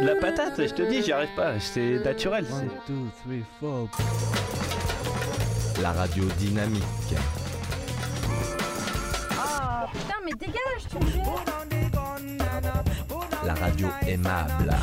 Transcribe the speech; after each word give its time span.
La 0.00 0.14
patate, 0.14 0.64
je 0.64 0.72
te 0.72 0.82
dis, 0.82 1.02
j'y 1.02 1.10
arrive 1.10 1.34
pas, 1.34 1.58
c'est 1.58 1.98
naturel. 2.04 2.46
La 5.82 5.90
radio 5.90 6.24
dynamique. 6.38 6.84
Ah 9.36 9.86
putain, 9.92 10.14
mais 10.24 10.30
dégage, 10.38 10.86
tu 10.88 10.98
me 10.98 11.10
fais. 11.10 11.22
La 13.44 13.54
radio 13.54 13.88
aimable. 14.06 14.76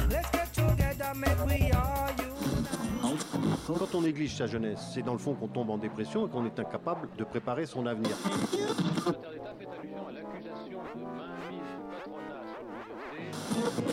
Quand 3.66 3.96
on 3.96 4.02
néglige 4.02 4.36
sa 4.36 4.48
jeunesse, 4.48 4.82
c'est 4.94 5.02
dans 5.02 5.14
le 5.14 5.20
fond 5.20 5.34
qu'on 5.34 5.48
tombe 5.48 5.70
en 5.70 5.78
dépression 5.78 6.28
et 6.28 6.30
qu'on 6.30 6.46
est 6.46 6.60
incapable 6.60 7.08
de 7.18 7.24
préparer 7.24 7.66
son 7.66 7.86
avenir. 7.86 8.18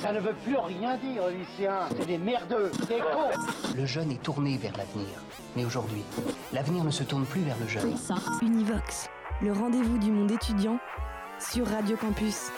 Ça 0.01 0.13
ne 0.13 0.21
veut 0.21 0.35
plus 0.45 0.57
rien 0.57 0.97
dire, 0.97 1.23
lycéens. 1.29 1.89
C'est 1.97 2.07
des 2.07 2.19
merdeux, 2.19 2.71
des 2.89 2.99
cons. 2.99 3.75
Le 3.77 3.87
jeune 3.87 4.11
est 4.11 4.23
tourné 4.23 4.57
vers 4.57 4.77
l'avenir. 4.77 5.09
Mais 5.57 5.65
aujourd'hui, 5.65 6.03
l'avenir 6.53 6.85
ne 6.85 6.91
se 6.91 7.03
tourne 7.03 7.25
plus 7.25 7.43
vers 7.43 7.57
le 7.59 7.69
jeune. 7.69 7.95
Univox, 8.43 9.09
le 9.43 9.53
rendez-vous 9.53 9.99
du 9.99 10.11
monde 10.11 10.31
étudiant 10.31 10.79
sur 11.39 11.67
Radio 11.67 11.97
Campus. 11.97 12.51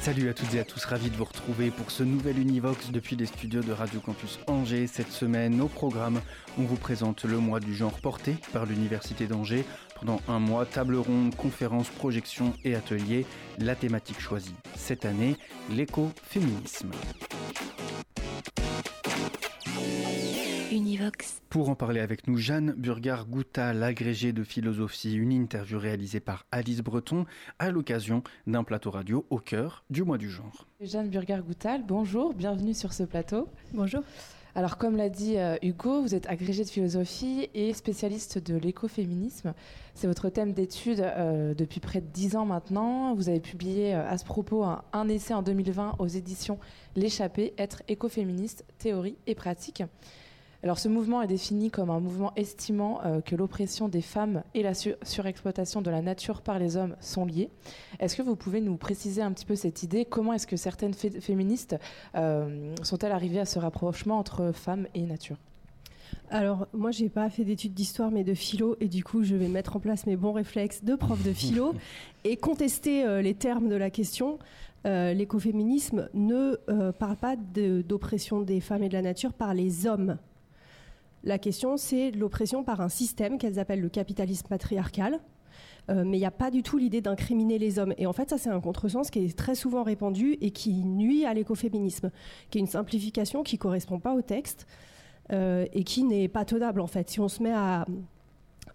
Salut 0.00 0.30
à 0.30 0.32
toutes 0.32 0.54
et 0.54 0.60
à 0.60 0.64
tous, 0.64 0.82
ravi 0.86 1.10
de 1.10 1.16
vous 1.16 1.24
retrouver 1.24 1.70
pour 1.70 1.90
ce 1.90 2.02
nouvel 2.02 2.38
Univox 2.38 2.90
depuis 2.90 3.14
les 3.14 3.26
studios 3.26 3.60
de 3.60 3.72
Radio 3.72 4.00
Campus 4.00 4.38
Angers. 4.46 4.86
Cette 4.86 5.12
semaine, 5.12 5.60
au 5.60 5.68
programme, 5.68 6.22
on 6.58 6.62
vous 6.62 6.76
présente 6.76 7.24
le 7.24 7.36
mois 7.38 7.60
du 7.60 7.74
genre 7.74 8.00
porté 8.00 8.36
par 8.54 8.64
l'Université 8.64 9.26
d'Angers. 9.26 9.66
Pendant 10.00 10.20
un 10.28 10.38
mois, 10.38 10.64
table 10.64 10.96
ronde, 10.96 11.34
conférences, 11.34 11.88
projections 11.88 12.52
et 12.64 12.74
ateliers. 12.74 13.26
La 13.58 13.74
thématique 13.74 14.20
choisie 14.20 14.54
cette 14.76 15.04
année, 15.04 15.36
l'écoféminisme. 15.70 16.90
Univox. 20.70 21.40
Pour 21.48 21.70
en 21.70 21.74
parler 21.74 22.00
avec 22.00 22.28
nous, 22.28 22.36
Jeanne 22.36 22.74
Burgard-Gouta, 22.76 23.72
l'agrégée 23.72 24.32
de 24.32 24.44
philosophie, 24.44 25.14
une 25.14 25.32
interview 25.32 25.78
réalisée 25.78 26.20
par 26.20 26.44
Alice 26.52 26.82
Breton 26.82 27.24
à 27.58 27.70
l'occasion 27.70 28.22
d'un 28.46 28.64
plateau 28.64 28.90
radio 28.90 29.26
au 29.30 29.38
cœur 29.38 29.84
du 29.88 30.02
mois 30.04 30.18
du 30.18 30.28
genre. 30.28 30.66
Jeanne 30.80 31.08
Burgard-Goutal, 31.08 31.84
bonjour, 31.86 32.34
bienvenue 32.34 32.74
sur 32.74 32.92
ce 32.92 33.02
plateau. 33.02 33.48
Bonjour. 33.72 34.02
Alors 34.58 34.76
comme 34.76 34.96
l'a 34.96 35.08
dit 35.08 35.38
euh, 35.38 35.54
Hugo, 35.62 36.02
vous 36.02 36.16
êtes 36.16 36.28
agrégée 36.28 36.64
de 36.64 36.68
philosophie 36.68 37.48
et 37.54 37.72
spécialiste 37.74 38.38
de 38.38 38.56
l'écoféminisme. 38.56 39.54
C'est 39.94 40.08
votre 40.08 40.30
thème 40.30 40.52
d'étude 40.52 40.98
euh, 40.98 41.54
depuis 41.54 41.78
près 41.78 42.00
de 42.00 42.06
dix 42.12 42.34
ans 42.34 42.44
maintenant. 42.44 43.14
Vous 43.14 43.28
avez 43.28 43.38
publié 43.38 43.94
euh, 43.94 44.04
à 44.10 44.18
ce 44.18 44.24
propos 44.24 44.64
un, 44.64 44.82
un 44.92 45.08
essai 45.08 45.32
en 45.32 45.42
2020 45.42 45.94
aux 46.00 46.08
éditions 46.08 46.58
L'échappée, 46.96 47.54
être 47.56 47.84
écoféministe, 47.86 48.64
théorie 48.78 49.16
et 49.28 49.36
pratique. 49.36 49.84
Alors 50.64 50.80
ce 50.80 50.88
mouvement 50.88 51.22
est 51.22 51.28
défini 51.28 51.70
comme 51.70 51.88
un 51.88 52.00
mouvement 52.00 52.32
estimant 52.34 53.00
euh, 53.04 53.20
que 53.20 53.36
l'oppression 53.36 53.88
des 53.88 54.00
femmes 54.02 54.42
et 54.54 54.62
la 54.64 54.74
su- 54.74 54.94
surexploitation 55.04 55.82
de 55.82 55.90
la 55.90 56.02
nature 56.02 56.42
par 56.42 56.58
les 56.58 56.76
hommes 56.76 56.96
sont 57.00 57.24
liées. 57.24 57.48
Est-ce 58.00 58.16
que 58.16 58.22
vous 58.22 58.34
pouvez 58.34 58.60
nous 58.60 58.76
préciser 58.76 59.22
un 59.22 59.30
petit 59.32 59.44
peu 59.46 59.54
cette 59.54 59.84
idée? 59.84 60.04
Comment 60.04 60.32
est-ce 60.32 60.48
que 60.48 60.56
certaines 60.56 60.94
fé- 60.94 61.20
féministes 61.20 61.76
euh, 62.16 62.74
sont-elles 62.82 63.12
arrivées 63.12 63.38
à 63.38 63.44
ce 63.44 63.60
rapprochement 63.60 64.18
entre 64.18 64.50
femmes 64.52 64.88
et 64.94 65.02
nature? 65.02 65.36
Alors, 66.30 66.66
moi, 66.74 66.90
j'ai 66.90 67.08
pas 67.08 67.30
fait 67.30 67.44
d'études 67.44 67.72
d'histoire, 67.74 68.10
mais 68.10 68.24
de 68.24 68.34
philo, 68.34 68.76
et 68.80 68.88
du 68.88 69.02
coup, 69.04 69.22
je 69.22 69.34
vais 69.36 69.48
mettre 69.48 69.76
en 69.76 69.80
place 69.80 70.06
mes 70.06 70.16
bons 70.16 70.32
réflexes 70.32 70.82
de 70.84 70.94
prof 70.94 71.22
de 71.22 71.32
philo 71.32 71.74
et 72.24 72.36
contester 72.36 73.04
euh, 73.04 73.22
les 73.22 73.34
termes 73.34 73.68
de 73.68 73.76
la 73.76 73.90
question. 73.90 74.38
Euh, 74.86 75.12
L'écoféminisme 75.14 76.08
ne 76.14 76.56
euh, 76.68 76.92
parle 76.92 77.16
pas 77.16 77.36
de- 77.36 77.80
d'oppression 77.82 78.40
des 78.40 78.60
femmes 78.60 78.82
et 78.82 78.88
de 78.88 78.94
la 78.94 79.02
nature 79.02 79.32
par 79.32 79.54
les 79.54 79.86
hommes. 79.86 80.18
La 81.24 81.38
question, 81.38 81.76
c'est 81.76 82.10
l'oppression 82.10 82.62
par 82.62 82.80
un 82.80 82.88
système 82.88 83.38
qu'elles 83.38 83.58
appellent 83.58 83.80
le 83.80 83.88
capitalisme 83.88 84.46
patriarcal. 84.48 85.20
Euh, 85.90 86.04
mais 86.04 86.18
il 86.18 86.20
n'y 86.20 86.26
a 86.26 86.30
pas 86.30 86.50
du 86.50 86.62
tout 86.62 86.76
l'idée 86.76 87.00
d'incriminer 87.00 87.58
les 87.58 87.78
hommes. 87.78 87.94
Et 87.98 88.06
en 88.06 88.12
fait, 88.12 88.28
ça, 88.30 88.38
c'est 88.38 88.50
un 88.50 88.60
contresens 88.60 89.10
qui 89.10 89.20
est 89.20 89.36
très 89.36 89.54
souvent 89.54 89.82
répandu 89.82 90.36
et 90.40 90.50
qui 90.50 90.84
nuit 90.84 91.24
à 91.24 91.34
l'écoféminisme, 91.34 92.10
qui 92.50 92.58
est 92.58 92.60
une 92.60 92.66
simplification 92.66 93.42
qui 93.42 93.56
ne 93.56 93.60
correspond 93.60 93.98
pas 93.98 94.14
au 94.14 94.22
texte 94.22 94.66
euh, 95.32 95.66
et 95.72 95.84
qui 95.84 96.04
n'est 96.04 96.28
pas 96.28 96.44
tenable, 96.44 96.80
en 96.80 96.86
fait. 96.86 97.08
Si 97.08 97.20
on 97.20 97.28
se 97.28 97.42
met 97.42 97.52
à 97.52 97.86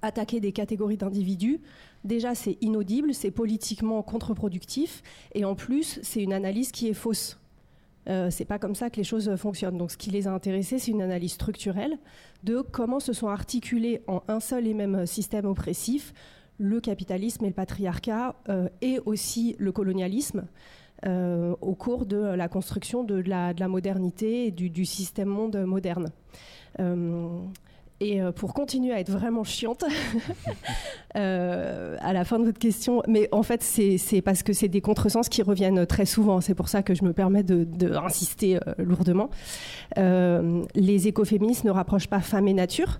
attaquer 0.01 0.39
des 0.39 0.51
catégories 0.51 0.97
d'individus, 0.97 1.61
déjà, 2.03 2.35
c'est 2.35 2.57
inaudible, 2.61 3.13
c'est 3.13 3.31
politiquement 3.31 4.01
contre-productif, 4.01 5.01
et 5.33 5.45
en 5.45 5.55
plus, 5.55 5.99
c'est 6.03 6.21
une 6.21 6.33
analyse 6.33 6.71
qui 6.71 6.89
est 6.89 6.93
fausse. 6.93 7.39
Euh, 8.09 8.29
c'est 8.29 8.45
pas 8.45 8.59
comme 8.59 8.75
ça 8.75 8.89
que 8.89 8.97
les 8.97 9.03
choses 9.03 9.33
fonctionnent. 9.35 9.77
Donc, 9.77 9.91
ce 9.91 9.97
qui 9.97 10.11
les 10.11 10.27
a 10.27 10.31
intéressés, 10.31 10.79
c'est 10.79 10.91
une 10.91 11.01
analyse 11.01 11.33
structurelle 11.33 11.97
de 12.43 12.61
comment 12.61 12.99
se 12.99 13.13
sont 13.13 13.27
articulés 13.27 14.01
en 14.07 14.21
un 14.27 14.39
seul 14.39 14.67
et 14.67 14.73
même 14.73 15.05
système 15.05 15.45
oppressif 15.45 16.13
le 16.57 16.79
capitalisme 16.79 17.45
et 17.45 17.49
le 17.49 17.53
patriarcat 17.53 18.35
euh, 18.49 18.69
et 18.81 18.99
aussi 19.05 19.55
le 19.59 19.71
colonialisme 19.71 20.45
euh, 21.05 21.55
au 21.61 21.75
cours 21.75 22.05
de 22.05 22.17
la 22.17 22.47
construction 22.47 23.03
de 23.03 23.15
la, 23.15 23.53
de 23.53 23.59
la 23.59 23.67
modernité 23.67 24.47
et 24.47 24.51
du, 24.51 24.69
du 24.69 24.85
système 24.85 25.27
monde 25.27 25.57
moderne. 25.65 26.11
Euh, 26.79 27.39
et 28.03 28.21
euh, 28.21 28.31
pour 28.31 28.53
continuer 28.53 28.93
à 28.93 28.99
être 28.99 29.09
vraiment 29.09 29.43
chiante, 29.43 29.85
euh, 31.15 31.97
à 32.01 32.13
la 32.13 32.25
fin 32.25 32.39
de 32.39 32.45
votre 32.45 32.59
question, 32.59 33.01
mais 33.07 33.29
en 33.31 33.43
fait, 33.43 33.63
c'est 33.63 34.21
parce 34.21 34.43
que 34.43 34.53
c'est 34.53 34.67
des 34.67 34.81
contresens 34.81 35.29
qui 35.29 35.41
reviennent 35.41 35.85
très 35.85 36.05
souvent. 36.05 36.41
C'est 36.41 36.55
pour 36.55 36.67
ça 36.67 36.83
que 36.83 36.93
je 36.93 37.03
me 37.03 37.13
permets 37.13 37.43
de, 37.43 37.63
de 37.63 37.93
insister 37.93 38.57
euh, 38.57 38.73
lourdement. 38.77 39.29
Les 39.95 41.07
écoféministes 41.07 41.63
ne 41.63 41.71
rapprochent 41.71 42.07
pas 42.07 42.19
femme 42.19 42.47
et 42.47 42.53
nature. 42.53 42.99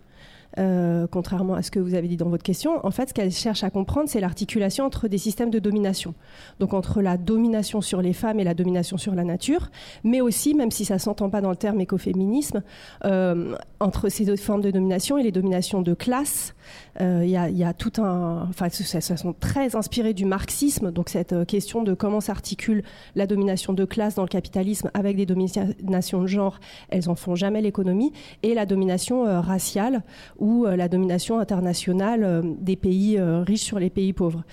Euh, 0.60 1.08
contrairement 1.10 1.56
à 1.56 1.64
ce 1.64 1.72
que 1.72 1.80
vous 1.80 1.96
avez 1.96 2.08
dit 2.08 2.18
dans 2.18 2.30
votre 2.30 2.44
question, 2.44 2.86
en 2.86 2.92
fait, 2.92 3.10
ce 3.10 3.14
qu'elles 3.14 3.32
cherchent 3.32 3.64
à 3.64 3.70
comprendre, 3.70 4.08
c'est 4.08 4.20
l'articulation 4.20 4.86
entre 4.86 5.08
des 5.08 5.18
systèmes 5.18 5.50
de 5.50 5.60
domination. 5.60 6.14
Donc 6.60 6.74
entre 6.74 7.02
la 7.02 7.18
domination 7.18 7.82
sur 7.82 8.02
les 8.02 8.14
femmes 8.14 8.40
et 8.40 8.44
la 8.44 8.54
domination 8.54 8.98
sur 8.98 9.16
la 9.16 9.24
nature, 9.24 9.70
mais 10.04 10.22
aussi, 10.22 10.54
même 10.54 10.72
si 10.72 10.86
ça 10.86 11.00
s'entend 11.00 11.30
pas 11.30 11.42
dans 11.42 11.50
le 11.50 11.56
terme 11.56 11.82
écoféminisme, 11.82 12.62
euh, 13.06 13.56
entre 13.80 14.10
ces 14.10 14.26
deux 14.26 14.36
formes 14.36 14.62
de 14.62 14.72
domination 14.72 15.18
et 15.18 15.24
les 15.24 15.32
dominations 15.32 15.82
de 15.82 15.94
classe. 15.94 16.54
Euh, 17.02 17.24
Il 17.26 17.34
il 17.50 17.58
y 17.58 17.64
tout 17.74 18.02
un, 18.02 18.48
enfin, 18.50 18.70
sont 19.16 19.34
très 19.34 19.76
inspirés 19.76 20.14
du 20.14 20.26
marxisme. 20.26 20.92
Donc 20.92 21.10
cette 21.10 21.34
euh, 21.34 21.46
question 21.46 21.84
de 21.84 21.94
comment 21.94 22.22
s'articule 22.22 22.84
la 23.16 23.26
domination 23.28 23.74
de 23.74 23.86
classe 23.86 24.16
dans 24.16 24.24
le 24.24 24.28
capitalisme 24.28 24.90
avec 24.94 25.18
des 25.18 25.26
dominations 25.26 26.22
de 26.22 26.28
genre, 26.28 26.60
elles 26.90 27.10
en 27.10 27.16
font 27.16 27.36
jamais 27.36 27.62
l'économie, 27.62 28.12
et 28.44 28.54
la 28.54 28.66
domination 28.66 29.26
euh, 29.26 29.42
raciale 29.42 30.04
ou 30.38 30.66
euh, 30.66 30.76
la 30.76 30.88
domination 30.88 31.40
internationale 31.40 32.24
euh, 32.24 32.42
des 32.60 32.76
pays 32.76 33.18
euh, 33.18 33.42
riches 33.42 33.64
sur 33.64 33.80
les 33.80 33.90
pays 33.90 34.14
pauvres. 34.14 34.44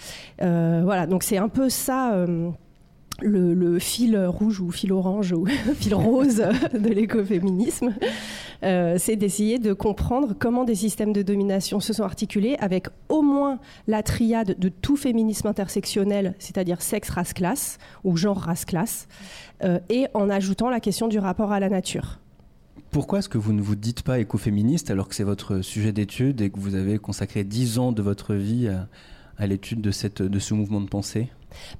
Euh, 0.43 0.83
voilà, 0.85 1.07
donc 1.07 1.23
c'est 1.23 1.39
un 1.39 1.49
peu 1.49 1.69
ça. 1.69 2.15
Le, 3.23 3.79
fil 3.79 4.17
rouge 4.17 4.61
ou 4.61 4.71
fil 4.71 4.93
orange 4.93 5.33
ou 5.33 5.47
fil 5.75 5.95
rose 5.95 6.43
de 6.73 6.89
l'écoféminisme, 6.89 7.95
euh, 8.63 8.97
c'est 8.99 9.17
d'essayer 9.17 9.59
de 9.59 9.73
comprendre 9.73 10.35
comment 10.39 10.65
des 10.65 10.75
systèmes 10.75 11.13
de 11.13 11.23
domination 11.23 11.81
se 11.81 11.93
sont 11.93 12.03
articulés 12.03 12.57
avec 12.61 12.89
au 13.09 13.23
moins 13.23 13.59
la 13.87 14.03
triade 14.03 14.59
de 14.59 14.69
tout 14.69 14.97
féminisme 14.97 15.47
intersectionnel, 15.47 16.35
c'est-à-dire 16.39 16.83
sexe, 16.83 17.11
race, 17.11 17.33
classe 17.33 17.79
ou 18.05 18.17
genre, 18.17 18.39
race, 18.39 18.65
classe, 18.65 19.09
euh, 19.65 19.79
et 19.89 20.07
en 20.15 20.29
ajoutant 20.31 20.71
la 20.71 20.81
question 20.81 21.09
du 21.09 21.19
rapport 21.19 21.53
à 21.53 21.61
la 21.61 21.69
nature. 21.69 22.19
Pourquoi 22.91 23.21
est-ce 23.21 23.29
que 23.29 23.39
vous 23.39 23.53
ne 23.53 23.63
vous 23.63 23.77
dites 23.77 24.03
pas 24.03 24.19
écoféministe 24.19 24.91
alors 24.91 25.09
que 25.09 25.15
c'est 25.15 25.25
votre 25.25 25.61
sujet 25.61 25.93
d'étude 25.93 26.41
et 26.41 26.51
que 26.51 26.59
vous 26.59 26.75
avez 26.75 26.99
consacré 26.99 27.45
10 27.45 27.79
ans 27.79 27.93
de 27.93 28.03
votre 28.03 28.35
vie 28.35 28.69
à, 28.69 29.47
l'étude 29.47 29.81
de 29.81 29.91
ce 29.91 30.55
mouvement 30.55 30.81
de 30.81 30.89
pensée? 30.89 31.29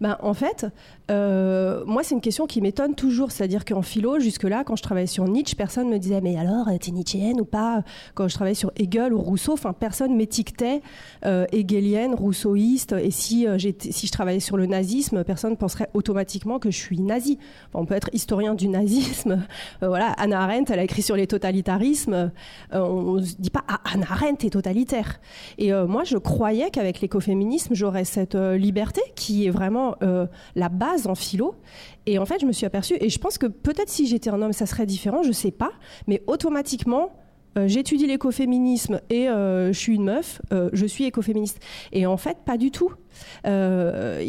Ben, 0.01 0.17
en 0.21 0.35
fait, 0.35 0.67
euh, 1.11 1.83
moi, 1.87 2.03
c'est 2.03 2.15
une 2.15 2.21
question 2.21 2.47
qui 2.47 2.61
m'étonne 2.61 2.95
toujours. 2.95 3.33
C'est-à-dire 3.33 3.65
qu'en 3.65 3.83
philo, 3.83 4.21
jusque-là, 4.21 4.65
quand 4.65 4.77
je 4.77 4.83
travaillais 4.83 5.07
sur 5.07 5.25
Nietzsche, 5.25 5.57
personne 5.57 5.89
me 5.89 5.99
disait 5.99 6.21
Mais 6.21 6.37
alors, 6.37 6.69
euh, 6.69 6.77
t'es 6.79 6.93
nietzschéenne 6.93 7.41
ou 7.41 7.45
pas? 7.45 7.83
Quand 8.15 8.29
je 8.29 8.35
travaillais 8.35 8.55
sur 8.55 8.71
Hegel 8.77 9.13
ou 9.13 9.21
Rousseau, 9.21 9.53
enfin, 9.53 9.73
personne 9.73 10.17
m'étiquetait 10.17 10.83
euh, 11.27 11.47
hegelienne, 11.53 12.15
rousseauiste. 12.15 12.93
Et 12.93 13.11
si, 13.11 13.47
euh, 13.47 13.59
je 13.59 14.11
travaillais 14.11 14.41
sur 14.41 14.57
le 14.57 14.67
nazisme, 14.67 15.25
personne 15.25 15.57
penserait 15.57 15.89
automatiquement 15.95 16.59
que 16.59 16.71
je 16.71 16.79
suis 16.79 17.01
nazi. 17.01 17.39
On 17.75 17.85
peut 17.87 17.95
être 17.95 18.11
historien 18.13 18.55
du 18.55 18.69
nazisme. 18.69 19.43
Voilà, 19.83 20.13
Anna 20.19 20.41
Arendt, 20.43 20.73
elle 20.73 20.79
a 20.79 20.85
écrit 20.85 21.03
sur 21.03 21.17
les 21.17 21.27
totalitarismes. 21.27 22.31
On 22.73 23.15
ne 23.15 23.23
se 23.23 23.35
dit 23.37 23.51
pas 23.51 23.65
Ah, 23.69 23.81
Anna 23.93 24.07
Arendt 24.11 24.47
est 24.47 24.51
totalitaire. 24.51 25.21
Et 25.59 25.73
moi, 25.73 26.05
je 26.05 26.17
croyais 26.17 26.71
qu'avec 26.71 27.01
l'écoféminisme, 27.01 27.75
j'aurais 27.75 28.05
cette 28.05 28.35
liberté 28.35 29.01
qui 29.15 29.47
est 29.47 29.51
vraiment 29.51 29.60
euh, 30.03 30.27
la 30.55 30.69
base 30.69 31.07
en 31.07 31.15
philo. 31.15 31.55
Et 32.07 32.19
en 32.19 32.27
fait, 32.27 32.41
je 32.41 32.47
me 32.47 32.53
suis 32.53 32.67
aperçue, 32.67 32.97
et 33.01 33.09
je 33.09 33.19
pense 33.19 33.39
que 33.39 33.47
peut-être 33.47 33.89
si 33.89 34.07
j'étais 34.07 34.31
un 34.31 34.41
homme, 34.43 34.53
ça 34.53 34.67
serait 34.67 34.87
différent, 34.87 35.23
je 35.23 35.33
sais 35.33 35.51
pas, 35.51 35.73
mais 36.07 36.23
automatiquement, 36.27 37.13
euh, 37.59 37.67
j'étudie 37.67 38.07
l'écoféminisme 38.07 39.01
et 39.11 39.29
euh, 39.29 39.73
je 39.73 39.79
suis 39.79 39.97
une 39.97 40.05
meuf, 40.05 40.41
euh, 40.53 40.71
je 40.73 40.87
suis 40.87 41.05
écoféministe. 41.05 41.59
Et 41.93 42.07
en 42.07 42.17
fait, 42.17 42.39
pas 42.45 42.57
du 42.57 42.71
tout. 42.71 42.93
Il 43.45 43.51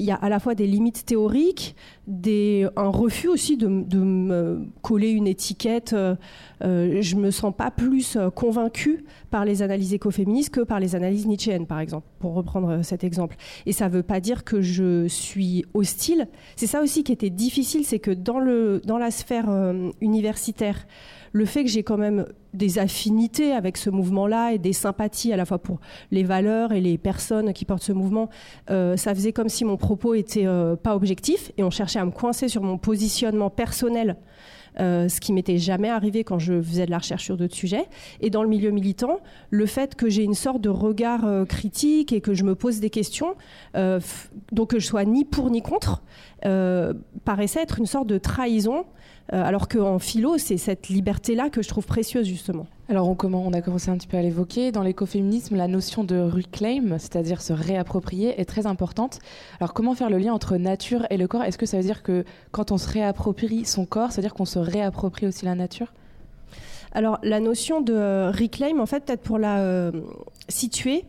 y 0.04 0.12
a 0.12 0.16
à 0.16 0.28
la 0.28 0.40
fois 0.40 0.56
des 0.56 0.66
limites 0.66 1.06
théoriques, 1.06 1.76
un 2.08 2.90
refus 2.90 3.28
aussi 3.30 3.56
de, 3.56 3.68
me 3.68 4.66
coller 4.82 5.12
une 5.12 5.28
étiquette. 5.28 5.96
Je 6.62 7.16
me 7.16 7.32
sens 7.32 7.54
pas 7.56 7.72
plus 7.72 8.18
convaincue 8.36 9.06
par 9.30 9.46
les 9.46 9.62
analyses 9.62 9.94
écoféministes 9.94 10.50
que 10.50 10.62
par 10.62 10.80
les 10.80 10.96
analyses 10.96 11.28
nietzschéennes, 11.28 11.68
par 11.68 11.80
exemple, 11.80 12.08
pour 12.20 12.34
reprendre 12.34 12.82
cet 12.84 13.04
exemple. 13.04 13.38
Et 13.66 13.72
ça 13.72 13.88
ne 13.88 13.94
veut 13.94 14.04
pas 14.04 14.20
dire 14.20 14.44
que 14.44 14.62
je 14.62 15.08
suis 15.08 15.64
hostile. 15.74 16.28
C'est 16.56 16.68
ça 16.68 16.82
aussi 16.82 17.04
qui 17.04 17.14
était 17.14 17.30
difficile, 17.30 17.86
c'est 17.86 18.00
que 18.00 18.12
dans, 18.12 18.40
le, 18.40 18.82
dans 18.84 18.98
la 18.98 19.12
sphère 19.12 19.48
universitaire, 20.02 20.88
le 21.32 21.46
fait 21.46 21.64
que 21.64 21.70
j'ai 21.70 21.84
quand 21.84 21.98
même 21.98 22.26
des 22.54 22.80
affinités 22.80 23.54
avec 23.54 23.78
ce 23.78 23.90
mouvement-là 23.90 24.54
et 24.54 24.58
des 24.58 24.74
sympathies 24.74 25.32
à 25.32 25.38
la 25.38 25.46
fois 25.46 25.60
pour 25.60 25.80
les 26.12 26.24
valeurs 26.24 26.74
et 26.74 26.82
les 26.82 26.98
personnes 26.98 27.54
qui 27.54 27.66
portent 27.66 27.84
ce 27.84 27.94
mouvement, 27.94 28.30
euh, 28.70 28.98
ça 28.98 29.16
faisait 29.16 29.32
comme 29.32 29.50
si 29.50 29.64
mon 29.64 29.78
propos 29.78 30.14
était 30.14 30.46
euh, 30.46 30.76
pas 30.76 30.96
objectif 30.96 31.52
et 31.58 31.64
on 31.64 31.70
cherchait 31.70 32.00
à 32.00 32.06
me 32.06 32.12
coincer 32.12 32.50
sur 32.50 32.62
mon 32.62 32.78
positionnement 32.78 33.50
personnel. 33.50 34.18
euh, 34.80 35.10
ce 35.10 35.20
qui 35.20 35.34
m'était 35.34 35.58
jamais 35.58 35.90
arrivé 35.90 36.24
quand 36.24 36.40
je 36.40 36.62
faisais 36.62 36.86
de 36.86 36.92
la 36.92 37.00
recherche 37.00 37.26
sur 37.26 37.36
d'autres 37.36 37.56
sujets. 37.56 37.90
Et 38.22 38.30
dans 38.30 38.42
le 38.42 38.48
milieu 38.48 38.72
militant, 38.72 39.20
le 39.50 39.66
fait 39.66 39.96
que 39.96 40.10
j'ai 40.10 40.24
une 40.24 40.34
sorte 40.34 40.62
de 40.62 40.70
regard 40.70 41.26
critique 41.46 42.14
et 42.14 42.22
que 42.22 42.34
je 42.34 42.46
me 42.46 42.56
pose 42.56 42.80
des 42.80 42.90
questions, 42.90 43.36
donc 43.76 44.70
que 44.70 44.80
je 44.80 44.88
sois 44.88 45.04
ni 45.04 45.26
pour 45.26 45.50
ni 45.50 45.62
contre, 45.62 46.02
paraissait 47.26 47.62
être 47.62 47.80
une 47.80 47.86
sorte 47.86 48.08
de 48.08 48.18
trahison, 48.18 48.86
alors 49.30 49.68
qu'en 49.70 49.98
philo, 49.98 50.38
c'est 50.38 50.58
cette 50.58 50.90
liberté-là 50.90 51.50
que 51.50 51.62
je 51.62 51.70
trouve 51.70 51.86
précieuse 51.86 52.28
justement. 52.28 52.68
Alors 52.90 53.08
on, 53.08 53.16
comment, 53.16 53.44
on 53.46 53.54
a 53.54 53.62
commencé 53.62 53.90
un 53.90 53.96
petit 53.96 54.08
peu 54.08 54.18
à 54.18 54.22
l'évoquer. 54.22 54.74
Dans 54.74 54.84
l'écoféminisme, 54.84 55.56
la 55.56 55.70
notion 55.70 56.04
de 56.04 56.20
reclaim, 56.20 56.98
c'est-à-dire 56.98 57.42
se 57.42 57.54
réapproprier, 57.54 58.40
est 58.42 58.46
très 58.46 58.66
importante. 58.66 59.20
Alors 59.62 59.74
comment 59.74 59.96
faire 59.96 60.10
le 60.10 60.18
lien 60.18 60.34
entre 60.34 60.58
nature 60.58 61.08
et 61.10 61.16
le 61.16 61.28
corps? 61.28 61.44
Est-ce 61.44 61.58
que 61.58 61.66
ça 61.66 61.78
veut 61.78 61.84
dire 61.84 62.04
que 62.04 62.26
quand 62.52 62.72
on 62.72 62.78
se 62.78 62.90
réapproprie 62.90 63.64
son 63.64 63.86
corps, 63.86 64.12
ça 64.12 64.18
veut 64.18 64.24
dire 64.28 64.34
qu'on 64.34 64.46
se 64.46 64.60
réapproprie 64.60 65.28
aussi 65.28 65.46
la 65.46 65.56
nature? 65.56 65.88
Alors, 66.94 67.20
la 67.24 67.40
notion 67.40 67.82
de 67.82 67.94
euh, 67.94 68.32
reclaim, 68.32 68.80
en 68.80 68.86
fait, 68.86 69.06
peut-être 69.06 69.22
pour 69.22 69.38
la 69.38 69.60
euh, 69.60 69.92
situer, 70.50 71.06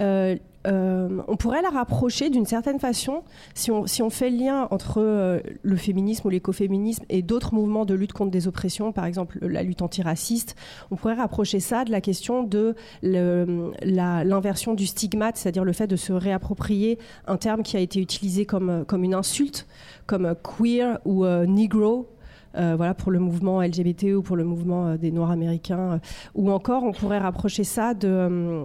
euh, 0.00 0.36
euh, 0.66 1.22
on 1.28 1.36
pourrait 1.36 1.62
la 1.62 1.70
rapprocher 1.70 2.30
d'une 2.30 2.46
certaine 2.46 2.78
façon 2.78 3.22
si 3.54 3.70
on, 3.70 4.10
fait 4.10 4.30
le 4.30 4.36
lien 4.36 4.68
entre 4.70 5.00
euh, 5.00 5.40
le 5.62 5.76
féminisme 5.76 6.26
ou 6.26 6.30
l'écoféminisme 6.30 7.04
et 7.08 7.22
d'autres 7.22 7.54
mouvements 7.54 7.84
de 7.84 7.94
lutte 7.94 8.12
contre 8.12 8.30
des 8.30 8.46
oppressions, 8.48 8.92
par 8.92 9.06
exemple 9.06 9.38
la 9.42 9.62
lutte 9.62 9.82
antiraciste. 9.82 10.54
On 10.90 10.96
pourrait 10.96 11.14
rapprocher 11.14 11.60
ça 11.60 11.84
de 11.84 11.90
la 11.90 12.00
question 12.00 12.44
de 12.44 12.74
l'inversion 13.02 14.74
du 14.74 14.86
stigmate, 14.86 15.36
c'est-à-dire 15.36 15.64
le 15.64 15.72
fait 15.72 15.86
de 15.86 15.96
se 15.96 16.12
réapproprier 16.12 16.98
un 17.26 17.36
terme 17.36 17.62
qui 17.62 17.76
a 17.76 17.80
été 17.80 18.00
utilisé 18.00 18.46
comme, 18.46 18.84
comme 18.86 19.04
une 19.04 19.14
insulte, 19.14 19.66
comme 20.06 20.26
euh, 20.26 20.34
queer 20.34 20.98
ou 21.04 21.24
euh, 21.24 21.46
negro. 21.46 22.08
Euh, 22.56 22.74
voilà 22.76 22.94
pour 22.94 23.10
le 23.10 23.18
mouvement 23.18 23.62
LGBT 23.62 24.14
ou 24.14 24.22
pour 24.22 24.36
le 24.36 24.44
mouvement 24.44 24.88
euh, 24.88 24.96
des 24.96 25.10
Noirs 25.10 25.30
américains, 25.30 25.92
euh, 25.92 25.98
ou 26.34 26.50
encore 26.50 26.82
on 26.84 26.92
pourrait 26.92 27.18
rapprocher 27.18 27.64
ça 27.64 27.94
de 27.94 28.64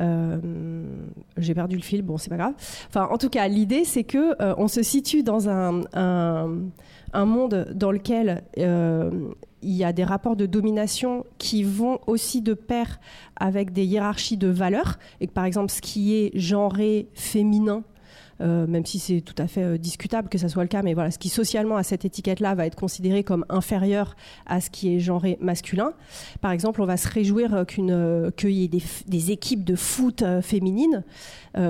euh, 0.00 0.38
j'ai 1.36 1.54
perdu 1.54 1.76
le 1.76 1.82
fil, 1.82 2.02
bon 2.02 2.18
c'est 2.18 2.30
pas 2.30 2.36
grave. 2.36 2.54
Enfin, 2.88 3.08
en 3.10 3.18
tout 3.18 3.28
cas, 3.28 3.46
l'idée 3.48 3.84
c'est 3.84 4.04
que 4.04 4.40
euh, 4.42 4.54
on 4.58 4.68
se 4.68 4.82
situe 4.82 5.22
dans 5.22 5.48
un, 5.48 5.82
un, 5.94 6.50
un 7.12 7.24
monde 7.24 7.68
dans 7.74 7.92
lequel 7.92 8.42
euh, 8.58 9.10
il 9.62 9.72
y 9.72 9.84
a 9.84 9.92
des 9.92 10.04
rapports 10.04 10.36
de 10.36 10.46
domination 10.46 11.24
qui 11.38 11.62
vont 11.62 11.98
aussi 12.06 12.42
de 12.42 12.54
pair 12.54 13.00
avec 13.36 13.72
des 13.72 13.84
hiérarchies 13.84 14.36
de 14.36 14.48
valeurs, 14.48 14.98
et 15.20 15.26
que 15.26 15.32
par 15.32 15.44
exemple 15.44 15.70
ce 15.72 15.80
qui 15.80 16.14
est 16.14 16.30
genré 16.38 17.08
féminin 17.14 17.82
euh, 18.40 18.66
même 18.66 18.84
si 18.84 18.98
c'est 18.98 19.20
tout 19.20 19.34
à 19.38 19.46
fait 19.46 19.62
euh, 19.62 19.78
discutable 19.78 20.28
que 20.28 20.38
ça 20.38 20.48
soit 20.48 20.62
le 20.62 20.68
cas, 20.68 20.82
mais 20.82 20.94
voilà, 20.94 21.10
ce 21.10 21.18
qui 21.18 21.28
socialement 21.28 21.76
a 21.76 21.82
cette 21.82 22.04
étiquette-là 22.04 22.54
va 22.54 22.66
être 22.66 22.76
considéré 22.76 23.24
comme 23.24 23.44
inférieur 23.48 24.16
à 24.46 24.60
ce 24.60 24.70
qui 24.70 24.94
est 24.94 25.00
genré 25.00 25.38
masculin. 25.40 25.92
Par 26.40 26.50
exemple, 26.52 26.82
on 26.82 26.86
va 26.86 26.96
se 26.96 27.08
réjouir 27.08 27.54
euh, 27.54 27.64
qu'une, 27.64 28.30
qu'il 28.36 28.50
y 28.50 28.64
ait 28.64 28.68
des, 28.68 28.82
des 29.06 29.30
équipes 29.30 29.64
de 29.64 29.76
foot 29.76 30.24
féminines, 30.42 31.02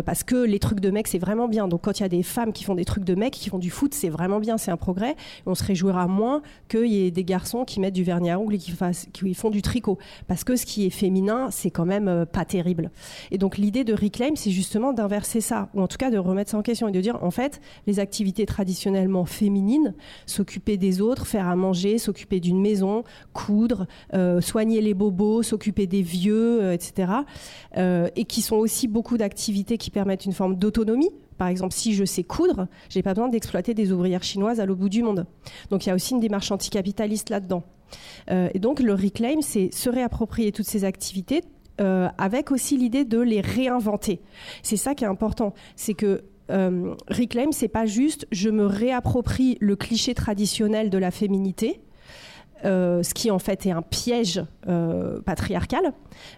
parce 0.07 0.25
que 0.25 0.37
les 0.37 0.59
trucs 0.59 0.81
de 0.81 0.91
mecs, 0.91 1.09
c'est 1.09 1.19
vraiment 1.19 1.47
bien. 1.47 1.69
Donc 1.69 1.83
quand 1.83 2.01
il 2.01 2.03
y 2.03 2.07
a 2.07 2.09
des 2.09 2.23
femmes 2.23 2.55
qui 2.55 2.65
font 2.65 2.75
des 2.75 2.87
trucs 2.87 3.05
de 3.05 3.15
mecs, 3.15 3.35
qui 3.35 3.51
font 3.51 3.59
du 3.59 3.69
foot, 3.69 3.93
c'est 3.93 4.09
vraiment 4.09 4.41
bien, 4.41 4.57
c'est 4.57 4.71
un 4.71 4.79
progrès. 4.79 5.15
On 5.45 5.55
se 5.55 5.63
réjouira 5.63 6.07
moins 6.07 6.41
qu'il 6.69 6.87
y 6.87 7.07
ait 7.07 7.11
des 7.11 7.25
garçons 7.25 7.67
qui 7.67 7.81
mettent 7.81 7.95
du 7.95 8.03
vernis 8.03 8.31
à 8.31 8.39
ongles 8.39 8.55
et 8.55 8.59
qui, 8.59 8.73
qui 9.13 9.35
font 9.35 9.51
du 9.51 9.61
tricot. 9.61 9.99
Parce 10.27 10.43
que 10.43 10.57
ce 10.57 10.65
qui 10.65 10.87
est 10.87 10.91
féminin, 10.91 11.51
c'est 11.51 11.71
quand 11.71 11.85
même 11.85 12.25
pas 12.25 12.47
terrible. 12.47 12.91
Et 13.31 13.37
donc 13.37 13.59
l'idée 13.59 13.85
de 13.85 13.93
Reclaim, 13.93 14.37
c'est 14.37 14.51
justement 14.51 14.95
d'inverser 14.95 15.43
ça, 15.43 15.69
ou 15.75 15.83
en 15.83 15.87
tout 15.87 15.99
cas 15.99 16.11
de 16.11 16.19
remettre 16.19 16.51
en 16.55 16.63
question 16.63 16.89
et 16.89 16.93
de 16.93 17.01
dire, 17.01 17.23
en 17.23 17.31
fait, 17.31 17.61
les 17.87 18.01
activités 18.01 18.47
traditionnellement 18.47 19.25
féminines, 19.25 19.95
s'occuper 20.27 20.77
des 20.77 21.01
autres, 21.01 21.27
faire 21.27 21.49
à 21.49 21.57
manger, 21.57 21.99
s'occuper 21.99 22.41
d'une 22.41 22.61
maison, 22.61 23.05
coudre, 23.33 23.87
euh, 24.15 24.41
soigner 24.41 24.81
les 24.81 24.95
bobos, 24.95 25.43
s'occuper 25.43 25.87
des 25.87 26.03
vieux, 26.03 26.63
euh, 26.63 26.73
etc. 26.73 27.13
euh, 27.77 28.09
et 28.17 28.25
qui 28.25 28.43
sont 28.43 28.57
aussi 28.57 28.89
beaucoup 28.89 29.17
d'activités 29.17 29.79
qui 29.79 29.91
permettent 29.91 30.25
une 30.25 30.33
forme 30.33 30.57
d'autonomie. 30.57 31.11
Par 31.39 31.49
exemple, 31.49 31.75
si 31.75 31.95
je 31.95 32.05
sais 32.05 32.23
coudre, 32.23 32.69
j'ai 32.89 33.03
pas 33.03 33.13
besoin 33.13 33.29
d'exploiter 33.29 33.75
des 33.75 33.91
ouvrières 33.91 34.23
chinoises 34.23 34.61
à 34.61 34.67
l'autre 34.67 34.81
bout 34.81 34.89
du 34.89 35.03
monde. 35.03 35.27
Donc 35.71 35.85
il 35.85 35.89
y 35.89 35.93
a 35.93 35.95
aussi 35.95 36.15
une 36.15 36.21
démarche 36.21 36.53
anticapitaliste 36.53 37.29
là-dedans. 37.31 37.65
Et 38.29 38.59
donc 38.61 38.81
le 38.81 38.95
reclaim, 38.95 39.41
c'est 39.41 39.73
se 39.73 39.91
réapproprier 39.91 40.53
toutes 40.53 40.67
ces 40.67 40.85
activités 40.85 41.43
avec 41.79 42.53
aussi 42.53 42.77
l'idée 42.77 43.05
de 43.05 43.19
les 43.19 43.41
réinventer. 43.41 44.21
C'est 44.63 44.77
ça 44.77 44.95
qui 44.95 45.03
est 45.03 45.09
important, 45.09 45.55
c'est 45.75 45.95
que 45.95 46.23
euh, 46.51 46.95
reclaim, 47.09 47.53
c'est 47.53 47.69
pas 47.69 47.87
juste 47.87 48.27
je 48.31 48.51
me 48.51 48.67
réapproprie 48.67 49.57
le 49.61 49.77
cliché 49.77 50.15
traditionnel 50.15 50.91
de 50.91 50.99
la 50.99 51.11
féminité. 51.11 51.81
euh, 52.65 53.03
ce 53.03 53.13
qui 53.13 53.31
en 53.31 53.39
fait 53.39 53.67
est 53.67 53.71
un 53.71 53.83
piège 53.83 54.43
euh, 54.69 55.21
patriarcal, 55.21 55.93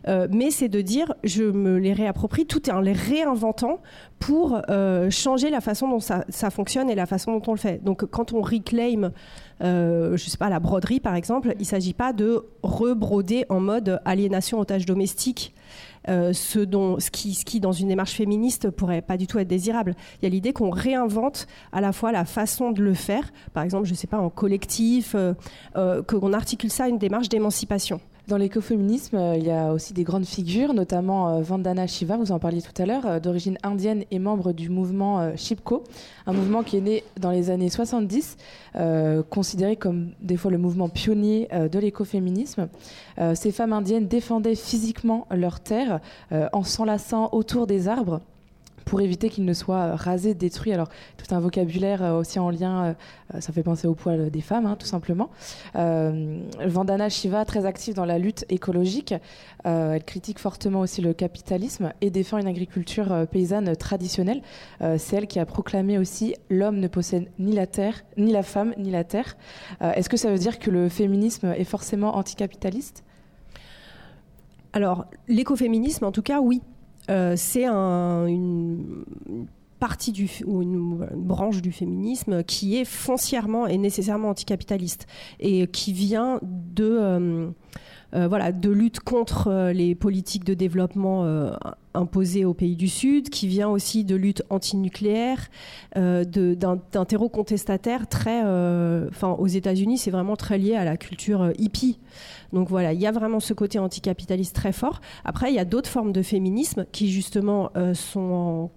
euh, 0.09 0.27
mais 0.33 0.51
c'est 0.51 0.69
de 0.69 0.81
dire 0.81 1.15
je 1.23 1.45
me 1.45 1.79
les 1.79 1.93
réapproprie 1.93 2.47
tout 2.47 2.69
en 2.69 2.81
les 2.81 2.93
réinventant 2.93 3.81
pour 4.19 4.61
changer 5.11 5.51
la 5.51 5.61
façon 5.61 5.89
dont 5.89 6.01
ça, 6.01 6.51
fonctionne 6.51 6.91
et 6.91 6.95
la 6.95 7.07
façon 7.07 7.33
dont 7.33 7.43
on 7.49 7.53
le 7.53 7.59
fait. 7.59 7.85
Donc 7.85 8.07
quand 8.07 8.33
on 8.33 8.41
reclaim, 8.41 9.13
je 9.61 10.17
sais 10.17 10.39
pas, 10.39 10.49
la 10.49 10.59
broderie 10.59 11.01
par 11.01 11.15
exemple, 11.15 11.55
il 11.61 11.67
s'agit 11.67 11.93
pas 11.93 12.13
de 12.13 12.45
rebroder 12.63 13.45
en 13.51 13.61
mode 13.61 14.01
aliénation 14.05 14.59
otage 14.59 14.87
domestique. 14.87 15.55
Euh, 16.09 16.33
ce, 16.33 16.59
dont, 16.59 16.99
ce, 17.01 17.11
qui, 17.11 17.35
ce 17.35 17.45
qui, 17.45 17.61
dans 17.61 17.73
une 17.73 17.89
démarche 17.89 18.15
féministe, 18.15 18.71
pourrait 18.71 19.03
pas 19.03 19.17
du 19.17 19.27
tout 19.27 19.39
être 19.39 19.49
désirable. 19.49 19.95
Il 20.21 20.25
y 20.25 20.27
a 20.27 20.31
l'idée 20.31 20.53
qu'on 20.53 20.71
réinvente 20.71 21.47
à 21.73 21.81
la 21.81 21.93
fois 21.93 22.13
la 22.13 22.25
façon 22.25 22.71
de 22.71 22.83
le 22.83 22.95
faire, 22.95 23.33
par 23.53 23.63
exemple, 23.63 23.87
je 23.87 23.95
sais 23.95 24.07
pas, 24.07 24.19
en 24.19 24.31
collectif, 24.31 25.15
euh, 25.15 25.35
euh, 25.77 26.03
qu'on 26.03 26.33
articule 26.33 26.71
ça 26.71 26.85
à 26.85 26.89
une 26.89 26.99
démarche 26.99 27.29
d'émancipation. 27.29 28.01
Dans 28.29 28.39
l'écoféminisme, 28.39 29.17
euh, 29.17 29.37
il 29.37 29.45
y 29.45 29.53
a 29.53 29.73
aussi 29.73 29.93
des 29.93 30.03
grandes 30.03 30.25
figures, 30.25 30.75
notamment 30.75 31.29
euh, 31.29 31.43
Vandana 31.43 31.87
Shiva, 31.87 32.17
vous 32.17 32.33
en 32.33 32.41
parliez 32.41 32.61
tout 32.61 32.83
à 32.83 32.85
l'heure, 32.85 33.07
euh, 33.07 33.21
d'origine 33.21 33.57
indienne 33.63 34.03
et 34.11 34.19
membre 34.19 34.53
du 34.53 34.69
mouvement 34.69 35.37
Shipko, 35.37 35.85
un 36.27 36.33
mouvement 36.33 36.65
qui 36.65 36.77
est 36.77 36.81
né 36.81 37.05
dans 37.21 37.31
les 37.31 37.51
années 37.51 37.69
70, 37.69 38.37
euh, 38.75 39.23
considéré 39.23 39.77
comme 39.77 40.11
des 40.21 40.37
fois 40.37 40.51
le 40.51 40.59
mouvement 40.59 40.89
pionnier 40.89 41.49
de 41.53 41.79
l'écoféminisme. 41.79 42.69
Ces 43.35 43.53
femmes 43.53 43.73
indiennes 43.73 44.09
défendaient 44.09 44.57
physiquement 44.57 45.27
leurs 45.31 45.61
terres 45.61 46.01
euh, 46.33 46.49
en 46.53 46.65
s'enlaçant 46.65 47.29
autour 47.33 47.67
des 47.67 47.89
arbres 47.89 48.21
pour 48.87 49.01
éviter 49.01 49.29
qu'ils 49.29 49.45
ne 49.45 49.53
soient 49.53 49.83
euh, 49.83 49.95
rasés, 49.95 50.33
détruits. 50.33 50.73
Alors, 50.73 50.89
tout 51.19 51.35
un 51.35 51.41
vocabulaire 51.41 52.03
euh, 52.03 52.19
aussi 52.19 52.39
en 52.39 52.51
lien, 52.51 52.97
euh, 53.35 53.41
ça 53.41 53.53
fait 53.53 53.65
penser 53.65 53.89
au 53.89 53.95
poil 53.95 54.31
des 54.31 54.41
femmes, 54.41 54.65
hein, 54.65 54.77
tout 54.79 54.87
simplement. 54.87 55.29
Vandana 55.75 57.09
Shiva, 57.09 57.45
très 57.45 57.67
active 57.67 57.95
dans 57.95 58.05
la 58.05 58.19
lutte 58.19 58.47
écologique, 58.49 59.15
elle 59.65 60.05
critique 60.05 60.39
fortement 60.39 60.81
aussi 60.81 61.03
le 61.03 61.13
capitalisme 61.13 61.93
et 62.01 62.11
défend 62.11 62.39
une 62.39 62.47
agriculture 62.47 63.27
paysanne 63.31 63.75
traditionnelle. 63.75 64.43
C'est 64.81 65.17
elle 65.17 65.27
qui 65.27 65.41
a 65.41 65.45
proclamé 65.45 65.99
aussi 65.99 66.37
l'homme 66.49 66.79
ne 66.79 66.87
possède 66.87 67.29
ni 67.41 67.53
la 67.53 67.67
terre, 67.67 68.05
ni 68.17 68.33
la 68.33 68.45
femme, 68.45 68.75
ni 68.79 68.93
la 68.93 69.03
terre. 69.03 69.37
Est-ce 69.81 70.09
que 70.09 70.17
ça 70.17 70.31
veut 70.31 70.39
dire 70.39 70.61
que 70.61 70.71
le 70.71 70.89
féminisme 70.89 71.53
est 71.57 71.65
forcément 71.65 72.17
anticapitaliste? 72.17 73.03
Alors, 74.73 75.07
l'écoféminisme, 75.27 76.05
en 76.05 76.13
tout 76.13 76.23
cas, 76.23 76.41
oui. 76.41 76.63
Euh, 77.11 77.35
c'est 77.37 77.65
un- 77.65 78.27
une 78.27 79.05
partie 79.79 80.13
ou 80.47 80.63
une, 80.63 81.07
branche 81.15 81.61
du 81.63 81.71
féminisme 81.71 82.43
qui 82.43 82.77
est 82.79 82.85
foncièrement 82.87 83.67
et 83.67 83.77
nécessairement 83.79 84.31
anticapitaliste 84.31 85.07
et 85.39 85.67
qui 85.67 85.93
vient 85.93 86.41
de, 86.43 86.99
euh, 87.01 87.49
voilà, 88.13 88.53
de 88.53 88.71
lutte 88.71 89.01
contre 89.01 89.49
euh, 89.49 89.73
les 89.73 89.95
politiques 89.95 90.45
de 90.45 90.55
développement 90.55 91.25
euh, 91.25 91.53
imposées 91.95 92.45
aux 92.45 92.55
pays 92.55 92.77
du 92.77 92.89
Sud, 92.89 93.31
qui 93.31 93.47
vient 93.47 93.69
aussi 93.69 94.05
de 94.05 94.15
lutte 94.15 94.43
antinucléaire, 94.51 95.49
euh, 95.97 96.25
d'un 96.25 97.05
terreau 97.05 97.29
contestataire 97.29 98.07
très... 98.09 98.43
euh, 98.45 99.09
Enfin, 99.09 99.33
aux 99.39 99.47
États-Unis, 99.47 99.99
c'est 99.99 100.11
vraiment 100.11 100.37
très 100.37 100.59
lié 100.59 100.75
à 100.77 100.85
la 100.85 100.97
culture 100.97 101.43
euh, 101.43 101.53
hippie. 101.59 101.99
Donc 102.53 102.69
voilà, 102.69 102.93
il 102.93 103.01
y 103.01 103.07
a 103.07 103.13
vraiment 103.13 103.41
ce 103.41 103.55
côté 103.55 103.79
anticapitaliste 103.79 104.55
très 104.55 104.73
fort. 104.73 105.01
Après, 105.25 105.51
il 105.51 105.55
y 105.55 105.59
a 105.59 105.65
d'autres 105.65 105.91
formes 105.91 106.13
de 106.13 106.23
féminisme 106.23 106.87
qui 106.93 107.11
justement 107.11 107.71
euh, 107.77 107.95
sont 107.95 108.21
en 108.21 108.71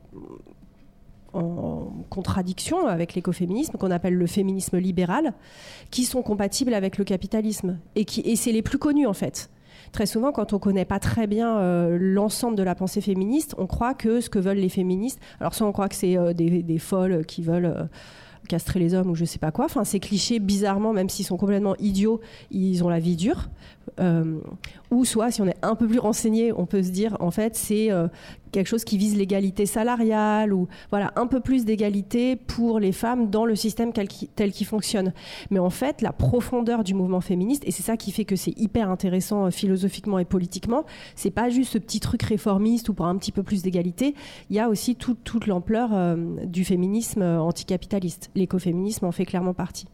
en 1.34 1.92
contradiction 2.10 2.88
avec 2.88 3.14
l'écoféminisme, 3.16 3.78
qu'on 3.78 3.92
appelle 3.92 4.16
le 4.16 4.28
féminisme 4.28 4.78
libéral, 4.78 5.34
qui 5.92 6.06
sont 6.06 6.22
compatibles 6.22 6.74
avec 6.74 6.98
le 6.98 7.04
capitalisme. 7.04 7.80
Et, 7.96 8.06
qui, 8.06 8.22
et 8.22 8.36
c'est 8.36 8.52
les 8.52 8.62
plus 8.62 8.78
connus, 8.78 9.08
en 9.08 9.14
fait. 9.14 9.50
Très 9.92 10.06
souvent, 10.06 10.32
quand 10.32 10.54
on 10.54 10.58
ne 10.58 10.62
connaît 10.62 10.86
pas 10.86 11.00
très 11.00 11.28
bien 11.28 11.58
euh, 11.58 11.98
l'ensemble 12.00 12.56
de 12.56 12.64
la 12.64 12.76
pensée 12.76 13.02
féministe, 13.02 13.56
on 13.58 13.66
croit 13.66 13.94
que 13.94 14.22
ce 14.22 14.30
que 14.30 14.40
veulent 14.40 14.58
les 14.58 14.70
féministes, 14.70 15.20
alors 15.40 15.54
soit 15.54 15.68
on 15.68 15.72
croit 15.72 15.90
que 15.90 15.96
c'est 15.96 16.18
euh, 16.18 16.34
des, 16.34 16.62
des, 16.62 16.78
folles 16.78 17.26
qui 17.26 17.42
veulent 17.42 17.66
euh, 17.66 17.84
castrer 18.48 18.80
les 18.80 18.94
hommes 18.94 19.10
ou 19.10 19.16
je 19.16 19.26
sais 19.26 19.40
pas 19.40 19.52
quoi. 19.52 19.66
Enfin, 19.66 19.84
ces 19.84 20.00
clichés, 20.00 20.40
bizarrement, 20.40 20.94
même 20.94 21.10
s'ils 21.10 21.26
sont 21.26 21.38
complètement 21.38 21.76
idiots, 21.78 22.20
ils 22.52 22.84
ont 22.84 22.90
la 22.90 23.00
vie 23.00 23.16
dure. 23.16 23.50
Euh, 24.00 24.40
ou 24.92 25.06
soit, 25.06 25.32
si 25.32 25.42
on 25.42 25.48
est 25.48 25.58
un 25.62 25.76
peu 25.76 25.88
plus 25.88 26.00
renseigné, 26.00 26.52
on 26.52 26.66
peut 26.66 26.82
se 26.82 26.90
dire, 26.90 27.16
en 27.20 27.32
fait, 27.32 27.56
c'est 27.56 27.92
euh, 27.92 28.08
quelque 28.52 28.68
chose 28.68 28.84
qui 28.84 28.98
vise 28.98 29.16
l'égalité 29.16 29.66
salariale 29.66 30.54
ou 30.54 30.68
voilà 30.90 31.12
un 31.16 31.28
peu 31.28 31.40
plus 31.40 31.66
d'égalité 31.66 32.36
pour 32.36 32.80
les 32.80 32.92
femmes 32.92 33.30
dans 33.30 33.46
le 33.46 33.56
système 33.56 33.94
tel 33.94 34.08
qu'il 34.52 34.68
fonctionne. 34.68 35.14
Mais 35.52 35.60
en 35.60 35.70
fait, 35.70 36.02
la 36.02 36.12
profondeur 36.12 36.84
du 36.84 36.94
mouvement 36.94 37.22
féministe, 37.22 37.64
et 37.66 37.72
c'est 37.72 37.84
ça 37.84 37.98
qui 37.98 38.12
fait 38.12 38.26
que 38.26 38.36
c'est 38.36 38.58
hyper 38.60 38.90
intéressant 38.90 39.46
euh, 39.46 39.52
philosophiquement 39.52 40.20
et 40.20 40.26
politiquement, 40.26 40.86
c'est 41.16 41.32
pas 41.32 41.50
juste 41.50 41.74
ce 41.74 41.78
petit 41.78 42.00
truc 42.00 42.24
réformiste 42.24 42.90
ou 42.90 42.94
pour 42.94 43.06
un 43.06 43.18
petit 43.18 43.32
peu 43.32 43.44
plus 43.44 43.62
d'égalité. 43.62 44.16
Il 44.50 44.56
y 44.56 44.60
a 44.60 44.70
aussi 44.70 44.96
toute 44.96 45.48
l'ampleur 45.48 45.90
du 46.46 46.64
féminisme 46.64 47.22
anticapitaliste. 47.22 48.30
L'écoféminisme 48.36 49.06
en 49.06 49.12
fait 49.12 49.26
clairement 49.26 49.54
partie. 49.54 49.88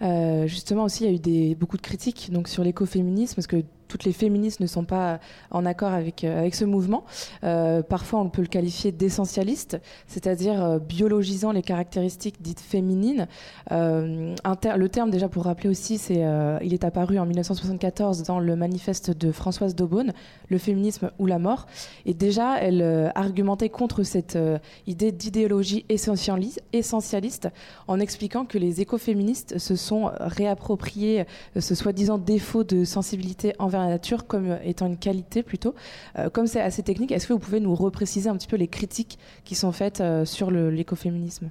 Justement 0.00 0.84
aussi, 0.84 1.04
il 1.04 1.06
y 1.06 1.10
a 1.10 1.14
eu 1.14 1.18
des, 1.18 1.54
beaucoup 1.54 1.76
de 1.76 1.82
critiques 1.82 2.30
donc, 2.32 2.48
sur 2.48 2.62
l'écoféminisme, 2.64 3.34
parce 3.34 3.46
que 3.46 3.62
toutes 3.88 4.04
les 4.04 4.12
féministes 4.12 4.60
ne 4.60 4.66
sont 4.66 4.84
pas 4.84 5.18
en 5.50 5.66
accord 5.66 5.92
avec, 5.92 6.22
euh, 6.22 6.38
avec 6.38 6.54
ce 6.54 6.64
mouvement. 6.64 7.04
Euh, 7.44 7.82
parfois, 7.82 8.20
on 8.20 8.28
peut 8.28 8.42
le 8.42 8.48
qualifier 8.48 8.92
d'essentialiste, 8.92 9.80
c'est-à-dire 10.06 10.62
euh, 10.62 10.78
biologisant 10.78 11.52
les 11.52 11.62
caractéristiques 11.62 12.40
dites 12.40 12.60
féminines. 12.60 13.26
le 13.70 14.86
terme, 14.88 15.10
déjà 15.10 15.28
pour 15.28 15.44
rappeler 15.44 15.70
aussi, 15.70 15.98
c'est, 15.98 16.24
il 16.62 16.74
est 16.74 16.84
apparu 16.84 17.18
en 17.18 17.26
1974 17.26 18.22
dans 18.22 18.38
le 18.38 18.56
manifeste 18.56 19.10
de 19.10 19.32
Françoise 19.32 19.74
Daubonne, 19.74 20.12
Le 20.48 20.58
féminisme 20.58 21.10
ou 21.18 21.26
la 21.26 21.38
mort. 21.38 21.66
Et 22.04 22.14
déjà, 22.14 22.58
elle 22.58 23.12
argumentait 23.14 23.68
contre 23.68 24.02
cette 24.02 24.38
idée 24.86 25.12
d'idéologie 25.12 25.84
essentialiste 25.88 27.48
en 27.86 28.00
expliquant 28.00 28.44
que 28.44 28.58
les 28.58 28.80
écoféministes 28.80 29.58
se 29.58 29.76
sont 29.76 30.10
réappropriés 30.20 31.24
ce 31.58 31.74
soi-disant 31.74 32.18
défaut 32.18 32.64
de 32.64 32.84
sensibilité 32.84 33.54
envers 33.58 33.77
la 33.78 33.88
nature 33.88 34.26
comme 34.26 34.58
étant 34.64 34.86
une 34.86 34.96
qualité 34.96 35.42
plutôt. 35.42 35.74
Euh, 36.18 36.30
comme 36.30 36.46
c'est 36.46 36.60
assez 36.60 36.82
technique, 36.82 37.12
est-ce 37.12 37.26
que 37.26 37.32
vous 37.32 37.38
pouvez 37.38 37.60
nous 37.60 37.74
repréciser 37.74 38.28
un 38.28 38.36
petit 38.36 38.48
peu 38.48 38.56
les 38.56 38.68
critiques 38.68 39.18
qui 39.44 39.54
sont 39.54 39.72
faites 39.72 40.00
euh, 40.00 40.24
sur 40.24 40.50
l'écoféminisme? 40.50 41.50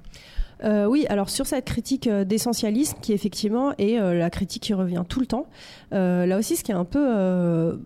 Euh, 0.64 0.86
oui, 0.86 1.06
alors 1.08 1.30
sur 1.30 1.46
cette 1.46 1.64
critique 1.64 2.08
d'essentialisme, 2.08 2.98
qui 3.00 3.12
effectivement 3.12 3.72
est 3.78 3.96
la 3.98 4.28
critique 4.28 4.64
qui 4.64 4.74
revient 4.74 5.04
tout 5.08 5.20
le 5.20 5.26
temps, 5.26 5.46
là 5.92 6.36
aussi 6.36 6.56
ce 6.56 6.64
qui 6.64 6.72
est 6.72 6.74
un 6.74 6.84
peu 6.84 7.78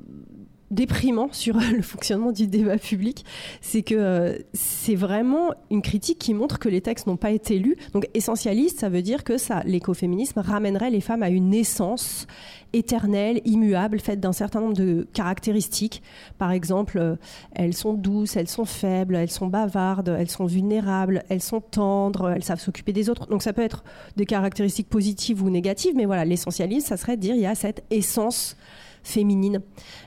déprimant 0.72 1.28
sur 1.32 1.56
le 1.58 1.82
fonctionnement 1.82 2.32
du 2.32 2.48
débat 2.48 2.78
public, 2.78 3.24
c'est 3.60 3.82
que 3.82 4.44
c'est 4.52 4.96
vraiment 4.96 5.52
une 5.70 5.82
critique 5.82 6.18
qui 6.18 6.34
montre 6.34 6.58
que 6.58 6.68
les 6.68 6.80
textes 6.80 7.06
n'ont 7.06 7.16
pas 7.16 7.30
été 7.30 7.58
lus. 7.58 7.76
Donc 7.92 8.08
essentialiste, 8.14 8.80
ça 8.80 8.88
veut 8.88 9.02
dire 9.02 9.22
que 9.22 9.34
l'écoféminisme 9.66 10.40
ramènerait 10.40 10.90
les 10.90 11.00
femmes 11.00 11.22
à 11.22 11.28
une 11.28 11.50
naissance 11.50 12.26
éternelle, 12.72 13.42
immuable, 13.44 14.00
faite 14.00 14.18
d'un 14.18 14.32
certain 14.32 14.60
nombre 14.60 14.76
de 14.76 15.06
caractéristiques. 15.12 16.02
Par 16.38 16.52
exemple, 16.52 16.98
euh, 16.98 17.16
elles 17.54 17.74
sont 17.74 17.92
douces, 17.92 18.36
elles 18.36 18.48
sont 18.48 18.64
faibles, 18.64 19.14
elles 19.14 19.30
sont 19.30 19.46
bavardes, 19.46 20.16
elles 20.18 20.30
sont 20.30 20.46
vulnérables, 20.46 21.22
elles 21.28 21.42
sont 21.42 21.60
tendres, 21.60 22.30
elles 22.30 22.44
savent 22.44 22.60
s'occuper 22.60 22.94
des 22.94 23.10
autres. 23.10 23.26
Donc 23.26 23.42
ça 23.42 23.52
peut 23.52 23.62
être 23.62 23.84
des 24.16 24.24
caractéristiques 24.24 24.88
positives 24.88 25.42
ou 25.42 25.50
négatives, 25.50 25.94
mais 25.94 26.06
voilà, 26.06 26.24
l'essentialisme, 26.24 26.86
ça 26.86 26.96
serait 26.96 27.18
dire 27.18 27.34
il 27.34 27.42
y 27.42 27.46
a 27.46 27.54
cette 27.54 27.84
essence 27.90 28.56
féminine. 29.02 29.60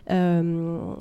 Euh, 0.09 0.95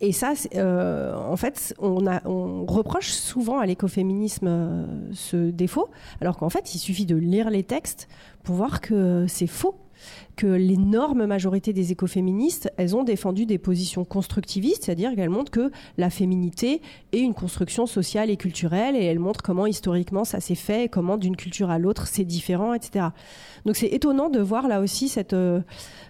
et 0.00 0.12
ça, 0.12 0.32
euh, 0.54 1.14
en 1.14 1.36
fait, 1.36 1.74
on, 1.78 2.66
reproche 2.66 3.10
souvent 3.10 3.58
à 3.58 3.66
l'écoféminisme 3.66 4.86
ce 5.12 5.50
défaut, 5.50 5.88
alors 6.20 6.36
qu'en 6.36 6.50
fait, 6.50 6.74
il 6.74 6.78
suffit 6.78 7.06
de 7.06 7.16
lire 7.16 7.50
les 7.50 7.62
textes 7.62 8.08
pour 8.42 8.56
voir 8.56 8.80
que 8.80 9.26
c'est 9.28 9.46
faux 9.46 9.76
que 10.36 10.46
l'énorme 10.46 11.26
majorité 11.26 11.72
des 11.72 11.92
écoféministes, 11.92 12.72
elles 12.76 12.96
ont 12.96 13.04
défendu 13.04 13.46
des 13.46 13.58
positions 13.58 14.04
constructivistes, 14.04 14.84
c'est-à-dire 14.84 15.14
qu'elles 15.14 15.30
montrent 15.30 15.50
que 15.50 15.70
la 15.96 16.10
féminité 16.10 16.82
est 17.12 17.20
une 17.20 17.34
construction 17.34 17.86
sociale 17.86 18.30
et 18.30 18.36
culturelle, 18.36 18.96
et 18.96 19.04
elles 19.04 19.18
montrent 19.18 19.42
comment 19.42 19.66
historiquement 19.66 20.24
ça 20.24 20.40
s'est 20.40 20.54
fait, 20.54 20.88
comment 20.88 21.16
d'une 21.16 21.36
culture 21.36 21.70
à 21.70 21.78
l'autre 21.78 22.06
c'est 22.06 22.24
différent, 22.24 22.74
etc. 22.74 23.06
Donc 23.64 23.76
c'est 23.76 23.88
étonnant 23.88 24.28
de 24.28 24.40
voir 24.40 24.68
là 24.68 24.80
aussi 24.80 25.08
cette, 25.08 25.32
euh, 25.32 25.60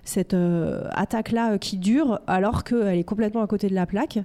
cette 0.04 0.34
euh, 0.34 0.88
attaque-là 0.92 1.52
euh, 1.52 1.58
qui 1.58 1.76
dure, 1.76 2.20
alors 2.26 2.64
qu'elle 2.64 2.98
est 2.98 3.04
complètement 3.04 3.42
à 3.42 3.46
côté 3.46 3.68
de 3.68 3.74
la 3.74 3.86
plaque. 3.86 4.18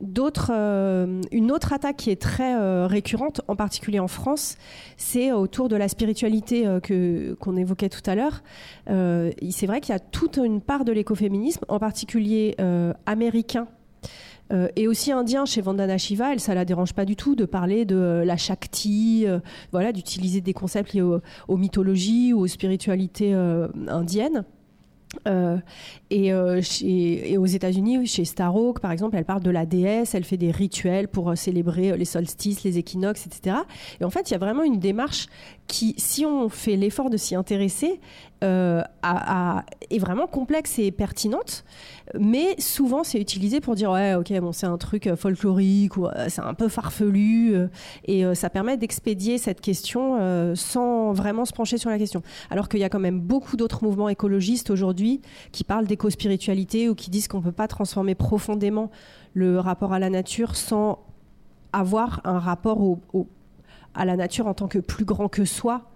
Une 0.00 1.52
autre 1.52 1.72
attaque 1.72 1.96
qui 1.96 2.10
est 2.10 2.20
très 2.20 2.54
euh, 2.54 2.86
récurrente, 2.86 3.40
en 3.48 3.56
particulier 3.56 3.98
en 3.98 4.08
France, 4.08 4.56
c'est 4.96 5.32
autour 5.32 5.68
de 5.68 5.76
la 5.76 5.88
spiritualité 5.88 6.66
euh, 6.66 6.80
que 6.80 7.34
qu'on 7.40 7.56
évoquait 7.56 7.88
tout 7.88 8.08
à 8.08 8.14
l'heure. 8.14 8.42
c'est 8.86 9.66
vrai 9.66 9.80
qu'il 9.80 9.92
y 9.92 9.96
a 9.96 9.98
toute 9.98 10.36
une 10.36 10.60
part 10.60 10.84
de 10.84 10.92
l'écoféminisme, 10.92 11.64
en 11.68 11.78
particulier 11.78 12.56
américain. 13.06 13.66
et 14.76 14.88
aussi 14.88 15.12
indien 15.12 15.44
chez 15.44 15.60
Vandana 15.60 15.98
Shiva, 15.98 16.32
elle, 16.32 16.40
ça 16.40 16.54
la 16.54 16.64
dérange 16.64 16.94
pas 16.94 17.04
du 17.04 17.16
tout 17.16 17.34
de 17.34 17.44
parler 17.44 17.84
de 17.84 18.22
la 18.24 18.36
Shakti, 18.36 19.26
voilà, 19.72 19.92
d'utiliser 19.92 20.40
des 20.40 20.54
concepts 20.54 20.94
liés 20.94 21.02
aux 21.02 21.56
mythologies 21.56 22.32
ou 22.32 22.40
aux 22.40 22.46
spiritualités 22.46 23.34
indiennes. 23.88 24.44
Euh, 26.12 26.62
et, 26.82 27.36
euh, 27.36 27.40
aux 27.40 27.46
États-Unis, 27.46 28.06
chez 28.06 28.24
Starhawk, 28.24 28.80
par 28.80 28.92
exemple, 28.92 29.16
elle 29.16 29.24
parle 29.24 29.42
de 29.42 29.50
la 29.50 29.66
déesse, 29.66 30.14
elle 30.14 30.24
fait 30.24 30.36
des 30.36 30.50
rituels 30.50 31.08
pour 31.08 31.30
euh, 31.30 31.34
célébrer 31.34 31.96
les 31.96 32.04
solstices, 32.04 32.64
les 32.64 32.78
équinoxes, 32.78 33.26
etc. 33.26 33.56
Et 34.00 34.04
en 34.04 34.10
fait, 34.10 34.30
il 34.30 34.32
y 34.32 34.36
a 34.36 34.38
vraiment 34.38 34.62
une 34.62 34.78
démarche 34.78 35.26
qui, 35.66 35.94
si 35.98 36.24
on 36.24 36.48
fait 36.48 36.76
l'effort 36.76 37.10
de 37.10 37.16
s'y 37.16 37.34
intéresser, 37.34 38.00
euh, 38.44 38.82
est 39.90 39.98
vraiment 39.98 40.28
complexe 40.28 40.78
et 40.78 40.92
pertinente, 40.92 41.64
mais 42.16 42.54
souvent 42.60 43.02
c'est 43.02 43.20
utilisé 43.20 43.60
pour 43.60 43.74
dire 43.74 43.90
ouais 43.90 44.14
ok 44.14 44.32
bon 44.40 44.52
c'est 44.52 44.66
un 44.66 44.78
truc 44.78 45.12
folklorique 45.16 45.96
ou 45.96 46.06
euh, 46.06 46.26
c'est 46.28 46.42
un 46.42 46.54
peu 46.54 46.68
farfelu 46.68 47.54
euh, 47.54 47.66
et 48.04 48.24
ça 48.36 48.48
permet 48.48 48.76
d'expédier 48.76 49.38
cette 49.38 49.60
question 49.60 50.54
sans 50.54 51.12
vraiment 51.12 51.44
se 51.44 51.52
pencher 51.52 51.78
sur 51.78 51.90
la 51.90 51.98
question. 51.98 52.22
Alors 52.50 52.68
qu'il 52.68 52.78
y 52.78 52.84
a 52.84 52.88
quand 52.88 53.00
même 53.00 53.18
beaucoup 53.18 53.56
d'autres 53.56 53.82
mouvements 53.82 54.08
écologistes 54.08 54.70
aujourd'hui 54.70 55.20
qui 55.50 55.64
parlent 55.64 55.86
d'éco-spiritualité 55.98 56.88
ou 56.88 56.94
qui 56.94 57.10
disent 57.10 57.26
qu'on 57.26 57.42
peut 57.42 57.52
pas 57.52 57.66
transformer 57.66 58.14
profondément 58.14 58.90
le 59.34 59.58
rapport 59.58 59.92
à 59.92 59.98
la 59.98 60.10
nature 60.10 60.54
sans 60.54 61.00
avoir 61.72 62.20
un 62.24 62.38
rapport 62.38 62.98
à 63.94 64.04
la 64.04 64.16
nature 64.16 64.46
en 64.46 64.54
tant 64.54 64.68
que 64.68 64.78
plus 64.78 65.04
grand 65.04 65.28
que 65.28 65.44
soi. 65.44 65.90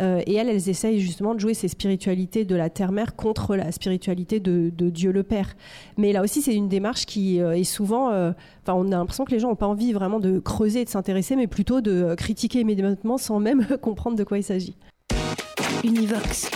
Euh, 0.00 0.20
et 0.26 0.34
elles, 0.34 0.48
elles 0.48 0.68
essayent 0.68 0.98
justement 0.98 1.34
de 1.34 1.40
jouer 1.40 1.54
ces 1.54 1.68
spiritualités 1.68 2.44
de 2.44 2.56
la 2.56 2.68
terre-mère 2.68 3.14
contre 3.14 3.54
la 3.54 3.70
spiritualité 3.70 4.40
de, 4.40 4.70
Dieu 4.90 5.12
le 5.12 5.22
Père. 5.22 5.54
Mais 5.96 6.12
là 6.12 6.22
aussi, 6.22 6.42
c'est 6.42 6.54
une 6.54 6.68
démarche 6.68 7.06
qui 7.06 7.40
euh, 7.40 7.52
est 7.52 7.64
souvent. 7.64 8.10
Euh, 8.10 8.32
enfin, 8.62 8.74
on 8.76 8.90
a 8.90 8.96
l'impression 8.96 9.24
que 9.24 9.30
les 9.30 9.38
gens 9.38 9.50
n'ont 9.50 9.56
pas 9.56 9.68
envie 9.68 9.92
vraiment 9.92 10.18
de 10.18 10.40
creuser 10.40 10.80
et 10.80 10.84
de 10.84 10.90
s'intéresser, 10.90 11.36
mais 11.36 11.46
plutôt 11.46 11.80
de 11.80 12.14
critiquer 12.16 12.60
immédiatement 12.60 13.18
sans 13.18 13.38
même 13.38 13.66
comprendre 13.82 14.16
de 14.16 14.24
quoi 14.24 14.38
il 14.38 14.42
s'agit. 14.42 14.76
Univox, 15.84 16.50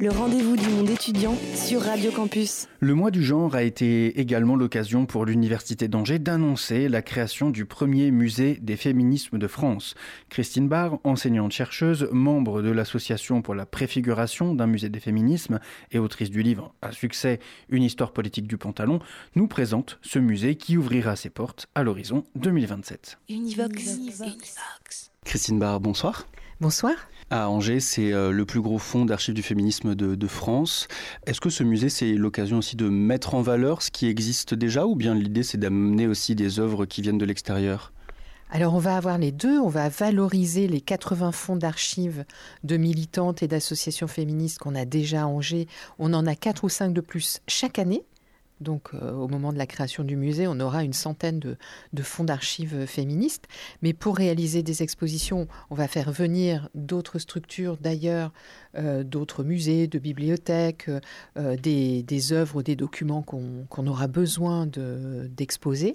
le 0.00 0.08
rendez-vous 0.08 0.56
du 0.56 0.66
monde 0.70 0.88
étudiant 0.88 1.36
sur 1.54 1.82
Radio 1.82 2.10
Campus. 2.10 2.68
Le 2.80 2.94
mois 2.94 3.10
du 3.10 3.22
genre 3.22 3.54
a 3.54 3.62
été 3.62 4.18
également 4.18 4.56
l'occasion 4.56 5.04
pour 5.04 5.26
l'Université 5.26 5.88
d'Angers 5.88 6.18
d'annoncer 6.18 6.88
la 6.88 7.02
création 7.02 7.50
du 7.50 7.66
premier 7.66 8.10
musée 8.10 8.58
des 8.62 8.76
féminismes 8.76 9.36
de 9.36 9.46
France. 9.46 9.94
Christine 10.30 10.68
Barr, 10.68 10.98
enseignante-chercheuse, 11.04 12.08
membre 12.12 12.62
de 12.62 12.70
l'Association 12.70 13.42
pour 13.42 13.54
la 13.54 13.66
préfiguration 13.66 14.54
d'un 14.54 14.66
musée 14.66 14.88
des 14.88 15.00
féminismes 15.00 15.60
et 15.92 15.98
autrice 15.98 16.30
du 16.30 16.42
livre 16.42 16.72
à 16.80 16.92
succès 16.92 17.40
Une 17.68 17.82
histoire 17.82 18.12
politique 18.12 18.46
du 18.46 18.56
pantalon, 18.56 19.00
nous 19.34 19.48
présente 19.48 19.98
ce 20.00 20.18
musée 20.18 20.54
qui 20.54 20.78
ouvrira 20.78 21.14
ses 21.14 21.28
portes 21.28 21.66
à 21.74 21.82
l'horizon 21.82 22.24
2027. 22.36 23.18
Univox. 23.28 23.96
Univox. 23.98 25.10
Christine 25.26 25.58
Barr, 25.58 25.78
bonsoir. 25.78 26.26
Bonsoir. 26.58 26.94
À 27.28 27.50
Angers, 27.50 27.80
c'est 27.80 28.14
euh, 28.14 28.30
le 28.30 28.46
plus 28.46 28.62
gros 28.62 28.78
fonds 28.78 29.04
d'archives 29.04 29.34
du 29.34 29.42
féminisme 29.42 29.94
de, 29.94 30.26
France. 30.26 30.88
Est-ce 31.26 31.38
que 31.38 31.50
ce 31.50 31.62
musée, 31.62 31.90
c'est 31.90 32.14
l'occasion 32.14 32.58
aussi 32.58 32.76
de 32.76 32.88
mettre 32.88 33.34
en 33.34 33.42
valeur 33.42 33.82
ce 33.82 33.90
qui 33.90 34.06
existe 34.06 34.54
déjà 34.54 34.86
ou 34.86 34.96
bien 34.96 35.14
l'idée, 35.14 35.42
c'est 35.42 35.58
d'amener 35.58 36.06
aussi 36.06 36.34
des 36.34 36.58
œuvres 36.58 36.86
qui 36.86 37.02
viennent 37.02 37.18
de 37.18 37.26
l'extérieur? 37.26 37.92
Alors 38.48 38.74
on 38.74 38.78
va 38.78 38.96
avoir 38.96 39.18
les 39.18 39.32
deux, 39.32 39.58
on 39.58 39.68
va 39.68 39.90
valoriser 39.90 40.66
les 40.66 40.80
80 40.80 41.32
fonds 41.32 41.56
d'archives 41.56 42.24
de 42.64 42.76
militantes 42.78 43.42
et 43.42 43.48
d'associations 43.48 44.06
féministes 44.06 44.58
qu'on 44.58 44.76
a 44.76 44.84
déjà 44.84 45.22
à 45.22 45.26
Angers. 45.26 45.66
On 45.98 46.14
en 46.14 46.26
a 46.26 46.36
quatre 46.36 46.64
ou 46.64 46.68
cinq 46.70 46.94
de 46.94 47.00
plus 47.02 47.40
chaque 47.48 47.78
année 47.78 48.04
Donc, 48.60 48.94
euh, 48.94 49.12
au 49.12 49.28
moment 49.28 49.52
de 49.52 49.58
la 49.58 49.66
création 49.66 50.02
du 50.02 50.16
musée, 50.16 50.46
on 50.46 50.58
aura 50.60 50.82
une 50.82 50.94
centaine 50.94 51.38
de, 51.38 52.02
fonds 52.02 52.24
d'archives 52.24 52.86
féministes. 52.86 53.44
Mais 53.82 53.92
pour 53.92 54.16
réaliser 54.16 54.62
des 54.62 54.82
expositions, 54.82 55.46
on 55.70 55.74
va 55.74 55.88
faire 55.88 56.10
venir 56.10 56.68
d'autres 56.74 57.18
structures 57.18 57.76
d'ailleurs, 57.76 58.32
euh, 58.76 59.04
d'autres 59.04 59.44
musées, 59.44 59.86
de 59.88 59.98
bibliothèques, 59.98 60.88
euh, 61.36 61.56
des, 61.56 62.32
œuvres, 62.32 62.62
des 62.62 62.76
documents 62.76 63.22
qu'on 63.22 63.86
aura 63.86 64.06
besoin 64.06 64.66
d'exposer. 64.66 65.94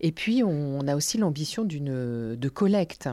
et 0.00 0.12
puis, 0.12 0.42
on, 0.42 0.78
on 0.80 0.88
a 0.88 0.96
aussi 0.96 1.18
l'ambition 1.18 1.64
de 1.64 2.48
collecte. 2.48 3.08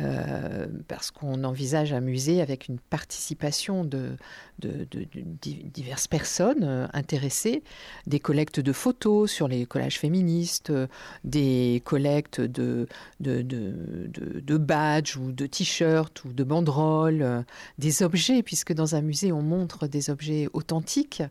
Euh, 0.00 0.68
parce 0.88 1.10
qu'on 1.10 1.44
envisage 1.44 1.92
un 1.92 2.00
musée 2.00 2.40
avec 2.40 2.66
une 2.66 2.78
participation 2.78 3.84
de, 3.84 4.16
diverses 4.58 6.08
personnes 6.08 6.62
euh, 6.62 6.86
intéressées, 6.94 7.62
des 8.06 8.18
collectes 8.18 8.58
de 8.58 8.72
photos 8.72 9.30
sur 9.30 9.48
les 9.48 9.66
collages 9.66 9.98
féministes, 9.98 10.70
euh, 10.70 10.86
des 11.24 11.82
collectes 11.84 12.40
de, 12.40 12.86
de, 13.20 14.56
badges 14.56 15.18
ou 15.18 15.30
de 15.30 15.44
t-shirts 15.44 16.24
ou 16.24 16.32
de 16.32 16.44
banderoles, 16.44 17.44
des 17.78 18.02
objets, 18.02 18.42
puisque 18.42 18.72
dans 18.72 18.94
un 18.94 19.02
musée 19.02 19.30
on 19.30 19.42
montre 19.42 19.88
des 19.88 20.08
objets 20.08 20.48
authentiques. 20.54 21.22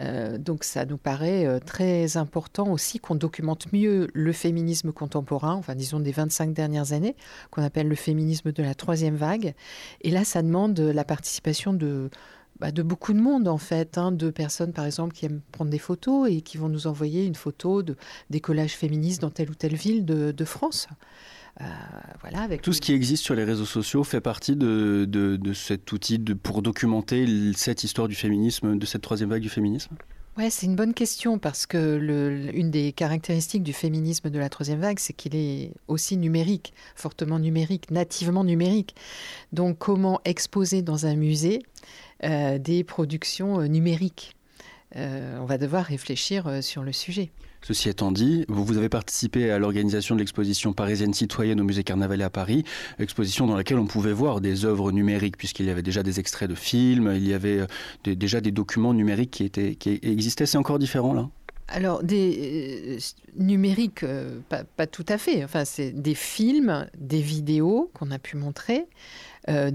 Euh, 0.00 0.38
donc 0.38 0.64
ça 0.64 0.86
nous 0.86 0.96
paraît 0.96 1.44
euh, 1.46 1.58
très 1.58 2.16
important 2.16 2.72
aussi 2.72 2.98
qu'on 2.98 3.14
documente 3.14 3.72
mieux 3.72 4.08
le 4.14 4.32
féminisme 4.32 4.90
contemporain, 4.90 5.54
enfin 5.54 5.74
disons 5.74 6.00
des 6.00 6.12
25 6.12 6.54
dernières 6.54 6.92
années, 6.92 7.14
qu'on 7.50 7.62
appelle 7.62 7.88
le 7.88 7.94
féminisme 7.94 8.52
de 8.52 8.62
la 8.62 8.74
troisième 8.74 9.16
vague. 9.16 9.54
Et 10.00 10.10
là, 10.10 10.24
ça 10.24 10.42
demande 10.42 10.78
la 10.80 11.04
participation 11.04 11.74
de, 11.74 12.08
bah, 12.58 12.72
de 12.72 12.82
beaucoup 12.82 13.12
de 13.12 13.20
monde 13.20 13.48
en 13.48 13.58
fait, 13.58 13.98
hein, 13.98 14.12
de 14.12 14.30
personnes 14.30 14.72
par 14.72 14.86
exemple 14.86 15.12
qui 15.14 15.26
aiment 15.26 15.42
prendre 15.52 15.70
des 15.70 15.78
photos 15.78 16.30
et 16.30 16.40
qui 16.40 16.56
vont 16.56 16.68
nous 16.68 16.86
envoyer 16.86 17.26
une 17.26 17.34
photo 17.34 17.82
de, 17.82 17.96
des 18.30 18.40
collages 18.40 18.76
féministes 18.76 19.20
dans 19.20 19.30
telle 19.30 19.50
ou 19.50 19.54
telle 19.54 19.76
ville 19.76 20.04
de 20.06 20.44
France. 20.44 20.88
Euh, 21.60 21.64
voilà, 22.22 22.40
avec 22.40 22.62
Tout 22.62 22.72
ce 22.72 22.80
qui 22.80 22.92
existe 22.92 23.22
sur 23.22 23.34
les 23.34 23.44
réseaux 23.44 23.66
sociaux 23.66 24.04
fait 24.04 24.20
partie 24.20 24.56
de, 24.56 25.04
de, 25.06 25.52
cet 25.52 25.92
outil 25.92 26.18
de, 26.18 26.34
pour 26.34 26.62
documenter 26.62 27.26
cette 27.54 27.84
histoire 27.84 28.08
du 28.08 28.14
féminisme, 28.14 28.78
de 28.78 28.86
cette 28.86 29.02
troisième 29.02 29.30
vague 29.30 29.42
du 29.42 29.50
féminisme? 29.50 29.94
Ouais, 30.38 30.48
c'est 30.48 30.64
une 30.64 30.76
bonne 30.76 30.94
question 30.94 31.38
parce 31.38 31.66
que 31.66 31.76
le, 31.76 32.56
une 32.56 32.70
des 32.70 32.92
caractéristiques 32.92 33.62
du 33.62 33.74
féminisme 33.74 34.30
de 34.30 34.38
la 34.38 34.48
troisième 34.48 34.80
vague, 34.80 34.98
c'est 34.98 35.12
qu'il 35.12 35.36
est 35.36 35.72
aussi 35.88 36.16
numérique, 36.16 36.72
fortement 36.96 37.38
numérique, 37.38 37.90
nativement 37.90 38.42
numérique. 38.42 38.94
Donc, 39.52 39.76
comment 39.78 40.22
exposer 40.24 40.80
dans 40.80 41.04
un 41.04 41.16
musée 41.16 41.62
euh, 42.24 42.56
des 42.56 42.82
productions 42.82 43.60
euh, 43.60 43.66
numériques? 43.66 44.34
On 44.94 45.46
va 45.46 45.56
devoir 45.56 45.86
réfléchir 45.86 46.62
sur 46.62 46.82
le 46.82 46.92
sujet. 46.92 47.30
Ceci 47.62 47.88
étant 47.88 48.10
dit, 48.10 48.44
vous 48.48 48.76
avez 48.76 48.88
participé 48.88 49.50
à 49.50 49.58
l'organisation 49.58 50.16
de 50.16 50.20
l'exposition 50.20 50.72
parisienne 50.72 51.14
citoyenne 51.14 51.60
au 51.60 51.64
musée 51.64 51.84
Carnavalet 51.84 52.24
à 52.24 52.30
Paris, 52.30 52.64
exposition 52.98 53.46
dans 53.46 53.56
laquelle 53.56 53.78
on 53.78 53.86
pouvait 53.86 54.12
voir 54.12 54.40
des 54.40 54.64
œuvres 54.64 54.90
numériques, 54.90 55.36
puisqu'il 55.36 55.66
y 55.66 55.70
avait 55.70 55.82
déjà 55.82 56.02
des 56.02 56.18
extraits 56.18 56.50
de 56.50 56.56
films, 56.56 57.12
il 57.14 57.26
y 57.26 57.34
avait 57.34 57.60
euh, 57.60 58.14
déjà 58.14 58.40
des 58.40 58.50
documents 58.50 58.94
numériques 58.94 59.30
qui, 59.30 59.44
étaient, 59.44 59.76
qui 59.76 60.00
existaient. 60.02 60.46
C'est 60.46 60.58
encore 60.58 60.80
différent 60.80 61.14
là? 61.14 61.28
Alors, 61.68 62.02
des 62.02 62.98
euh, 62.98 63.42
numériques, 63.42 64.02
euh, 64.02 64.40
pas, 64.48 64.86
tout 64.86 65.06
à 65.08 65.16
fait. 65.16 65.42
Enfin, 65.42 65.64
c'est 65.64 65.90
des 65.92 66.14
films, 66.14 66.86
des 66.98 67.20
vidéos 67.20 67.90
qu'on 67.94 68.10
a 68.10 68.18
pu 68.18 68.36
montrer. 68.36 68.86
Euh. 69.48 69.70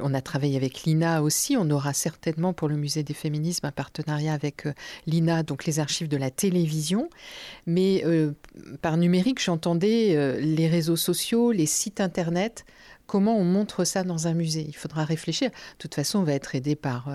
On 0.00 0.14
a 0.14 0.20
travaillé 0.20 0.56
avec 0.56 0.84
l'INA 0.84 1.22
aussi. 1.22 1.56
On 1.56 1.70
aura 1.70 1.92
certainement 1.92 2.52
pour 2.52 2.68
le 2.68 2.76
musée 2.76 3.02
des 3.02 3.14
féminismes 3.14 3.66
un 3.66 3.72
partenariat 3.72 4.32
avec 4.32 4.66
l'INA, 5.06 5.42
donc 5.42 5.64
les 5.64 5.80
archives 5.80 6.08
de 6.08 6.16
la 6.16 6.30
télévision. 6.30 7.10
Mais 7.66 8.04
par 8.82 8.96
numérique, 8.96 9.42
j'entendais 9.42 10.40
les 10.40 10.68
réseaux 10.68 10.96
sociaux, 10.96 11.52
les 11.52 11.66
sites 11.66 12.00
internet 12.00 12.64
comment 13.06 13.36
on 13.36 13.44
montre 13.44 13.82
ça 13.84 14.04
dans 14.04 14.28
un 14.28 14.34
musée? 14.34 14.64
Il 14.68 14.76
faudra 14.76 15.04
réfléchir. 15.04 15.50
De 15.50 15.54
toute 15.78 15.96
façon, 15.96 16.20
on 16.20 16.22
va 16.22 16.32
être 16.34 16.54
aidé 16.54 16.76
par 16.76 17.08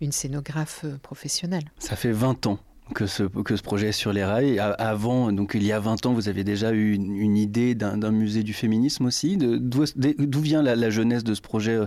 une 0.00 0.12
scénographe 0.12 0.84
professionnelle. 1.02 1.64
Ça 1.78 1.96
fait 1.96 2.12
20 2.12 2.46
ans 2.46 2.60
que 2.94 3.06
ce, 3.06 3.24
que 3.24 3.56
ce 3.56 3.62
projet 3.62 3.88
est 3.88 3.92
sur 3.92 4.12
les 4.12 4.24
rails. 4.24 4.58
Avant, 4.58 5.32
donc 5.32 5.52
il 5.54 5.64
y 5.64 5.72
a 5.72 5.80
20 5.80 6.06
ans, 6.06 6.12
vous 6.12 6.28
avez 6.28 6.44
déjà 6.44 6.72
eu 6.72 6.94
une, 6.94 7.36
idée 7.36 7.74
d'un 7.74 8.10
musée 8.10 8.42
du 8.42 8.52
féminisme 8.52 9.06
aussi. 9.06 9.36
D'où 9.36 10.40
vient 10.40 10.62
la, 10.62 10.90
jeunesse 10.90 11.24
de 11.24 11.34
ce 11.34 11.40
projet 11.40 11.78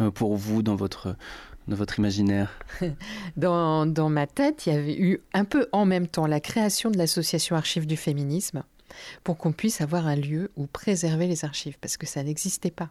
euh, 0.00 0.10
pour 0.10 0.36
vous 0.36 0.62
dans 0.62 0.76
votre, 0.76 1.16
dans 1.68 1.76
votre 1.76 1.98
imaginaire? 1.98 2.50
Dans, 3.36 3.86
dans 3.86 4.08
ma 4.08 4.26
tête, 4.26 4.66
il 4.66 4.72
y 4.72 4.76
avait 4.76 4.98
eu 4.98 5.20
un 5.32 5.44
peu 5.44 5.68
en 5.72 5.84
même 5.84 6.08
temps 6.08 6.26
la 6.26 6.40
création 6.40 6.90
de 6.90 6.98
l'association 6.98 7.56
Archives 7.56 7.86
du 7.86 7.96
féminisme 7.96 8.62
pour 9.24 9.36
qu'on 9.36 9.52
puisse 9.52 9.80
avoir 9.80 10.06
un 10.06 10.16
lieu 10.16 10.50
où 10.56 10.66
préserver 10.66 11.26
les 11.26 11.44
archives, 11.44 11.78
parce 11.80 11.96
que 11.96 12.06
ça 12.06 12.22
n'existait 12.22 12.70
pas. 12.70 12.90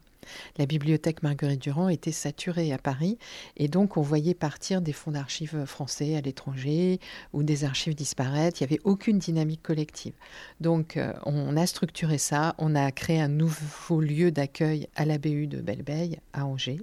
La 0.58 0.66
bibliothèque 0.66 1.24
Marguerite 1.24 1.62
Durand 1.62 1.90
était 1.90 2.12
saturée 2.12 2.74
à 2.74 2.78
Paris, 2.78 3.18
et 3.56 3.68
donc 3.68 3.98
on 3.98 4.02
voyait 4.02 4.34
partir 4.34 4.82
des 4.82 4.94
fonds 4.94 5.12
d'archives 5.12 5.66
français 5.66 6.16
à 6.16 6.22
l'étranger 6.22 7.00
ou 7.34 7.44
des 7.44 7.64
archives 7.64 7.96
disparaître. 7.96 8.62
Il 8.62 8.66
n'y 8.66 8.74
avait 8.74 8.82
aucune 8.84 9.20
dynamique 9.20 9.64
collective. 9.64 10.14
Donc 10.60 10.98
euh, 10.98 11.14
on 11.26 11.56
a 11.58 11.66
structuré 11.66 12.18
ça, 12.18 12.56
on 12.58 12.76
a 12.76 12.92
créé 12.92 13.20
un 13.20 13.30
nouveau 13.30 14.02
lieu 14.02 14.32
d'accueil 14.32 14.88
à 14.96 15.06
la 15.06 15.18
BU 15.18 15.48
de 15.48 15.62
Belleveille, 15.62 16.20
à 16.34 16.46
Angers. 16.46 16.82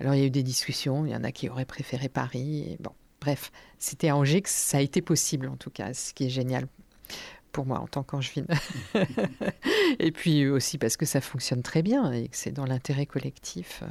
Alors 0.00 0.14
il 0.14 0.20
y 0.20 0.22
a 0.22 0.26
eu 0.26 0.30
des 0.30 0.42
discussions, 0.42 1.06
il 1.06 1.12
y 1.12 1.16
en 1.16 1.24
a 1.24 1.32
qui 1.32 1.48
auraient 1.48 1.64
préféré 1.64 2.08
Paris. 2.08 2.76
bon, 2.80 2.92
bref, 3.20 3.50
c'était 3.78 4.08
à 4.08 4.16
Angers 4.16 4.42
que 4.42 4.50
ça 4.50 4.78
a 4.78 4.80
été 4.80 5.02
possible 5.02 5.48
en 5.48 5.56
tout 5.56 5.70
cas, 5.70 5.92
ce 5.94 6.12
qui 6.12 6.26
est 6.26 6.30
génial 6.30 6.68
pour 7.52 7.66
moi 7.66 7.80
en 7.80 7.86
tant 7.86 8.02
qu'angevine. 8.02 8.46
et 9.98 10.12
puis 10.12 10.46
aussi 10.46 10.78
parce 10.78 10.96
que 10.96 11.06
ça 11.06 11.20
fonctionne 11.20 11.62
très 11.62 11.82
bien 11.82 12.12
et 12.12 12.28
que 12.28 12.36
c'est 12.36 12.52
dans 12.52 12.66
l'intérêt 12.66 13.06
collectif. 13.06 13.82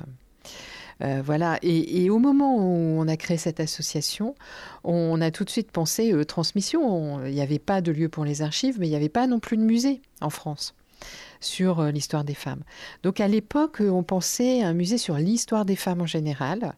Euh, 1.04 1.22
voilà. 1.24 1.60
Et, 1.62 2.10
au 2.10 2.20
moment 2.20 2.56
où 2.58 3.00
on 3.00 3.08
a 3.08 3.18
créé 3.18 3.38
cette 3.38 3.60
association, 3.60 4.36
on 4.84 5.22
a 5.22 5.32
tout 5.32 5.44
de 5.44 5.50
suite 5.50 5.72
pensé 5.72 6.12
euh, 6.12 6.26
transmission. 6.26 7.24
Il 7.26 7.34
n'y 7.34 7.42
avait 7.42 7.60
pas 7.60 7.82
de 7.82 7.92
lieu 7.92 8.10
pour 8.10 8.26
les 8.26 8.42
archives, 8.42 8.78
mais 8.80 8.88
il 8.88 8.90
n'y 8.90 8.96
avait 8.96 9.10
pas 9.10 9.28
non 9.28 9.40
plus 9.40 9.58
de 9.58 9.64
musée 9.64 10.02
en 10.22 10.30
France 10.30 10.74
sur 11.40 11.80
euh, 11.80 11.92
l'histoire 11.92 12.24
des 12.24 12.34
femmes. 12.34 12.64
Donc 13.04 13.20
à 13.20 13.28
l'époque, 13.28 13.82
on 13.82 14.04
pensait 14.04 14.64
un 14.64 14.74
musée 14.74 14.98
sur 14.98 15.16
l'histoire 15.16 15.66
des 15.66 15.76
femmes 15.76 16.02
en 16.02 16.08
général 16.08 16.74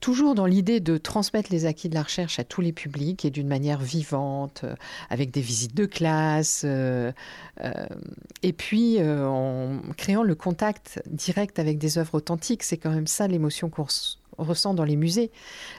toujours 0.00 0.34
dans 0.34 0.46
l'idée 0.46 0.80
de 0.80 0.98
transmettre 0.98 1.50
les 1.50 1.66
acquis 1.66 1.88
de 1.88 1.94
la 1.94 2.02
recherche 2.02 2.38
à 2.38 2.44
tous 2.44 2.60
les 2.60 2.72
publics 2.72 3.24
et 3.24 3.30
d'une 3.30 3.48
manière 3.48 3.80
vivante, 3.80 4.62
euh, 4.64 4.74
avec 5.10 5.30
des 5.30 5.40
visites 5.40 5.74
de 5.74 5.86
classe, 5.86 6.62
euh, 6.64 7.12
euh, 7.62 7.86
et 8.42 8.52
puis 8.52 8.98
en 9.02 9.80
créant 9.96 10.22
le 10.22 10.34
contact 10.34 11.02
direct 11.06 11.58
avec 11.58 11.78
des 11.78 11.98
œuvres 11.98 12.14
authentiques. 12.14 12.62
C'est 12.62 12.76
quand 12.76 12.90
même 12.90 13.06
ça 13.06 13.26
l'émotion 13.26 13.70
qu'on 13.70 13.86
ressent 14.38 14.74
dans 14.74 14.84
les 14.84 14.96
musées, 14.96 15.30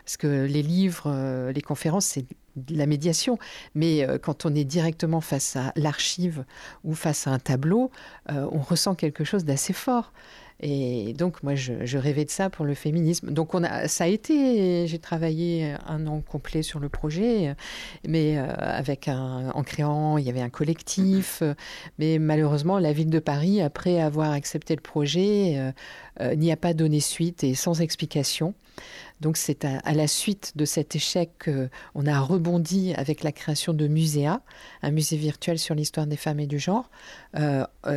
parce 0.04 0.18
que 0.18 0.46
les 0.46 0.62
livres, 0.62 1.52
les 1.54 1.62
conférences, 1.62 2.06
c'est 2.06 2.26
la 2.70 2.86
médiation, 2.86 3.38
mais 3.76 4.06
quand 4.22 4.46
on 4.46 4.56
est 4.56 4.64
directement 4.64 5.22
face 5.22 5.56
à 5.56 5.72
l'archive 5.76 6.44
ou 6.84 6.96
face 6.96 7.28
à 7.28 7.32
un 7.32 7.40
tableau, 7.40 7.92
on 8.30 8.60
ressent 8.60 8.96
quelque 8.96 9.24
chose 9.24 9.46
d'assez 9.46 9.74
fort. 9.74 10.12
Et 10.60 11.13
donc, 11.13 11.43
moi, 11.43 11.54
je, 11.54 11.98
rêvais 11.98 12.26
de 12.26 12.32
ça 12.32 12.50
pour 12.50 12.65
le 12.65 12.74
féminisme. 12.74 13.30
Donc, 13.32 13.54
on 13.54 13.63
a, 13.63 13.88
ça 13.88 14.06
a 14.06 14.08
été, 14.08 14.88
j'ai 14.88 14.98
travaillé 14.98 15.76
un 15.86 16.08
an 16.08 16.22
complet 16.22 16.63
sur 16.63 16.80
le 16.80 16.89
projet, 16.89 17.56
mais 18.08 18.38
euh, 18.38 18.48
avec 18.58 19.08
un, 19.08 19.52
en 19.54 19.63
créant, 19.63 20.17
il 20.17 20.26
y 20.26 20.30
avait 20.30 20.41
un 20.41 20.50
collectif. 20.50 21.43
Mais 22.00 22.17
malheureusement, 22.17 22.80
la 22.80 22.91
ville 22.91 23.12
de 23.12 23.20
Paris, 23.20 23.62
après 23.62 24.02
avoir 24.02 24.32
accepté 24.32 24.76
le 24.76 24.82
projet, 24.82 25.58
euh, 25.58 25.72
euh, 26.22 26.36
n'y 26.36 26.52
a 26.52 26.58
pas 26.58 26.74
donné 26.74 27.00
suite 27.02 27.43
et 27.43 27.54
sans 27.54 27.82
explication. 27.82 28.56
Donc 29.22 29.38
c'est 29.38 29.65
à, 29.65 29.93
la 29.93 30.08
suite 30.08 30.54
de 30.56 30.63
cet 30.63 30.96
échec 30.96 31.32
qu'on 31.43 32.06
a 32.06 32.20
rebondi 32.20 32.93
avec 32.96 33.24
la 33.24 33.32
création 33.32 33.74
de 33.74 33.88
Muséa, 33.88 34.41
un 34.84 34.91
musée 34.91 35.17
virtuel 35.17 35.58
sur 35.58 35.74
l'histoire 35.74 36.06
des 36.06 36.17
femmes 36.17 36.39
et 36.39 36.46
du 36.46 36.60
genre, 36.60 36.88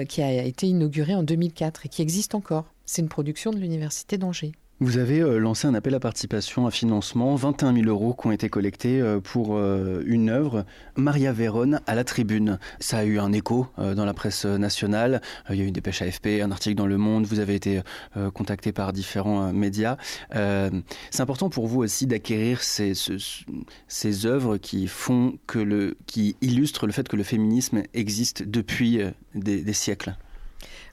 qui 0.08 0.22
a 0.22 0.42
été 0.42 0.68
inauguré 0.68 1.14
en 1.14 1.22
2004 1.22 1.84
et 1.84 1.88
qui 1.90 2.00
existe 2.00 2.34
encore. 2.34 2.49
C'est 2.92 3.02
une 3.02 3.08
production 3.08 3.52
de 3.52 3.58
l'Université 3.58 4.18
d'Angers. 4.18 4.50
Vous 4.80 4.98
avez 4.98 5.20
euh, 5.20 5.38
lancé 5.38 5.68
un 5.68 5.74
appel 5.74 5.94
à 5.94 6.00
participation, 6.00 6.66
à 6.66 6.72
financement, 6.72 7.36
21 7.36 7.72
000 7.72 7.86
euros 7.86 8.14
qui 8.14 8.26
ont 8.26 8.32
été 8.32 8.48
collectés 8.48 9.00
euh, 9.00 9.20
pour 9.20 9.56
euh, 9.56 10.02
une 10.06 10.28
œuvre, 10.28 10.64
Maria 10.96 11.32
Vérone 11.32 11.80
à 11.86 11.94
la 11.94 12.02
tribune. 12.02 12.58
Ça 12.80 12.98
a 12.98 13.04
eu 13.04 13.20
un 13.20 13.32
écho 13.32 13.68
dans 13.78 14.04
la 14.04 14.12
presse 14.12 14.44
nationale, 14.44 15.22
il 15.50 15.56
y 15.56 15.60
a 15.60 15.64
eu 15.64 15.70
des 15.70 15.80
pêches 15.80 16.02
AFP, 16.02 16.42
un 16.42 16.50
article 16.50 16.74
dans 16.74 16.88
Le 16.88 16.98
Monde, 16.98 17.26
vous 17.26 17.38
avez 17.38 17.54
été 17.54 17.80
contacté 18.34 18.72
par 18.72 18.92
différents 18.92 19.52
médias. 19.52 19.96
C'est 20.32 21.20
important 21.20 21.48
pour 21.48 21.68
vous 21.68 21.82
aussi 21.82 22.08
d'acquérir 22.08 22.60
ces, 22.62 22.94
ces 23.86 24.26
œuvres 24.26 24.56
qui 24.56 24.88
font 24.88 25.38
que 25.46 25.60
le, 25.60 25.96
qui 26.06 26.36
illustrent 26.40 26.86
le 26.86 26.92
fait 26.92 27.08
que 27.08 27.16
le 27.16 27.22
féminisme 27.22 27.84
existe 27.94 28.42
depuis 28.42 29.00
des 29.34 29.72
siècles. 29.72 30.16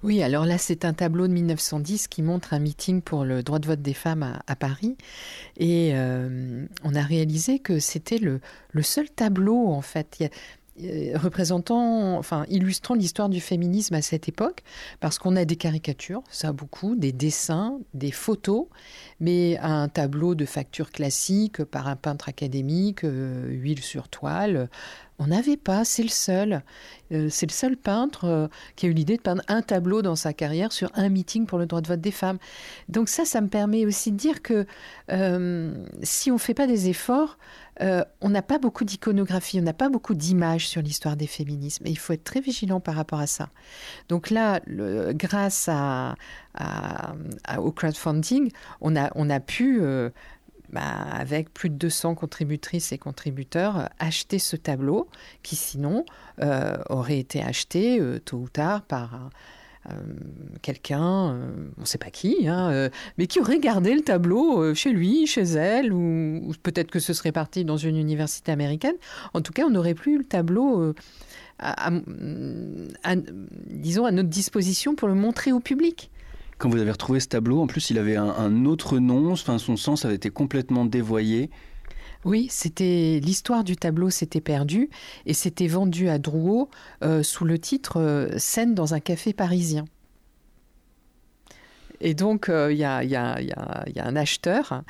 Oui, 0.04 0.22
alors 0.22 0.46
là, 0.46 0.58
c'est 0.58 0.86
un 0.86 0.94
tableau 0.94 1.28
de 1.28 1.34
1910 1.34 2.08
qui 2.08 2.22
montre 2.22 2.54
un 2.54 2.60
meeting 2.60 3.02
pour 3.02 3.26
le 3.26 3.44
droit 3.44 3.60
de 3.60 3.68
vote 3.68 3.82
des 3.82 3.94
femmes 3.94 4.40
à, 4.46 4.56
Paris. 4.56 4.96
Et 5.58 5.92
euh, 5.94 6.66
on 6.84 6.96
a 6.96 7.02
réalisé 7.02 7.60
que 7.60 7.80
c'était 7.80 8.20
le, 8.20 8.40
seul 8.82 9.10
tableau, 9.10 9.68
en 9.68 9.82
fait. 9.82 10.24
Représentant, 11.16 12.18
enfin 12.18 12.46
illustrant 12.50 12.94
l'histoire 12.94 13.30
du 13.30 13.42
féminisme 13.42 13.96
à 13.96 14.02
cette 14.02 14.30
époque, 14.30 14.64
parce 15.00 15.18
qu'on 15.18 15.36
a 15.36 15.46
des 15.46 15.56
caricatures, 15.56 16.24
ça 16.30 16.52
beaucoup, 16.52 16.96
des 16.96 17.12
dessins, 17.12 17.80
des 17.94 18.12
photos, 18.12 18.66
mais 19.20 19.58
un 19.60 19.88
tableau 19.90 20.36
de 20.36 20.46
facture 20.46 20.92
classique 20.92 21.64
par 21.64 21.88
un 21.88 21.96
peintre 21.96 22.30
académique, 22.30 23.04
euh, 23.04 23.48
huile 23.50 23.82
sur 23.82 24.08
toile, 24.08 24.70
on 25.20 25.28
n'avait 25.28 25.58
pas, 25.58 25.84
c'est 25.84 26.04
le 26.04 26.10
seul. 26.10 26.62
Euh, 27.12 27.28
c'est 27.32 27.48
le 27.48 27.52
seul 27.52 27.76
peintre 27.76 28.50
qui 28.76 28.86
a 28.86 28.90
eu 28.90 28.94
l'idée 28.94 29.18
de 29.18 29.22
peindre 29.22 29.42
un 29.48 29.64
tableau 29.64 30.04
dans 30.04 30.16
sa 30.16 30.32
carrière 30.32 30.72
sur 30.72 30.92
un 30.94 31.10
meeting 31.10 31.48
pour 31.48 31.58
le 31.58 31.66
droit 31.66 31.82
de 31.82 31.88
vote 31.88 32.02
des 32.02 32.12
femmes. 32.12 32.38
Donc 32.88 33.10
ça, 33.10 33.26
ça 33.26 33.42
me 33.42 33.48
permet 33.48 33.84
aussi 33.88 34.12
de 34.12 34.18
dire 34.18 34.44
que 34.44 34.68
si 36.04 36.30
on 36.30 36.36
ne 36.36 36.40
fait 36.40 36.54
pas 36.54 36.68
des 36.68 36.90
efforts, 36.90 37.40
euh, 37.82 38.04
on 38.22 38.30
n'a 38.30 38.42
pas 38.42 38.58
beaucoup 38.58 38.84
d'iconographie, 38.84 39.60
on 39.60 39.64
n'a 39.64 39.74
pas 39.74 39.90
beaucoup 39.90 40.16
d'images 40.16 40.68
sur 40.68 40.82
l'histoire 40.82 41.16
des 41.16 41.28
féminismes. 41.28 41.86
Et 41.86 41.92
il 41.92 41.98
faut 41.98 42.14
être 42.14 42.24
très 42.24 42.42
vigilant 42.42 42.80
par 42.80 42.96
rapport 42.96 43.20
à 43.20 43.28
ça. 43.28 43.50
Donc 44.10 44.30
là, 44.30 44.62
grâce 45.14 45.70
au 47.58 47.72
crowdfunding, 47.72 48.52
on 48.82 48.96
a, 48.96 49.40
pu, 49.40 49.80
euh, 49.82 50.10
bah, 50.70 50.82
avec 51.12 51.54
plus 51.54 51.70
de 51.70 51.76
200 51.76 52.16
contributrices 52.16 52.92
et 52.92 52.98
contributeurs, 52.98 53.90
acheter 54.00 54.40
ce 54.40 54.56
tableau 54.56 55.08
qui 55.44 55.56
sinon 55.56 56.06
euh, 56.42 56.78
aurait 56.90 57.20
été 57.20 57.44
acheté 57.44 58.02
tôt 58.26 58.38
ou 58.38 58.50
tard 58.50 58.82
par 58.82 59.30
quelqu'un, 60.62 61.32
euh, 61.32 61.70
on 61.78 61.82
ne 61.82 61.86
sait 61.86 61.98
pas 61.98 62.10
qui, 62.10 62.48
hein, 62.48 62.70
euh, 62.72 62.90
mais 63.18 63.28
qui 63.28 63.40
aurait 63.40 63.60
gardé 63.60 63.94
le 63.94 64.02
tableau 64.02 64.74
chez 64.74 64.92
lui, 64.92 65.28
chez 65.28 65.44
elle, 65.44 65.94
ou, 65.94 66.54
peut-être 66.64 66.92
que 66.92 67.00
ce 67.00 67.14
serait 67.14 67.32
parti 67.32 67.66
dans 67.66 67.78
une 67.78 67.98
université 67.98 68.52
américaine. 68.52 68.96
En 69.34 69.42
tout 69.42 69.54
cas, 69.54 69.64
on 69.66 69.70
n'aurait 69.70 69.94
plus 69.94 70.18
le 70.18 70.24
tableau, 70.24 70.94
disons, 73.70 74.06
à 74.06 74.12
notre 74.12 74.30
disposition 74.30 74.96
pour 74.96 75.08
le 75.08 75.16
montrer 75.16 75.52
au 75.52 75.60
public. 75.60 76.12
Quand 76.58 76.70
vous 76.70 76.80
avez 76.80 76.92
retrouvé 76.92 77.20
ce 77.20 77.28
tableau, 77.28 77.62
en 77.62 77.68
plus, 77.68 77.92
il 77.92 78.00
avait 78.00 78.16
un, 78.16 78.30
un 78.30 78.66
autre 78.66 78.98
nom, 79.00 79.32
enfin, 79.32 79.60
son 79.60 79.78
sens 79.78 80.06
avait 80.06 80.16
été 80.16 80.30
complètement 80.30 80.86
dévoyé. 80.86 81.52
Oui, 82.28 82.48
c'était 82.50 83.22
l'histoire 83.24 83.64
du 83.64 83.78
tableau 83.78 84.10
s'était 84.10 84.42
perdue 84.42 84.90
et 85.26 85.34
c'était 85.34 85.70
vendu 85.70 86.10
à 86.10 86.20
Drouot 86.20 86.70
euh, 87.02 87.24
sous 87.24 87.46
le 87.46 87.58
titre 87.58 88.02
euh, 88.02 88.38
Scène 88.38 88.76
dans 88.76 88.94
un 88.94 89.00
café 89.00 89.32
parisien. 89.32 89.86
Et 92.02 92.14
donc, 92.14 92.50
euh, 92.50 92.74
il 92.74 92.80
y, 92.80 92.84
a, 92.84 92.98
un 92.98 94.16
acheteur 94.18 94.84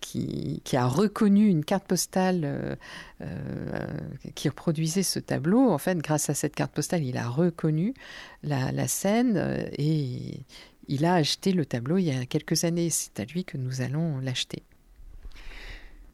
qui, 0.00 0.60
a 0.72 0.86
reconnu 0.88 1.46
une 1.46 1.64
carte 1.64 1.86
postale 1.86 2.76
qui 4.34 4.48
reproduisait 4.48 5.04
ce 5.04 5.20
tableau. 5.20 5.70
En 5.70 5.78
fait, 5.78 5.96
grâce 5.98 6.28
à 6.28 6.34
cette 6.34 6.56
carte 6.56 6.72
postale, 6.72 7.04
il 7.04 7.16
a 7.18 7.28
reconnu 7.28 7.94
la 8.42 8.88
scène 8.88 9.70
et 9.78 10.44
il 10.88 11.04
a 11.04 11.14
acheté 11.14 11.52
le 11.52 11.64
tableau 11.64 11.98
il 11.98 12.06
y 12.06 12.10
a 12.10 12.26
quelques 12.26 12.64
années. 12.64 12.90
C'est 12.90 13.20
à 13.20 13.24
lui 13.24 13.44
que 13.44 13.56
nous 13.56 13.80
allons 13.80 14.18
l'acheter. 14.18 14.64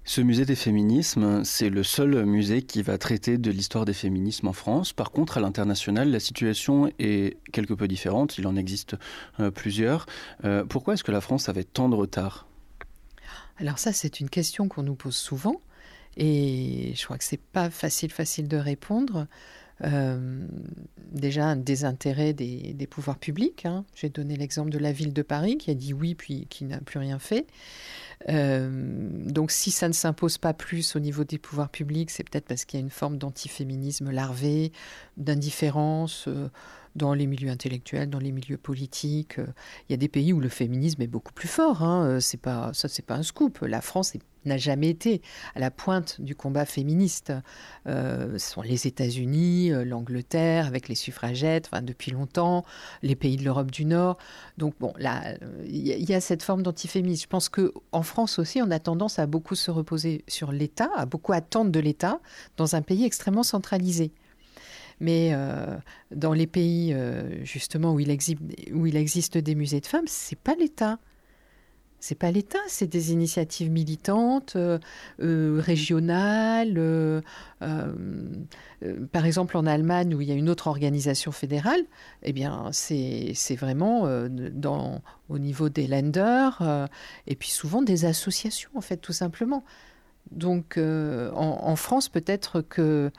Ce 0.07 0.21
musée 0.21 0.45
des 0.45 0.55
féminismes, 0.55 1.45
c'est 1.45 1.71
le 1.71 1.83
seul 1.83 2.27
musée 2.27 2.61
qui 2.61 2.83
va 2.83 2.99
traiter 2.99 3.38
de 3.38 3.51
l'histoire 3.51 3.87
des 3.87 3.95
féminismes 3.95 4.49
en 4.49 4.53
France. 4.53 4.93
Par 4.93 5.11
contre, 5.11 5.38
à 5.38 5.40
l'international, 5.40 6.11
la 6.11 6.21
situation 6.21 6.93
est 6.99 7.38
quelque 7.53 7.73
peu 7.73 7.88
différente. 7.88 8.37
Il 8.37 8.47
en 8.47 8.55
existe 8.55 8.97
euh, 9.40 9.51
plusieurs. 9.51 10.05
Euh, 10.45 10.62
pourquoi 10.67 10.95
est-ce 10.95 11.05
que 11.05 11.12
la 11.12 11.23
France 11.23 11.49
avait 11.49 11.64
tant 11.64 11.88
de 11.88 11.95
retard? 11.95 12.47
Alors 13.57 13.79
ça, 13.79 13.95
c'est 13.95 14.21
une 14.21 14.29
question 14.29 14.69
qu'on 14.69 14.83
nous 14.83 14.95
pose 14.95 15.17
souvent. 15.17 15.62
Et 16.19 16.93
je 16.95 17.05
crois 17.05 17.17
que 17.17 17.25
c'est 17.25 17.40
pas 17.40 17.71
facile, 17.71 18.12
facile 18.12 18.47
de 18.47 18.59
répondre. 18.59 19.27
Euh, 19.83 20.47
déjà 21.11 21.47
un 21.47 21.57
désintérêt 21.57 22.35
des, 22.35 22.75
des 22.75 22.87
pouvoirs 22.87 23.19
publics. 23.19 23.64
Hein. 23.64 23.87
J'ai 23.95 24.11
donné 24.11 24.37
l'exemple 24.37 24.71
de 24.71 24.79
la 24.79 24.93
ville 24.93 25.14
de 25.14 25.23
Paris 25.23 25.57
qui 25.57 25.71
a 25.71 25.75
dit 25.75 25.95
oui 25.95 26.14
puis 26.14 26.47
qui 26.51 26.64
n'a 26.67 26.79
plus 26.79 26.99
rien 26.99 27.19
fait. 27.19 27.47
Euh, 28.31 28.69
donc 28.71 29.51
si 29.51 29.71
ça 29.71 29.89
ne 29.89 29.93
s'impose 29.93 30.39
pas 30.39 30.55
plus 30.55 30.97
au 30.97 30.99
niveau 30.99 31.25
des 31.25 31.39
pouvoirs 31.39 31.69
publics, 31.69 32.11
c'est 32.11 32.29
peut-être 32.29 32.47
parce 32.47 32.65
qu'il 32.65 32.81
y 32.81 32.83
a 32.83 32.85
une 32.85 32.91
forme 32.91 33.19
d'antiféminisme 33.19 34.11
larvé, 34.11 34.73
d'indifférence. 35.17 36.29
Euh, 36.95 37.05
dans 37.05 37.15
les 37.15 37.27
milieux 37.27 37.51
intellectuels, 37.51 38.09
dans 38.09 38.19
les 38.19 38.33
milieux 38.33 38.57
politiques. 38.57 39.39
Euh, 39.39 39.47
il 39.89 39.93
y 39.93 39.95
a 39.95 39.97
des 39.97 40.09
pays 40.09 40.33
où 40.33 40.41
le 40.41 40.49
féminisme 40.49 41.03
est 41.03 41.07
beaucoup 41.07 41.33
plus 41.33 41.49
fort. 41.49 41.83
Hein. 41.83 42.19
C'est 42.21 42.41
pas 42.41 42.73
ça, 42.73 42.89
c'est 42.89 43.05
pas 43.05 43.15
un 43.15 43.23
scoop. 43.23 43.61
La 43.63 43.81
France 43.81 44.15
n'a 44.45 44.57
jamais 44.57 44.91
été 44.91 45.23
à 45.55 45.61
la 45.61 45.71
pointe 45.71 46.21
du 46.21 46.35
combat 46.35 46.65
féministe. 46.67 47.33
Euh, 47.87 48.39
ce 48.39 48.53
sont 48.53 48.63
les 48.63 48.87
États-Unis, 48.87 49.73
euh, 49.73 49.85
l'Angleterre 49.85 50.67
avec 50.67 50.89
les 50.89 50.95
suffragettes, 50.95 51.69
enfin, 51.73 51.83
depuis 51.83 52.11
longtemps, 52.11 52.65
les 53.03 53.17
pays 53.17 53.37
de 53.37 53.45
l'Europe 53.45 53.71
du 53.71 53.85
Nord. 53.85 54.19
Donc 54.59 54.75
bon, 54.81 54.93
là, 54.99 55.35
il 55.67 55.87
y, 55.87 56.15
a 56.15 56.21
cette 56.21 56.43
forme 56.43 56.63
d'antiféminisme. 56.63 57.23
Je 57.23 57.29
pense 57.29 57.49
que 57.49 57.73
en 57.93 58.03
France 58.03 58.39
aussi, 58.39 58.61
on 58.63 58.71
a 58.71 58.79
tendance 58.79 59.19
à 59.19 59.27
beaucoup 59.27 59.55
se 59.55 59.71
reposer 59.71 60.25
sur 60.29 60.53
l'État, 60.53 60.91
à 60.95 61.07
beaucoup 61.07 61.33
attendre 61.33 61.71
de 61.71 61.81
l'État 61.81 62.21
dans 62.57 62.77
un 62.77 62.83
pays 62.83 63.05
extrêmement 63.05 63.43
centralisé. 63.43 64.13
Mais 65.05 65.33
euh, 65.35 65.77
dans 66.14 66.33
les 66.33 66.47
pays 66.47 66.97
justement 67.43 67.93
où 67.93 68.01
il, 68.01 68.11
existe, 68.11 68.40
où 68.73 68.87
il 68.87 68.97
existe 68.97 69.37
des 69.37 69.55
musées 69.55 69.81
de 69.81 69.87
femmes, 69.87 70.07
c'est 70.07 70.38
pas 70.38 70.55
l'État 70.55 70.99
c'est 72.05 72.14
pas 72.14 72.31
l'État, 72.31 72.59
c'est 72.69 72.87
des 72.87 73.12
initiatives 73.12 73.71
militantes, 73.71 74.57
euh, 74.57 74.79
euh, 75.23 75.59
régionales. 75.59 76.75
Euh, 76.77 77.23
par 79.11 79.25
exemple, 79.25 79.57
en 79.57 79.64
Allemagne, 79.64 80.14
où 80.14 80.21
il 80.21 80.29
y 80.29 80.31
a 80.31 80.35
une 80.35 80.51
autre 80.51 80.67
organisation 80.67 81.33
fédérale, 81.33 81.81
eh 82.23 82.35
bien, 82.35 82.69
c'est 82.73 83.57
vraiment 83.57 84.07
dans, 84.29 85.01
au 85.31 85.38
niveau 85.38 85.71
des 85.71 85.87
lenders 85.87 86.88
et 87.27 87.37
puis 87.37 87.49
souvent 87.49 87.81
des 87.81 88.05
associations, 88.05 88.69
en 88.75 88.83
fait, 88.83 88.99
tout 88.99 89.14
simplement. 89.14 89.64
Donc, 90.31 90.77
en, 90.77 91.77
France, 91.77 92.11
peut-être 92.11 92.61
que 92.61 93.11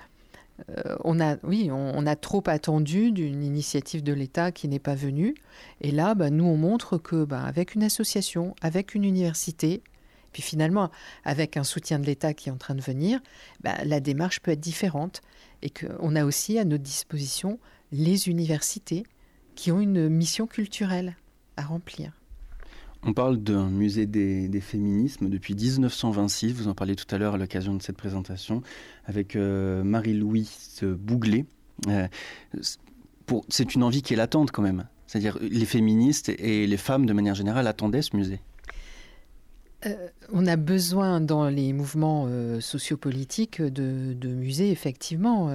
euh, 0.70 0.96
on 1.04 1.20
a, 1.20 2.16
trop 2.16 2.44
attendu 2.48 3.12
d'une 3.12 3.44
initiative 3.44 4.04
de 4.04 4.14
l'État 4.14 4.52
qui 4.52 4.68
n'est 4.68 4.80
pas 4.80 4.96
venue. 4.96 5.36
Et 5.82 5.92
là, 5.92 6.16
bah, 6.16 6.30
nous, 6.30 6.46
on 6.46 6.58
montre 6.58 6.98
que, 6.98 7.26
bah, 7.26 7.44
avec 7.44 7.76
une 7.76 7.84
association, 7.84 8.56
avec 8.62 8.96
une 8.96 9.04
université, 9.04 9.84
puis 10.32 10.42
finalement, 10.42 10.92
avec 11.24 11.58
un 11.58 11.64
soutien 11.64 12.00
de 12.00 12.06
l'État 12.06 12.34
qui 12.34 12.50
est 12.50 12.52
en 12.52 12.58
train 12.58 12.76
de 12.76 12.82
venir, 12.82 13.20
bah, 13.62 13.76
la 13.84 14.00
démarche 14.00 14.42
peut 14.42 14.52
être 14.52 14.60
différente. 14.60 15.22
Et 15.62 15.70
qu'on 15.70 16.16
a 16.16 16.26
aussi 16.26 16.60
à 16.60 16.66
notre 16.66 16.84
disposition 16.84 17.60
les 17.92 18.28
universités 18.28 19.04
qui 19.56 19.72
ont 19.72 19.80
une 19.80 20.10
mission 20.10 20.48
culturelle 20.48 21.16
à 21.58 21.64
remplir. 21.64 22.12
On 23.08 23.14
parle 23.14 23.38
d'un 23.38 23.70
musée 23.70 24.08
des, 24.08 24.62
féminismes 24.62 25.30
depuis 25.30 25.54
1926. 25.54 26.54
Vous 26.54 26.68
en 26.68 26.74
parliez 26.74 26.96
tout 26.96 27.14
à 27.14 27.20
l'heure 27.20 27.36
à 27.36 27.38
l'occasion 27.38 27.76
de 27.76 27.82
cette 27.82 27.98
présentation 27.98 28.64
avec 29.06 29.36
euh, 29.36 29.84
Marie-Louise 29.84 30.82
Bouglet. 30.82 31.46
Euh, 31.88 32.08
c'est 33.50 33.76
une 33.76 33.84
envie 33.84 34.02
qui 34.02 34.14
est 34.14 34.18
latente 34.18 34.52
quand 34.52 34.64
même. 34.64 34.88
C'est-à-dire 35.06 35.38
les 35.40 35.66
féministes 35.66 36.30
et 36.30 36.66
les 36.66 36.78
femmes 36.78 37.06
de 37.06 37.14
manière 37.14 37.36
générale 37.36 37.68
attendaient 37.68 38.02
ce 38.02 38.16
musée. 38.16 38.42
Euh, 39.86 40.08
on 40.34 40.48
a 40.48 40.56
besoin 40.56 41.22
dans 41.22 41.48
les 41.48 41.74
mouvements 41.74 42.26
euh, 42.28 42.60
sociopolitiques 42.60 43.62
de, 43.62 44.28
musées, 44.28 44.72
effectivement. 44.72 45.52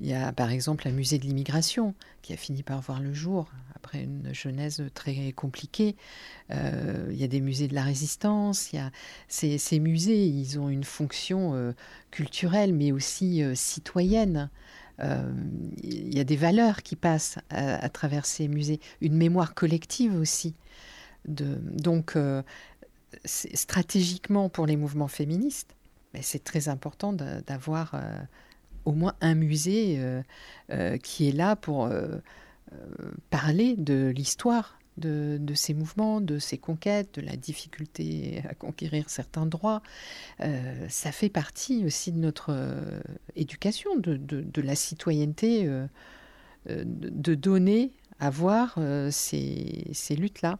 Il 0.00 0.06
y 0.06 0.14
a 0.14 0.32
par 0.32 0.50
exemple 0.50 0.88
un 0.88 0.92
musée 0.92 1.18
de 1.18 1.24
l'immigration 1.24 1.94
qui 2.22 2.32
a 2.32 2.36
fini 2.36 2.62
par 2.62 2.80
voir 2.80 3.00
le 3.00 3.12
jour 3.12 3.50
après 3.78 4.02
une 4.02 4.34
genèse 4.34 4.82
très 4.94 5.32
compliquée. 5.32 5.96
il 6.50 7.16
y 7.16 7.24
a 7.24 7.28
des 7.28 7.40
musées 7.40 7.68
de 7.68 7.74
la 7.74 7.82
résistance. 7.82 8.72
Il 8.72 8.76
y 8.76 8.78
a 8.80 8.90
ces, 9.28 9.78
musées, 9.78 10.26
ils 10.26 10.58
ont 10.58 10.68
une 10.68 10.84
fonction 10.84 11.74
culturelle, 12.10 12.74
mais 12.74 12.92
aussi 12.92 13.42
citoyenne. 13.54 14.50
il 15.00 16.14
y 16.14 16.20
a 16.20 16.24
des 16.24 16.36
valeurs 16.36 16.82
qui 16.82 16.96
passent 16.96 17.38
à, 17.50 17.88
travers 17.88 18.26
ces 18.26 18.48
musées, 18.48 18.80
une 19.00 19.16
mémoire 19.16 19.54
collective 19.54 20.14
aussi. 20.14 20.54
Donc, 21.26 22.16
stratégiquement 23.24 24.48
pour 24.48 24.66
les 24.66 24.76
mouvements 24.76 25.08
féministes, 25.08 25.74
c'est 26.20 26.44
très 26.44 26.68
important 26.68 27.12
d'avoir 27.12 27.94
euh, 27.94 28.18
au 28.84 28.92
moins 28.92 29.14
un 29.20 29.34
musée 29.34 29.96
euh, 29.98 30.22
euh, 30.70 30.96
qui 30.96 31.28
est 31.28 31.32
là 31.32 31.56
pour 31.56 31.90
parler 33.30 33.76
de 33.76 34.12
l'histoire 34.14 34.78
de, 34.96 35.38
ces 35.54 35.74
mouvements, 35.74 36.20
de 36.20 36.38
ces 36.38 36.58
conquêtes, 36.58 37.14
de 37.14 37.20
la 37.20 37.36
difficulté 37.36 38.42
à 38.48 38.54
conquérir 38.54 39.08
certains 39.08 39.46
droits. 39.46 39.80
ça 40.88 41.12
fait 41.12 41.28
partie 41.28 41.84
aussi 41.84 42.10
de 42.10 42.18
notre 42.18 42.52
éducation, 43.36 43.96
de, 43.96 44.60
la 44.60 44.74
citoyenneté, 44.74 45.70
de 46.66 47.34
donner 47.34 47.92
avoir 48.20 48.74
euh, 48.78 49.10
ces, 49.10 50.16
luttes-là. 50.16 50.58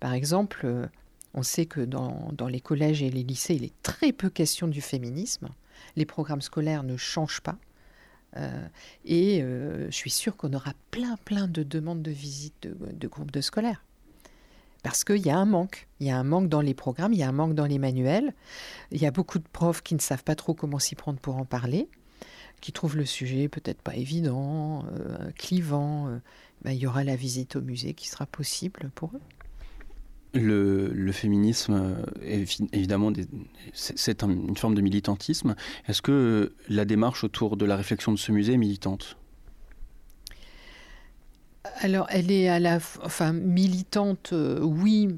Par 0.00 0.12
exemple, 0.12 0.62
euh, 0.64 0.86
on 1.34 1.42
sait 1.42 1.66
que 1.66 1.80
dans, 1.80 2.32
les 2.48 2.60
collèges 2.60 3.02
et 3.02 3.10
les 3.10 3.22
lycées, 3.22 3.54
il 3.54 3.64
est 3.64 3.82
très 3.82 4.12
peu 4.12 4.30
question 4.30 4.68
du 4.68 4.80
féminisme. 4.80 5.48
Les 5.96 6.06
programmes 6.06 6.42
scolaires 6.42 6.84
ne 6.84 6.96
changent 6.96 7.40
pas. 7.40 7.56
Euh, 8.36 8.66
et 9.04 9.40
je 9.40 9.90
suis 9.90 10.10
sûre 10.10 10.36
qu'on 10.36 10.52
aura 10.52 10.72
plein, 10.90 11.16
plein 11.24 11.46
de 11.46 11.62
demandes 11.62 12.02
de 12.02 12.10
visite 12.10 12.68
de, 12.68 13.08
groupes 13.08 13.30
de 13.30 13.40
scolaires. 13.40 13.84
Parce 14.82 15.02
qu'il 15.02 15.24
y 15.24 15.30
a 15.30 15.38
un 15.38 15.46
manque. 15.46 15.88
Il 15.98 16.06
y 16.06 16.10
a 16.10 16.18
un 16.18 16.24
manque 16.24 16.48
dans 16.48 16.60
les 16.60 16.74
programmes, 16.74 17.14
il 17.14 17.18
y 17.18 17.22
a 17.22 17.28
un 17.28 17.32
manque 17.32 17.54
dans 17.54 17.64
les 17.64 17.78
manuels. 17.78 18.34
Il 18.92 19.00
y 19.00 19.06
a 19.06 19.10
beaucoup 19.10 19.38
de 19.38 19.48
profs 19.50 19.82
qui 19.82 19.94
ne 19.94 20.00
savent 20.00 20.24
pas 20.24 20.34
trop 20.34 20.52
comment 20.52 20.78
s'y 20.78 20.94
prendre 20.94 21.18
pour 21.18 21.36
en 21.36 21.46
parler, 21.46 21.88
qui 22.60 22.70
trouvent 22.70 22.96
le 22.96 23.06
sujet 23.06 23.48
peut-être 23.48 23.80
pas 23.80 23.96
évident, 23.96 24.84
euh, 24.84 25.30
clivant. 25.36 26.08
Euh, 26.08 26.18
ben, 26.62 26.72
il 26.72 26.78
y 26.78 26.86
aura 26.86 27.02
la 27.02 27.16
visite 27.16 27.56
au 27.56 27.62
musée 27.62 27.94
qui 27.94 28.08
sera 28.08 28.26
possible 28.26 28.90
pour 28.94 29.10
eux. 29.14 29.20
Le, 30.34 31.12
féminisme, 31.12 31.96
est, 32.22 32.60
évidemment, 32.72 33.12
c'est 33.72 34.22
une 34.22 34.56
forme 34.56 34.74
de 34.74 34.80
militantisme. 34.80 35.54
Est-ce 35.86 36.02
que 36.02 36.54
la 36.68 36.84
démarche 36.84 37.24
autour 37.24 37.56
de 37.56 37.64
la 37.64 37.76
réflexion 37.76 38.12
de 38.12 38.18
ce 38.18 38.32
musée 38.32 38.54
est 38.54 38.58
militante? 38.58 39.16
Alors, 41.80 42.06
elle 42.10 42.30
est 42.30 42.48
à 42.48 42.58
la, 42.58 42.76
enfin, 43.02 43.32
militante, 43.32 44.30
euh, 44.32 44.60
oui, 44.60 45.08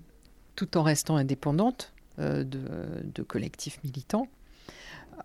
tout 0.54 0.76
en 0.76 0.82
restant 0.82 1.16
indépendante 1.16 1.92
euh, 2.18 2.44
de, 2.44 3.22
collectifs 3.22 3.78
militants. 3.84 4.28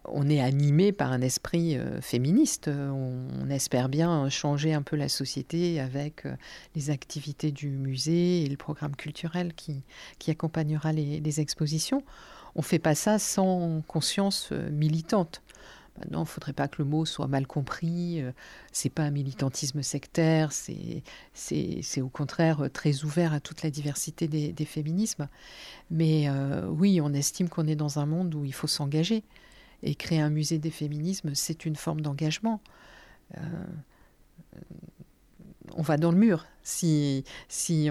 On 0.06 0.30
est 0.30 0.40
animé 0.40 0.92
par 0.92 1.12
un 1.12 1.22
esprit 1.22 1.78
euh, 1.78 2.02
féministe. 2.02 2.70
On, 2.70 3.50
espère 3.50 3.90
bien 3.90 4.30
changer 4.30 4.74
un 4.74 4.82
peu 4.82 4.96
la 4.96 5.10
société 5.10 5.80
avec 5.80 6.26
euh, 6.26 6.36
les 6.76 6.90
activités 6.90 7.52
du 7.52 7.70
musée 7.70 8.44
et 8.44 8.48
le 8.48 8.56
programme 8.56 8.96
culturel 8.96 9.54
qui, 9.54 9.82
qui 10.20 10.32
accompagnera 10.32 10.94
les, 10.94 11.40
expositions. 11.40 12.04
On 12.56 12.60
ne 12.60 12.66
fait 12.66 12.80
pas 12.80 12.96
ça 12.96 13.20
sans 13.20 13.82
conscience 13.88 14.50
euh, 14.52 14.70
militante. 14.70 15.42
Maintenant, 16.00 16.20
il 16.20 16.24
ne 16.24 16.28
faudrait 16.28 16.54
pas 16.54 16.68
que 16.68 16.82
le 16.82 16.86
mot 16.86 17.06
soit 17.06 17.28
mal 17.28 17.46
compris. 17.46 18.24
C'est 18.72 18.90
pas 18.90 19.04
un 19.04 19.12
militantisme 19.12 19.84
sectaire, 19.84 20.52
c'est 20.54 22.02
au 22.02 22.08
contraire 22.08 22.70
très 22.74 23.04
ouvert 23.04 23.34
à 23.34 23.42
toute 23.42 23.62
la 23.62 23.70
diversité 23.70 24.30
des, 24.30 24.66
féminismes. 24.66 25.28
Mais 25.92 26.30
oui, 26.70 27.02
on 27.02 27.14
estime 27.14 27.50
qu'on 27.50 27.68
est 27.68 27.76
dans 27.76 28.00
un 28.00 28.06
monde 28.06 28.34
où 28.34 28.46
il 28.46 28.54
faut 28.54 28.68
s'engager. 28.68 29.22
Et 29.84 29.96
créer 29.96 30.20
un 30.20 30.30
musée 30.30 30.60
des 30.60 30.70
féminismes, 30.70 31.34
c'est 31.34 31.66
une 31.66 31.76
forme 31.76 32.02
d'engagement. 32.02 32.62
Euh, 33.38 33.42
on 35.76 35.82
va 35.82 35.98
dans 35.98 36.12
le 36.12 36.18
mur 36.18 36.46
si, 36.64 37.24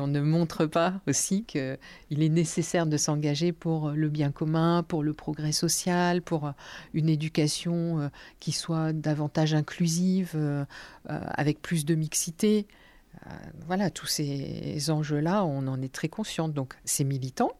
on 0.00 0.06
ne 0.06 0.20
montre 0.20 0.66
pas 0.66 1.00
aussi 1.08 1.44
qu'il 1.44 1.78
est 2.08 2.28
nécessaire 2.28 2.86
de 2.86 2.96
s'engager 2.96 3.52
pour 3.52 3.90
le 3.90 4.08
bien 4.08 4.30
commun, 4.30 4.84
pour 4.86 5.02
le 5.02 5.12
progrès 5.12 5.52
social, 5.52 6.22
pour 6.22 6.52
une 6.94 7.08
éducation 7.08 8.00
euh, 8.00 8.08
qui 8.38 8.52
soit 8.52 8.92
davantage 8.92 9.54
inclusive, 9.54 10.32
euh, 10.34 10.64
avec 11.06 11.60
plus 11.62 11.84
de 11.84 11.94
mixité. 11.94 12.66
Voilà, 13.66 13.90
tous 13.90 14.06
ces 14.06 14.88
enjeux-là, 14.88 15.44
on 15.44 15.66
en 15.66 15.82
est 15.82 15.92
très 15.92 16.08
conscient. 16.08 16.48
Donc 16.48 16.74
c'est 16.84 17.04
militant, 17.04 17.50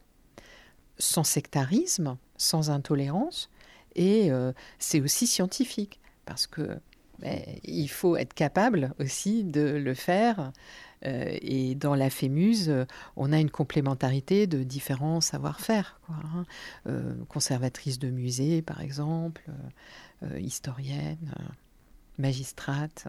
sans 0.99 1.25
sectarisme, 1.25 2.17
sans 2.37 2.71
intolérance, 2.71 3.51
et 3.95 4.31
euh, 4.31 4.53
c'est 4.79 5.01
aussi 5.01 5.27
scientifique, 5.27 6.01
parce 6.25 6.47
que 6.47 6.79
ben, 7.21 7.39
il 7.65 7.89
faut 7.89 8.17
être 8.17 8.35
capable 8.35 8.95
aussi 8.99 9.45
de 9.45 9.61
le 9.61 9.95
faire. 9.95 10.53
Euh, 11.07 11.37
et 11.41 11.75
dans 11.75 11.95
la 11.95 12.11
FEMUSE, 12.11 12.87
on 13.17 13.33
a 13.33 13.39
une 13.39 13.51
complémentarité 13.51 14.47
de 14.47 14.63
différents 14.63 15.21
savoir-faire. 15.21 16.01
Hein. 16.09 16.45
Euh, 16.87 17.15
conservatrice 17.29 17.99
de 17.99 18.11
musée, 18.11 18.63
par 18.63 18.81
exemple, 18.81 19.43
euh, 20.23 20.39
historienne, 20.39 21.35
magistrate. 22.19 23.07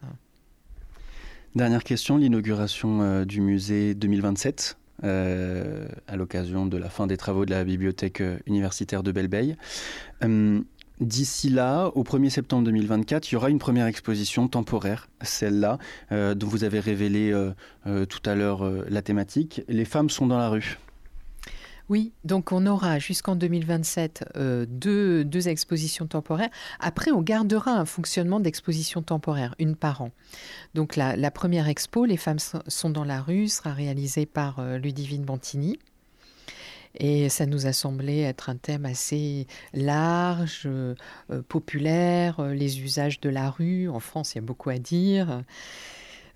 Dernière 1.55 1.83
question, 1.83 2.17
l'inauguration 2.17 3.01
euh, 3.01 3.25
du 3.25 3.41
musée 3.41 3.93
2027 3.93 4.77
euh, 5.03 5.87
à 6.07 6.15
l'occasion 6.15 6.65
de 6.65 6.77
la 6.77 6.89
fin 6.89 7.07
des 7.07 7.17
travaux 7.17 7.45
de 7.45 7.51
la 7.51 7.63
bibliothèque 7.63 8.23
universitaire 8.45 9.03
de 9.03 9.11
Belleveille. 9.11 9.55
Euh, 10.23 10.61
D'ici 11.01 11.49
là, 11.49 11.87
au 11.95 12.03
1er 12.03 12.29
septembre 12.29 12.63
2024, 12.65 13.31
il 13.31 13.33
y 13.33 13.35
aura 13.35 13.49
une 13.49 13.57
première 13.57 13.87
exposition 13.87 14.47
temporaire, 14.47 15.09
celle-là, 15.23 15.79
euh, 16.11 16.35
dont 16.35 16.45
vous 16.45 16.63
avez 16.63 16.79
révélé 16.79 17.31
euh, 17.31 17.49
euh, 17.87 18.05
tout 18.05 18.21
à 18.23 18.35
l'heure 18.35 18.63
la 18.87 19.01
thématique. 19.01 19.63
Les 19.67 19.85
femmes 19.85 20.11
sont 20.11 20.27
dans 20.27 20.37
la 20.37 20.49
rue. 20.49 20.77
Oui, 21.91 22.13
donc 22.23 22.53
on 22.53 22.67
aura 22.67 22.99
jusqu'en 22.99 23.35
2027 23.35 24.23
euh, 24.37 24.65
deux, 24.65 25.25
deux, 25.25 25.49
expositions 25.49 26.07
temporaires. 26.07 26.49
Après, 26.79 27.11
on 27.11 27.21
gardera 27.21 27.71
un 27.71 27.83
fonctionnement 27.83 28.39
d'exposition 28.39 29.01
temporaire, 29.01 29.55
une 29.59 29.75
par 29.75 30.01
an. 30.01 30.11
Donc 30.73 30.95
la, 30.95 31.17
la, 31.17 31.31
première 31.31 31.67
expo, 31.67 32.05
Les 32.05 32.15
femmes 32.15 32.39
sont 32.39 32.89
dans 32.89 33.03
la 33.03 33.19
rue, 33.19 33.49
sera 33.49 33.73
réalisée 33.73 34.25
par 34.25 34.59
euh, 34.59 34.77
Ludivine 34.77 35.25
Bantini. 35.25 35.79
Et 36.95 37.27
ça 37.27 37.45
nous 37.45 37.67
a 37.67 37.73
semblé 37.73 38.21
être 38.21 38.49
un 38.49 38.55
thème 38.55 38.85
assez 38.85 39.45
large, 39.73 40.61
euh, 40.67 40.95
populaire, 41.49 42.41
les 42.41 42.79
usages 42.79 43.19
de 43.19 43.29
la 43.29 43.49
rue. 43.49 43.89
En 43.89 43.99
France, 43.99 44.33
il 44.33 44.37
y 44.37 44.39
a 44.39 44.43
beaucoup 44.43 44.69
à 44.69 44.77
dire. 44.77 45.43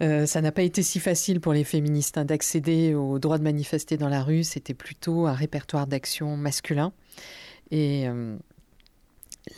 Euh, 0.01 0.25
ça 0.25 0.41
n'a 0.41 0.51
pas 0.51 0.63
été 0.63 0.83
si 0.83 0.99
facile 0.99 1.39
pour 1.39 1.53
les 1.53 1.63
féministes 1.63 2.17
hein, 2.17 2.25
d'accéder 2.25 2.93
au 2.93 3.19
droit 3.19 3.37
de 3.37 3.43
manifester 3.43 3.97
dans 3.97 4.09
la 4.09 4.23
rue. 4.23 4.43
C'était 4.43 4.73
plutôt 4.73 5.27
un 5.27 5.33
répertoire 5.33 5.87
d'action 5.87 6.37
masculin. 6.37 6.93
Et 7.71 8.07
euh, 8.07 8.37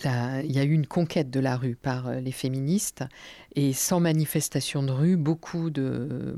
il 0.04 0.52
y 0.52 0.60
a 0.60 0.63
eu 0.63 0.71
une 0.71 0.88
conquête 0.88 1.30
de 1.30 1.39
la 1.39 1.58
rue 1.58 1.76
par 1.76 2.08
euh, 2.08 2.19
les 2.19 2.32
féministes. 2.32 3.04
Et 3.56 3.73
sans 3.73 4.00
manifestation 4.00 4.84
de 4.84 4.91
rue, 4.91 5.17
beaucoup 5.17 5.69
de, 5.69 6.36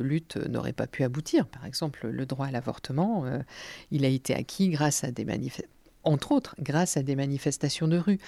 luttes 0.00 0.36
n'auraient 0.48 0.72
pas 0.72 0.86
pu 0.86 1.02
aboutir. 1.02 1.46
Par 1.46 1.66
exemple, 1.66 2.08
le 2.08 2.26
droit 2.26 2.46
à 2.46 2.50
l'avortement, 2.50 3.26
il 3.90 4.02
a 4.06 4.08
été 4.08 4.34
acquis 4.34 4.70
grâce 4.70 5.04
à 5.04 5.10
des 5.10 5.26
manifestations 5.26 5.75
entre 6.06 6.32
autres 6.32 6.54
grâce 6.60 6.96
à 6.96 7.02
des 7.02 7.16
manifestations 7.16 7.88
de 7.88 7.98
rue. 7.98 8.18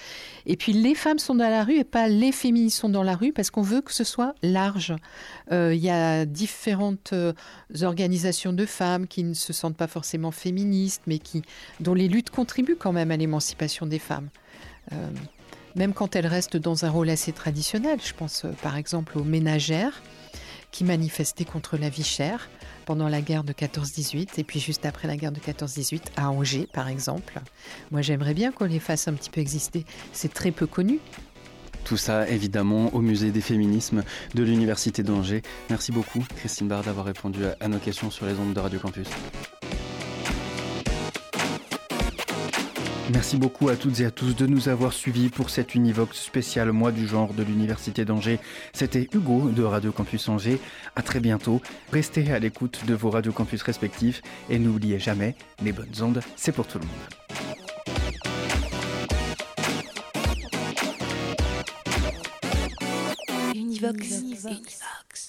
Et 0.45 0.55
puis 0.55 0.73
les 0.73 0.95
femmes 0.95 1.17
sont 1.17 1.35
dans 1.35 1.49
la 1.49 1.63
rue 1.63 1.77
et 1.79 1.83
pas 1.83 2.07
les 2.07 2.31
féministes 2.31 2.77
sont 2.77 2.89
dans 2.89 3.03
la 3.03 3.15
rue 3.15 3.33
parce 3.33 3.49
qu'on 3.49 3.61
veut 3.61 3.81
que 3.81 3.93
ce 3.93 4.03
soit 4.03 4.35
large. 4.43 4.93
Euh, 5.51 5.73
il 5.73 5.81
y 5.81 5.89
a 5.89 6.25
différentes 6.25 7.13
euh, 7.13 7.33
organisations 7.81 8.53
de 8.53 8.65
femmes 8.65 9.07
qui 9.07 9.23
ne 9.23 9.33
se 9.33 9.53
sentent 9.53 9.77
pas 9.77 9.87
forcément 9.87 10.31
féministes, 10.31 11.01
mais 11.07 11.19
qui, 11.19 11.41
dont 11.79 11.93
les 11.93 12.07
luttes 12.07 12.29
contribuent 12.29 12.75
quand 12.75 12.93
même 12.93 13.11
à 13.11 13.17
l'émancipation 13.17 13.85
des 13.85 13.99
femmes. 13.99 14.29
Euh, 14.91 15.09
même 15.75 15.93
quand 15.93 16.15
elles 16.15 16.27
restent 16.27 16.57
dans 16.57 16.85
un 16.85 16.89
rôle 16.89 17.09
assez 17.09 17.31
traditionnel. 17.31 17.99
Je 18.03 18.13
pense 18.13 18.45
par 18.61 18.75
exemple 18.75 19.17
aux 19.17 19.23
ménagères 19.23 20.01
qui 20.71 20.83
manifestaient 20.83 21.45
contre 21.45 21.77
la 21.77 21.89
vie 21.89 22.03
chère 22.03 22.49
pendant 22.89 23.07
la 23.07 23.21
guerre 23.21 23.43
de 23.43 23.53
14-18 23.53 24.39
et 24.39 24.43
puis 24.43 24.59
juste 24.59 24.83
après 24.83 25.07
la 25.07 25.15
guerre 25.15 25.31
de 25.31 25.39
14-18 25.39 26.01
à 26.17 26.31
Angers 26.31 26.67
par 26.73 26.87
exemple. 26.87 27.39
Moi 27.91 28.01
j'aimerais 28.01 28.33
bien 28.33 28.51
qu'on 28.51 28.65
les 28.65 28.79
fasse 28.79 29.07
un 29.07 29.13
petit 29.13 29.29
peu 29.29 29.41
exister. 29.41 29.85
C'est 30.11 30.33
très 30.33 30.49
peu 30.49 30.65
connu. 30.65 30.99
Tout 31.83 31.97
ça 31.97 32.27
évidemment 32.27 32.91
au 32.95 33.01
musée 33.01 33.29
des 33.29 33.41
féminismes 33.41 34.03
de 34.33 34.41
l'université 34.41 35.03
d'Angers. 35.03 35.43
Merci 35.69 35.91
beaucoup 35.91 36.25
Christine 36.37 36.67
Barre 36.67 36.81
d'avoir 36.81 37.05
répondu 37.05 37.41
à 37.59 37.67
nos 37.67 37.77
questions 37.77 38.09
sur 38.09 38.25
les 38.25 38.33
ondes 38.39 38.55
de 38.55 38.59
Radio 38.59 38.79
Campus. 38.79 39.07
Merci 43.11 43.37
beaucoup 43.37 43.69
à 43.69 43.75
toutes 43.75 44.01
et 44.01 44.05
à 44.05 44.11
tous 44.11 44.35
de 44.35 44.45
nous 44.45 44.69
avoir 44.69 44.93
suivis 44.93 45.29
pour 45.29 45.49
cette 45.49 45.73
Univox 45.73 46.15
spéciale 46.15 46.71
mois 46.71 46.91
du 46.91 47.07
genre 47.07 47.33
de 47.33 47.41
l'Université 47.41 48.05
d'Angers. 48.05 48.39
C'était 48.71 49.09
Hugo 49.13 49.49
de 49.49 49.63
Radio 49.63 49.91
Campus 49.91 50.29
Angers. 50.29 50.59
À 50.95 51.01
très 51.01 51.19
bientôt. 51.19 51.59
Restez 51.91 52.31
à 52.31 52.37
l'écoute 52.37 52.85
de 52.85 52.93
vos 52.93 53.09
Radio 53.09 53.31
Campus 53.31 53.63
respectifs 53.63 54.21
et 54.49 54.59
n'oubliez 54.59 54.99
jamais, 54.99 55.35
les 55.63 55.71
bonnes 55.71 55.87
ondes, 56.01 56.21
c'est 56.35 56.51
pour 56.51 56.67
tout 56.67 56.77
le 56.77 56.85
monde. 56.85 56.93
Univox. 63.55 64.19
Univox. 64.19 65.28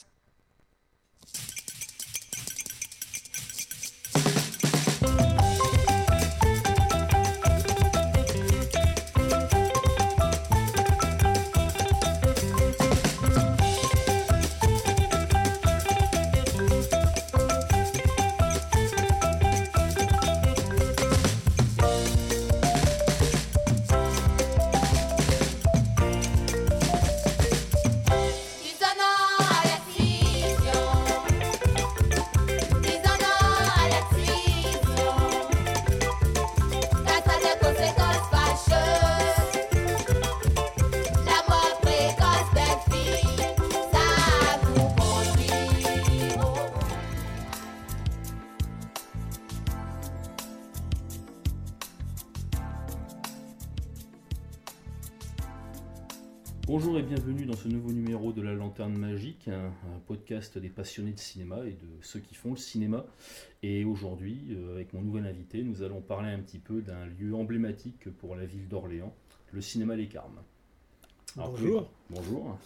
Bonjour 56.73 56.97
et 57.01 57.03
bienvenue 57.03 57.47
dans 57.47 57.57
ce 57.57 57.67
nouveau 57.67 57.91
numéro 57.91 58.33
de 58.33 58.43
La 58.43 58.53
Lanterne 58.53 58.97
Magique, 58.97 59.49
un, 59.49 59.73
podcast 60.07 60.57
des 60.57 60.69
passionnés 60.69 61.11
de 61.11 61.19
cinéma 61.19 61.67
et 61.67 61.73
de 61.73 61.89
ceux 62.01 62.21
qui 62.21 62.37
font 62.37 62.51
le 62.51 62.57
cinéma. 62.57 63.05
Et 63.65 63.85
aujourd'hui, 63.85 64.39
euh, 64.53 64.77
avec 64.77 64.93
mon 64.93 65.01
nouvel 65.01 65.27
invité, 65.27 65.65
nous 65.65 65.83
allons 65.83 66.01
parler 66.01 66.31
un 66.31 66.39
petit 66.39 66.61
peu 66.61 66.81
d'un 66.81 67.07
lieu 67.07 67.35
emblématique 67.35 68.09
pour 68.19 68.37
la 68.37 68.47
ville 68.47 68.69
d'Orléans, 68.69 69.13
le 69.51 69.61
cinéma 69.61 69.97
Les 69.97 70.07
Carmes. 70.07 70.39
bonjour. 71.35 71.91
bonjour. 72.09 72.57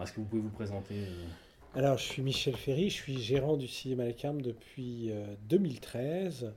Est-ce 0.00 0.12
que 0.12 0.20
vous 0.20 0.26
pouvez 0.26 0.40
vous 0.40 0.48
présenter 0.48 0.94
euh 0.94 1.26
Alors, 1.74 1.98
je 1.98 2.04
suis 2.04 2.22
Michel 2.22 2.56
Ferry, 2.56 2.88
je 2.88 2.94
suis 2.94 3.20
gérant 3.20 3.58
du 3.58 3.68
cinéma 3.68 4.06
Les 4.06 4.14
Carmes 4.14 4.40
depuis 4.40 5.10
2013. 5.50 6.50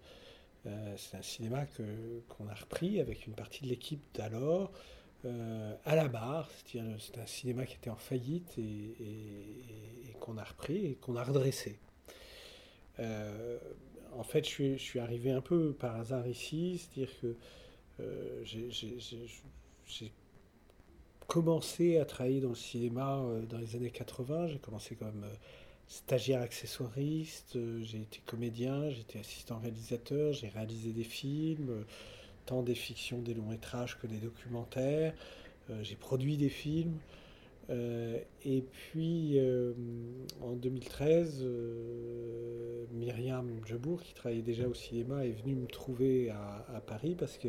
Euh, 0.66 0.94
c'est 0.96 1.18
un 1.18 1.22
cinéma 1.22 1.66
qu'on 1.66 2.48
a 2.48 2.54
repris 2.54 3.02
avec 3.02 3.28
une 3.28 3.34
partie 3.34 3.66
de 3.66 3.68
l'équipe 3.68 4.02
d'alors. 4.14 4.72
Euh, 5.26 5.74
à 5.86 5.96
la 5.96 6.10
barre, 6.10 6.50
c'est-à-dire 6.52 6.98
c'est 7.00 7.18
un 7.18 7.26
cinéma 7.26 7.66
qui 7.66 7.76
était 7.76 7.90
en 7.90 7.96
faillite 7.96 8.58
et, 8.58 10.14
qu'on 10.20 10.38
a 10.38 10.44
repris 10.44 10.86
et 10.86 10.96
qu'on 10.96 11.16
a 11.16 11.24
redressé. 11.24 11.78
Euh, 13.00 13.58
en 14.18 14.24
fait, 14.24 14.48
je 14.48 14.76
suis, 14.76 15.00
arrivé 15.00 15.32
un 15.32 15.42
peu 15.42 15.74
par 15.74 15.98
hasard 15.98 16.28
ici, 16.28 16.78
c'est-à-dire 16.78 17.14
que 17.22 17.36
euh, 18.00 18.44
j'ai 18.44 20.12
commencé 21.28 21.98
à 21.98 22.06
travailler 22.06 22.42
dans 22.42 22.50
le 22.50 22.56
cinéma 22.56 23.22
dans 23.50 23.58
les 23.58 23.76
années 23.76 23.92
80. 23.92 24.48
J'ai 24.48 24.60
commencé 24.60 24.96
comme 24.96 25.26
stagiaire 25.88 26.42
accessoiriste, 26.42 27.58
j'ai 27.82 28.02
été 28.02 28.22
comédien, 28.26 28.90
j'étais 28.90 29.20
assistant 29.20 29.60
réalisateur, 29.60 30.34
j'ai 30.34 30.50
réalisé 30.50 30.92
des 30.92 31.04
films 31.04 31.86
tant 32.46 32.64
des 32.64 32.76
fictions, 32.76 33.20
des 33.20 33.34
longs 33.34 33.50
métrages 33.50 33.98
que 34.00 34.08
des 34.08 34.18
documentaires. 34.18 35.14
Euh, 35.70 35.84
j'ai 35.84 35.96
produit 35.96 36.38
des 36.38 36.50
films. 36.50 36.98
Euh, 37.70 38.20
et 38.44 38.62
puis 38.62 39.40
euh, 39.40 39.74
en 40.42 40.52
2013, 40.52 41.46
Myriam 42.92 43.50
Jebour, 43.66 44.02
qui 44.04 44.14
travaillait 44.14 44.42
déjà 44.42 44.68
au 44.68 44.74
cinéma, 44.74 45.26
est 45.26 45.32
venue 45.32 45.56
me 45.56 45.68
trouver 45.68 46.30
à, 46.30 46.82
Paris 46.86 47.16
parce 47.18 47.38
que 47.38 47.48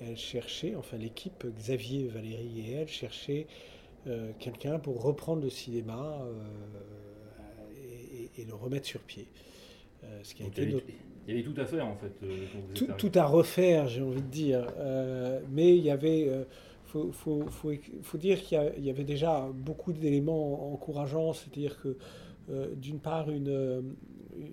elle 0.00 0.16
cherchait, 0.16 0.74
enfin 0.74 0.98
l'équipe, 0.98 1.46
Xavier, 1.56 2.08
Valérie 2.08 2.68
et 2.68 2.72
elle 2.72 2.88
cherchaient 2.88 3.46
quelqu'un 4.38 4.78
pour 4.78 5.02
reprendre 5.02 5.42
le 5.42 5.50
cinéma 5.50 6.24
et, 8.36 8.44
le 8.44 8.54
remettre 8.54 8.86
sur 8.86 9.00
pied. 9.00 9.26
ce 10.22 10.34
qui 10.34 10.42
a 10.42 10.46
été 10.46 10.66
notre... 10.66 10.86
Il 11.26 11.34
y 11.34 11.38
avait 11.38 11.42
tout 11.42 11.60
à 11.60 11.64
faire 11.64 11.86
en 11.86 11.96
fait. 11.96 12.12
Euh, 12.22 12.94
tout, 12.96 13.10
à 13.14 13.24
refaire, 13.24 13.88
j'ai 13.88 14.02
envie 14.02 14.22
de 14.22 14.28
dire. 14.28 14.66
Euh, 14.78 15.40
mais 15.50 15.76
il 15.76 15.82
y 15.82 15.90
avait. 15.90 16.20
Il 16.20 16.28
euh, 16.28 17.12
faut, 17.12 18.18
dire 18.18 18.40
qu'il 18.40 18.72
y, 18.78 18.90
avait 18.90 19.04
déjà 19.04 19.48
beaucoup 19.52 19.92
d'éléments 19.92 20.72
encourageants, 20.72 21.32
c'est-à-dire 21.32 21.78
que 21.80 21.96
d'une 22.76 23.00
part 23.00 23.28
une, 23.28 23.96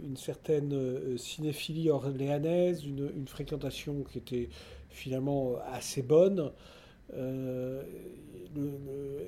une 0.04 0.18
certaine 0.18 1.16
cinéphilie 1.16 1.90
orléanaise, 1.90 2.84
une, 2.86 3.12
une, 3.16 3.28
fréquentation 3.28 4.04
qui 4.04 4.18
était 4.18 4.50
finalement 4.90 5.54
assez 5.72 6.02
bonne. 6.02 6.52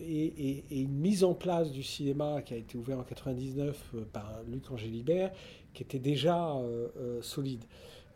Et, 0.07 0.63
une 0.71 0.97
mise 0.97 1.23
en 1.23 1.33
place 1.33 1.71
du 1.71 1.83
cinéma 1.83 2.41
qui 2.41 2.53
a 2.53 2.57
été 2.57 2.77
ouvert 2.77 2.99
en 2.99 3.03
99 3.03 3.95
par 4.11 4.41
Luc 4.47 4.69
Angélibert, 4.71 5.31
qui 5.75 5.83
était 5.83 5.99
déjà 5.99 6.55
euh, 6.55 6.87
euh, 6.97 7.21
solide. 7.21 7.65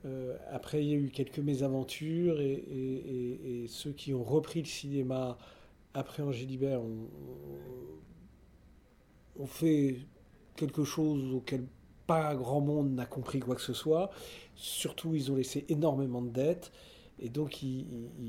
Euh, 0.05 0.37
après, 0.51 0.81
il 0.83 0.89
y 0.89 0.93
a 0.93 0.97
eu 0.97 1.09
quelques 1.09 1.39
mésaventures 1.39 2.39
et, 2.41 3.65
ceux 3.67 3.91
qui 3.91 4.13
ont 4.13 4.23
repris 4.23 4.61
le 4.61 4.67
cinéma 4.67 5.37
après 5.93 6.23
Angélibert 6.23 6.81
ont, 6.81 7.07
fait 9.45 9.99
quelque 10.55 10.83
chose 10.83 11.33
auquel 11.33 11.65
pas 12.05 12.35
grand 12.35 12.59
monde 12.59 12.91
n'a 12.93 13.05
compris 13.05 13.39
quoi 13.39 13.55
que 13.55 13.61
ce 13.61 13.73
soit. 13.73 14.09
Surtout, 14.55 15.15
ils 15.15 15.31
ont 15.31 15.35
laissé 15.35 15.65
énormément 15.69 16.21
de 16.21 16.29
dettes. 16.29 16.71
Et 17.21 17.29
donc, 17.29 17.61
il, 17.61 17.85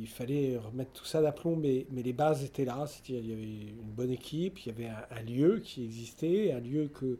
fallait 0.09 0.59
remettre 0.59 0.93
tout 0.93 1.05
ça 1.05 1.23
d'aplomb, 1.23 1.57
mais, 1.57 1.87
mais, 1.93 2.03
les 2.03 2.13
bases 2.13 2.43
étaient 2.45 2.65
là. 2.65 2.87
C'est-à-dire, 2.87 3.23
il 3.23 3.31
y 3.31 3.33
avait 3.33 3.71
une 3.71 3.93
bonne 3.93 4.11
équipe, 4.11 4.59
il 4.61 4.69
y 4.69 4.71
avait 4.71 4.89
un 4.89 5.23
lieu 5.23 5.61
qui 5.61 5.85
existait, 5.85 6.53
un 6.53 6.61
lieu 6.61 6.89
que 6.89 7.19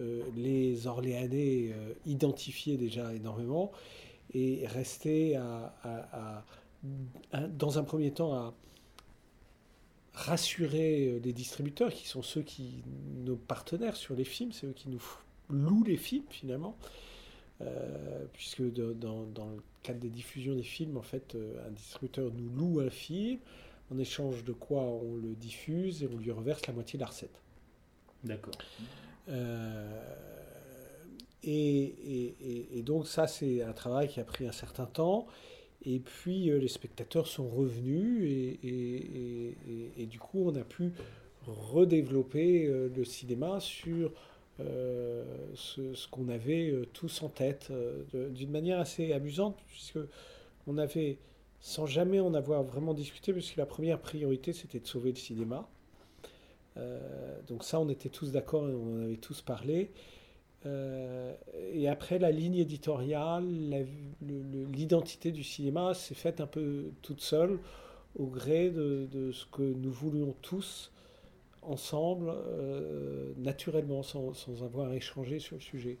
euh, 0.00 0.22
les 0.36 0.86
Orléanais 0.86 1.72
euh, 1.72 1.92
identifiaient 2.06 2.76
déjà 2.76 3.12
énormément 3.14 3.72
et 4.32 4.66
restaient 4.66 5.34
à, 5.34 6.44
dans 7.50 7.78
un 7.78 7.82
premier 7.82 8.12
temps 8.12 8.32
à 8.34 8.54
rassurer 10.12 11.08
euh, 11.08 11.20
les 11.24 11.32
distributeurs 11.32 11.92
qui 11.92 12.06
sont 12.06 12.22
ceux 12.22 12.42
qui 12.42 12.84
nos 13.24 13.36
partenaires 13.36 13.96
sur 13.96 14.14
les 14.14 14.24
films, 14.24 14.52
c'est 14.52 14.66
eux 14.66 14.74
qui 14.74 14.88
nous 14.88 15.02
louent 15.50 15.84
les 15.84 15.96
films 15.96 16.26
finalement. 16.30 16.76
puisque 18.32 18.62
dans, 18.62 19.24
le 19.24 19.62
cadre 19.88 20.00
des 20.00 20.10
diffusions 20.10 20.54
des 20.54 20.62
films, 20.62 20.96
en 20.96 21.02
fait, 21.02 21.36
un 21.66 21.70
distributeur 21.70 22.30
nous 22.32 22.48
loue 22.50 22.80
un 22.80 22.90
film, 22.90 23.38
en 23.92 23.98
échange 23.98 24.44
de 24.44 24.52
quoi 24.52 24.82
on 24.82 25.16
le 25.16 25.34
diffuse 25.34 26.02
et 26.02 26.08
on 26.12 26.16
lui 26.16 26.30
reverse 26.30 26.66
la 26.66 26.72
moitié 26.72 26.98
de 26.98 27.02
la 27.02 27.08
recette. 27.08 27.40
D'accord. 28.24 28.54
Euh, 29.28 30.00
et, 31.44 32.82
donc 32.84 33.06
ça, 33.06 33.26
c'est 33.26 33.62
un 33.62 33.72
travail 33.72 34.08
qui 34.08 34.20
a 34.20 34.24
pris 34.24 34.46
un 34.46 34.52
certain 34.52 34.86
temps. 34.86 35.26
Et 35.84 36.00
puis 36.00 36.50
euh, 36.50 36.58
les 36.58 36.68
spectateurs 36.68 37.28
sont 37.28 37.48
revenus 37.48 38.58
et, 38.64 40.06
du 40.06 40.18
coup 40.18 40.42
on 40.44 40.56
a 40.56 40.64
pu 40.64 40.92
redévelopper 41.46 42.66
euh, 42.66 42.88
le 42.94 43.04
cinéma 43.04 43.60
sur 43.60 44.12
ce, 44.58 46.08
qu'on 46.08 46.28
avait 46.28 46.72
tous 46.92 47.22
en 47.22 47.28
tête 47.28 47.72
d'une 48.12 48.50
manière 48.50 48.80
assez 48.80 49.12
amusante 49.12 49.56
puisque 49.68 49.98
on 50.66 50.78
avait, 50.78 51.18
sans 51.60 51.86
jamais 51.86 52.20
en 52.20 52.34
avoir 52.34 52.62
vraiment 52.62 52.94
discuté, 52.94 53.32
puisque 53.32 53.56
la 53.56 53.66
première 53.66 53.98
priorité 53.98 54.52
c'était 54.52 54.80
de 54.80 54.86
sauver 54.86 55.10
le 55.10 55.16
cinéma. 55.16 55.68
Euh, 56.78 57.40
donc 57.48 57.64
ça, 57.64 57.80
on 57.80 57.88
était 57.88 58.08
tous 58.08 58.32
d'accord, 58.32 58.62
on 58.62 59.00
en 59.00 59.04
avait 59.04 59.16
tous 59.16 59.42
parlé. 59.42 59.90
Euh, 60.66 61.34
et 61.72 61.88
après, 61.88 62.18
la 62.18 62.30
ligne 62.30 62.56
éditoriale, 62.56 63.44
l'identité 64.20 65.32
du 65.32 65.44
cinéma 65.44 65.94
s'est 65.94 66.14
faite 66.14 66.40
un 66.40 66.46
peu 66.46 66.90
toute 67.02 67.20
seule 67.20 67.58
au 68.18 68.26
gré 68.26 68.70
de, 68.70 69.30
ce 69.32 69.46
que 69.46 69.62
nous 69.62 69.92
voulions 69.92 70.34
tous 70.42 70.90
ensemble, 71.68 72.32
euh, 72.34 73.32
naturellement, 73.36 74.02
sans, 74.02 74.32
avoir 74.62 74.92
échangé 74.92 75.38
sur 75.38 75.56
le 75.56 75.62
sujet. 75.62 75.98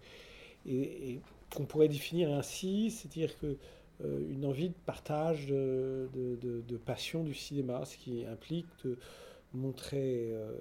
Et, 0.66 1.20
qu'on 1.54 1.64
pourrait 1.64 1.88
définir 1.88 2.30
ainsi, 2.30 2.90
c'est-à-dire 2.90 3.38
que 3.38 3.56
une 4.04 4.44
envie 4.44 4.68
de 4.68 4.74
partage 4.84 5.46
de, 5.46 6.80
passion 6.84 7.24
du 7.24 7.34
cinéma, 7.34 7.86
ce 7.86 7.96
qui 7.96 8.24
implique 8.26 8.66
de 8.84 8.98
montrer 9.54 10.30
euh, 10.32 10.52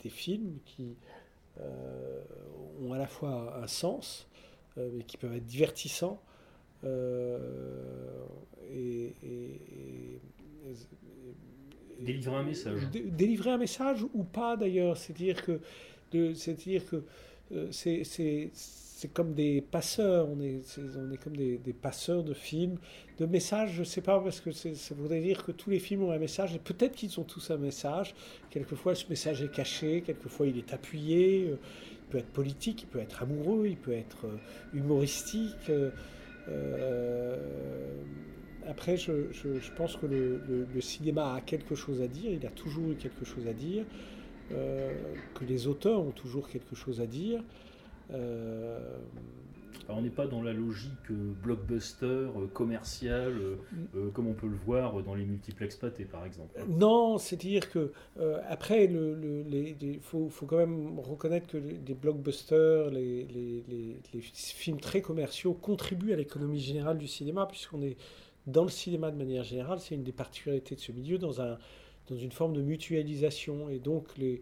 des 0.00 0.08
films 0.08 0.58
qui 0.64 0.96
euh, 1.60 2.22
ont 2.82 2.92
à 2.92 2.98
la 2.98 3.06
fois 3.06 3.56
un 3.62 3.66
sens, 3.66 4.28
euh, 4.78 4.90
mais 4.92 5.04
qui 5.04 5.16
peuvent 5.16 5.34
être 5.34 5.46
divertissants. 5.46 6.20
Délivrer 12.00 12.36
un 12.36 12.42
message. 12.42 12.80
délivrer 12.92 13.50
un 13.50 13.58
message 13.58 14.04
ou 14.14 14.24
pas 14.24 14.56
d'ailleurs, 14.56 14.96
c'est-à-dire 14.96 15.42
que 15.44 15.60
c'est-à-dire 16.12 16.84
que 16.86 17.02
c'est 17.70 18.04
c'est 19.04 19.12
comme 19.12 19.34
des 19.34 19.60
passeurs, 19.60 20.28
on 20.30 20.40
est, 20.40 20.62
on 20.78 21.12
est 21.12 21.16
comme 21.16 21.36
des, 21.36 21.58
passeurs 21.72 22.22
de 22.22 22.32
films, 22.32 22.78
de 23.18 23.26
messages, 23.26 23.72
je 23.72 23.80
ne 23.80 23.84
sais 23.84 24.00
pas, 24.00 24.18
parce 24.20 24.40
que 24.40 24.50
ça 24.50 24.94
voudrait 24.94 25.20
dire 25.20 25.44
que 25.44 25.52
tous 25.52 25.68
les 25.68 25.78
films 25.78 26.04
ont 26.04 26.10
un 26.12 26.18
message, 26.18 26.54
et 26.54 26.58
peut-être 26.58 26.94
qu'ils 26.94 27.18
ont 27.20 27.24
tous 27.24 27.50
un 27.50 27.58
message, 27.58 28.14
quelquefois 28.50 28.94
ce 28.94 29.06
message 29.10 29.42
est 29.42 29.50
caché, 29.50 30.02
quelquefois 30.06 30.46
il 30.46 30.56
est 30.56 30.72
appuyé, 30.72 31.48
euh, 31.50 31.58
il 31.90 32.08
peut 32.08 32.18
être 32.18 32.32
politique, 32.32 32.82
il 32.82 32.86
peut 32.86 33.00
être 33.00 33.22
amoureux, 33.22 33.66
il 33.66 33.76
peut 33.76 33.92
être 33.92 34.26
euh, 34.26 34.38
humoristique. 34.72 35.70
Euh, 36.48 37.36
après, 38.68 38.96
je, 38.96 39.72
pense 39.76 39.96
que 39.96 40.06
le, 40.06 40.80
cinéma 40.80 41.34
a 41.34 41.40
quelque 41.40 41.74
chose 41.74 42.00
à 42.00 42.08
dire, 42.08 42.30
il 42.32 42.46
a 42.46 42.50
toujours 42.50 42.90
eu 42.90 42.94
quelque 42.94 43.24
chose 43.24 43.46
à 43.46 43.52
dire, 43.52 43.84
que 44.50 45.44
les 45.44 45.66
auteurs 45.66 46.00
ont 46.00 46.12
toujours 46.12 46.48
quelque 46.48 46.74
chose 46.74 47.00
à 47.00 47.06
dire. 47.06 47.42
Euh, 48.12 48.78
on 49.88 50.00
n'est 50.00 50.08
pas 50.08 50.26
dans 50.26 50.42
la 50.42 50.52
logique 50.52 51.10
euh, 51.10 51.32
blockbuster, 51.42 52.06
euh, 52.06 52.46
commercial, 52.52 53.34
comme 54.14 54.28
on 54.28 54.32
peut 54.32 54.46
le 54.46 54.56
voir 54.56 55.02
dans 55.02 55.14
les 55.14 55.24
multiplex 55.24 55.76
pâtés 55.76 56.04
par 56.04 56.24
exemple. 56.24 56.58
Non, 56.68 57.18
c'est-à-dire 57.18 57.70
que 57.70 57.92
après, 58.48 58.84
il 58.84 60.00
faut, 60.00 60.30
quand 60.46 60.56
même 60.56 60.98
reconnaître 60.98 61.46
que 61.48 61.58
les, 61.58 61.94
blockbusters, 61.94 62.90
les, 62.90 63.26
les, 63.68 64.20
films 64.20 64.80
très 64.80 65.02
commerciaux 65.02 65.52
contribuent 65.52 66.12
à 66.12 66.16
l'économie 66.16 66.60
générale 66.60 66.98
du 66.98 67.08
cinéma, 67.08 67.46
puisqu'on 67.46 67.82
est 67.82 67.96
dans 68.46 68.64
le 68.64 68.70
cinéma 68.70 69.10
de 69.10 69.16
manière 69.16 69.44
générale, 69.44 69.80
c'est 69.80 69.94
une 69.94 70.02
des 70.02 70.12
particularités 70.12 70.74
de 70.74 70.80
ce 70.80 70.92
milieu, 70.92 71.18
dans 71.18 71.40
un 71.40 71.58
dans 72.08 72.16
une 72.16 72.32
forme 72.32 72.52
de 72.54 72.62
mutualisation. 72.62 73.68
Et 73.68 73.78
donc 73.78 74.16
les, 74.18 74.40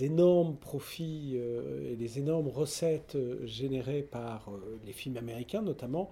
énormes 0.00 0.56
profits 0.56 1.34
euh, 1.36 1.92
et 1.92 1.96
les 1.96 2.18
énormes 2.18 2.48
recettes 2.48 3.14
euh, 3.14 3.46
générées 3.46 4.02
par 4.02 4.48
euh, 4.48 4.78
les 4.84 4.92
films 4.92 5.16
américains 5.16 5.62
notamment 5.62 6.10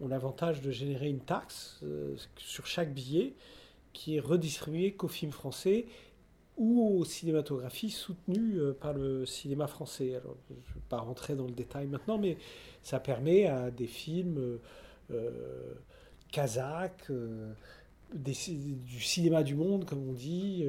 ont 0.00 0.08
l'avantage 0.08 0.60
de 0.60 0.70
générer 0.70 1.08
une 1.08 1.20
taxe 1.20 1.82
sur 2.36 2.66
chaque 2.66 2.92
billet 2.92 3.32
qui 3.94 4.16
est 4.16 4.20
redistribuée 4.20 4.92
qu'aux 4.92 5.08
films 5.08 5.32
français 5.32 5.86
ou 6.58 6.98
aux 6.98 7.04
cinématographies 7.06 7.90
soutenues 7.90 8.58
par 8.78 8.92
le 8.92 9.24
cinéma 9.24 9.66
français. 9.66 10.16
Alors, 10.16 10.36
je 10.50 10.54
ne 10.54 10.74
vais 10.74 10.86
pas 10.90 10.98
rentrer 10.98 11.34
dans 11.34 11.46
le 11.46 11.52
détail 11.52 11.86
maintenant, 11.86 12.18
mais 12.18 12.36
ça 12.82 13.00
permet 13.00 13.46
à 13.46 13.70
des 13.70 13.86
films 13.86 14.58
kazakhs, 16.30 17.10
du 18.14 19.00
cinéma 19.00 19.42
du 19.42 19.54
monde, 19.54 19.84
comme 19.84 20.08
on 20.08 20.12
dit, 20.12 20.64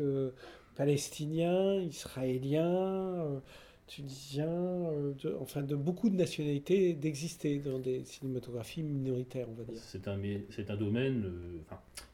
euh, 0.00 0.30
palestiniens, 0.76 1.80
israéliens, 1.80 2.64
euh, 2.66 3.40
tunisiens, 3.86 4.46
euh, 4.48 5.14
enfin 5.40 5.62
de 5.62 5.74
beaucoup 5.74 6.10
de 6.10 6.16
nationalités 6.16 6.92
d'exister 6.92 7.58
dans 7.58 7.78
des 7.78 8.04
cinématographies 8.04 8.82
minoritaires, 8.82 9.48
on 9.48 9.54
va 9.54 9.64
dire. 9.64 9.80
C'est 9.82 10.06
un, 10.08 10.18
c'est 10.50 10.70
un 10.70 10.76
domaine, 10.76 11.32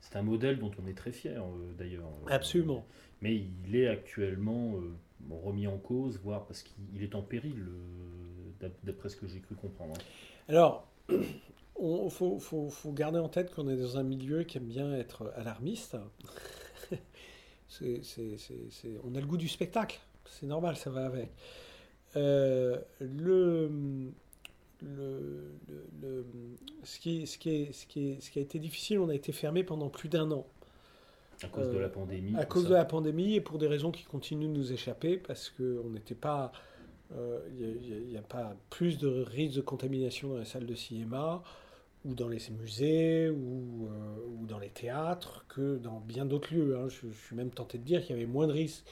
c'est 0.00 0.16
un 0.16 0.22
modèle 0.22 0.58
dont 0.58 0.70
on 0.82 0.88
est 0.88 0.94
très 0.94 1.12
fier 1.12 1.42
d'ailleurs. 1.76 2.08
Absolument. 2.28 2.86
mais 3.20 3.42
il 3.66 3.76
est 3.76 3.88
actuellement 3.88 4.76
remis 5.30 5.66
en 5.66 5.78
cause, 5.78 6.20
voire 6.22 6.46
parce 6.46 6.62
qu'il 6.62 7.02
est 7.02 7.14
en 7.14 7.22
péril, 7.22 7.66
d'après 8.82 9.08
ce 9.08 9.16
que 9.16 9.26
j'ai 9.26 9.40
cru 9.40 9.54
comprendre. 9.56 9.94
Hein. 9.98 10.02
Alors, 10.48 10.86
il 11.08 12.10
faut, 12.10 12.38
faut, 12.38 12.68
faut, 12.68 12.92
garder 12.92 13.18
en 13.18 13.28
tête 13.28 13.54
qu'on 13.54 13.68
est 13.68 13.76
dans 13.76 13.98
un 13.98 14.02
milieu 14.02 14.44
qui 14.44 14.58
aime 14.58 14.66
bien 14.66 14.94
être 14.94 15.32
alarmiste 15.36 15.96
on 19.04 19.14
a 19.14 19.20
le 19.20 19.26
goût 19.26 19.36
du 19.36 19.48
spectacle, 19.48 20.00
c'est 20.26 20.46
normal, 20.46 20.76
ça 20.76 20.90
va 20.90 21.06
avec. 21.06 21.30
Euh, 22.16 22.78
le, 23.00 23.68
le, 24.82 26.24
ce, 26.84 26.98
qui, 27.00 27.26
ce, 27.26 27.38
qui 27.38 27.50
est, 27.50 27.72
ce, 27.72 27.86
qui 27.86 28.10
est, 28.10 28.20
ce 28.20 28.30
qui 28.30 28.38
a 28.38 28.42
été 28.42 28.58
difficile, 28.58 29.00
on 29.00 29.08
a 29.08 29.14
été 29.14 29.32
fermé 29.32 29.64
pendant 29.64 29.88
plus 29.88 30.08
d'un 30.08 30.30
an. 30.30 30.46
À 31.42 31.48
cause 31.48 31.72
de 31.72 31.78
la 31.78 31.88
pandémie. 31.88 32.36
À 32.36 32.44
cause 32.44 32.68
de 32.68 32.74
la 32.74 32.84
pandémie 32.84 33.34
et 33.34 33.40
pour 33.40 33.58
des 33.58 33.66
raisons 33.66 33.90
qui 33.90 34.04
continuent 34.04 34.48
de 34.48 34.56
nous 34.56 34.72
échapper 34.72 35.16
parce 35.16 35.50
qu'on 35.50 35.90
n'était 35.90 36.14
pas. 36.14 36.52
Il 37.14 37.20
euh, 37.20 38.04
n'y 38.08 38.16
a, 38.16 38.20
a, 38.20 38.22
pas 38.22 38.56
plus 38.70 38.98
de 38.98 39.08
risque 39.08 39.56
de 39.56 39.60
contamination 39.60 40.30
dans 40.30 40.38
les 40.38 40.44
salles 40.44 40.66
de 40.66 40.74
cinéma 40.74 41.42
ou 42.04 42.14
dans 42.14 42.28
les 42.28 42.38
musées, 42.50 43.30
ou, 43.30 43.86
euh, 43.86 44.16
ou, 44.38 44.46
dans 44.46 44.58
les 44.58 44.68
théâtres, 44.68 45.44
que 45.48 45.78
dans 45.78 46.00
bien 46.00 46.26
d'autres 46.26 46.54
lieux. 46.54 46.76
Hein. 46.76 46.88
Je, 46.88 47.08
suis 47.08 47.36
même 47.36 47.50
tenté 47.50 47.78
de 47.78 47.84
dire 47.84 48.02
qu'il 48.02 48.14
y 48.14 48.18
avait 48.18 48.30
moins 48.30 48.46
de 48.46 48.52
risques 48.52 48.84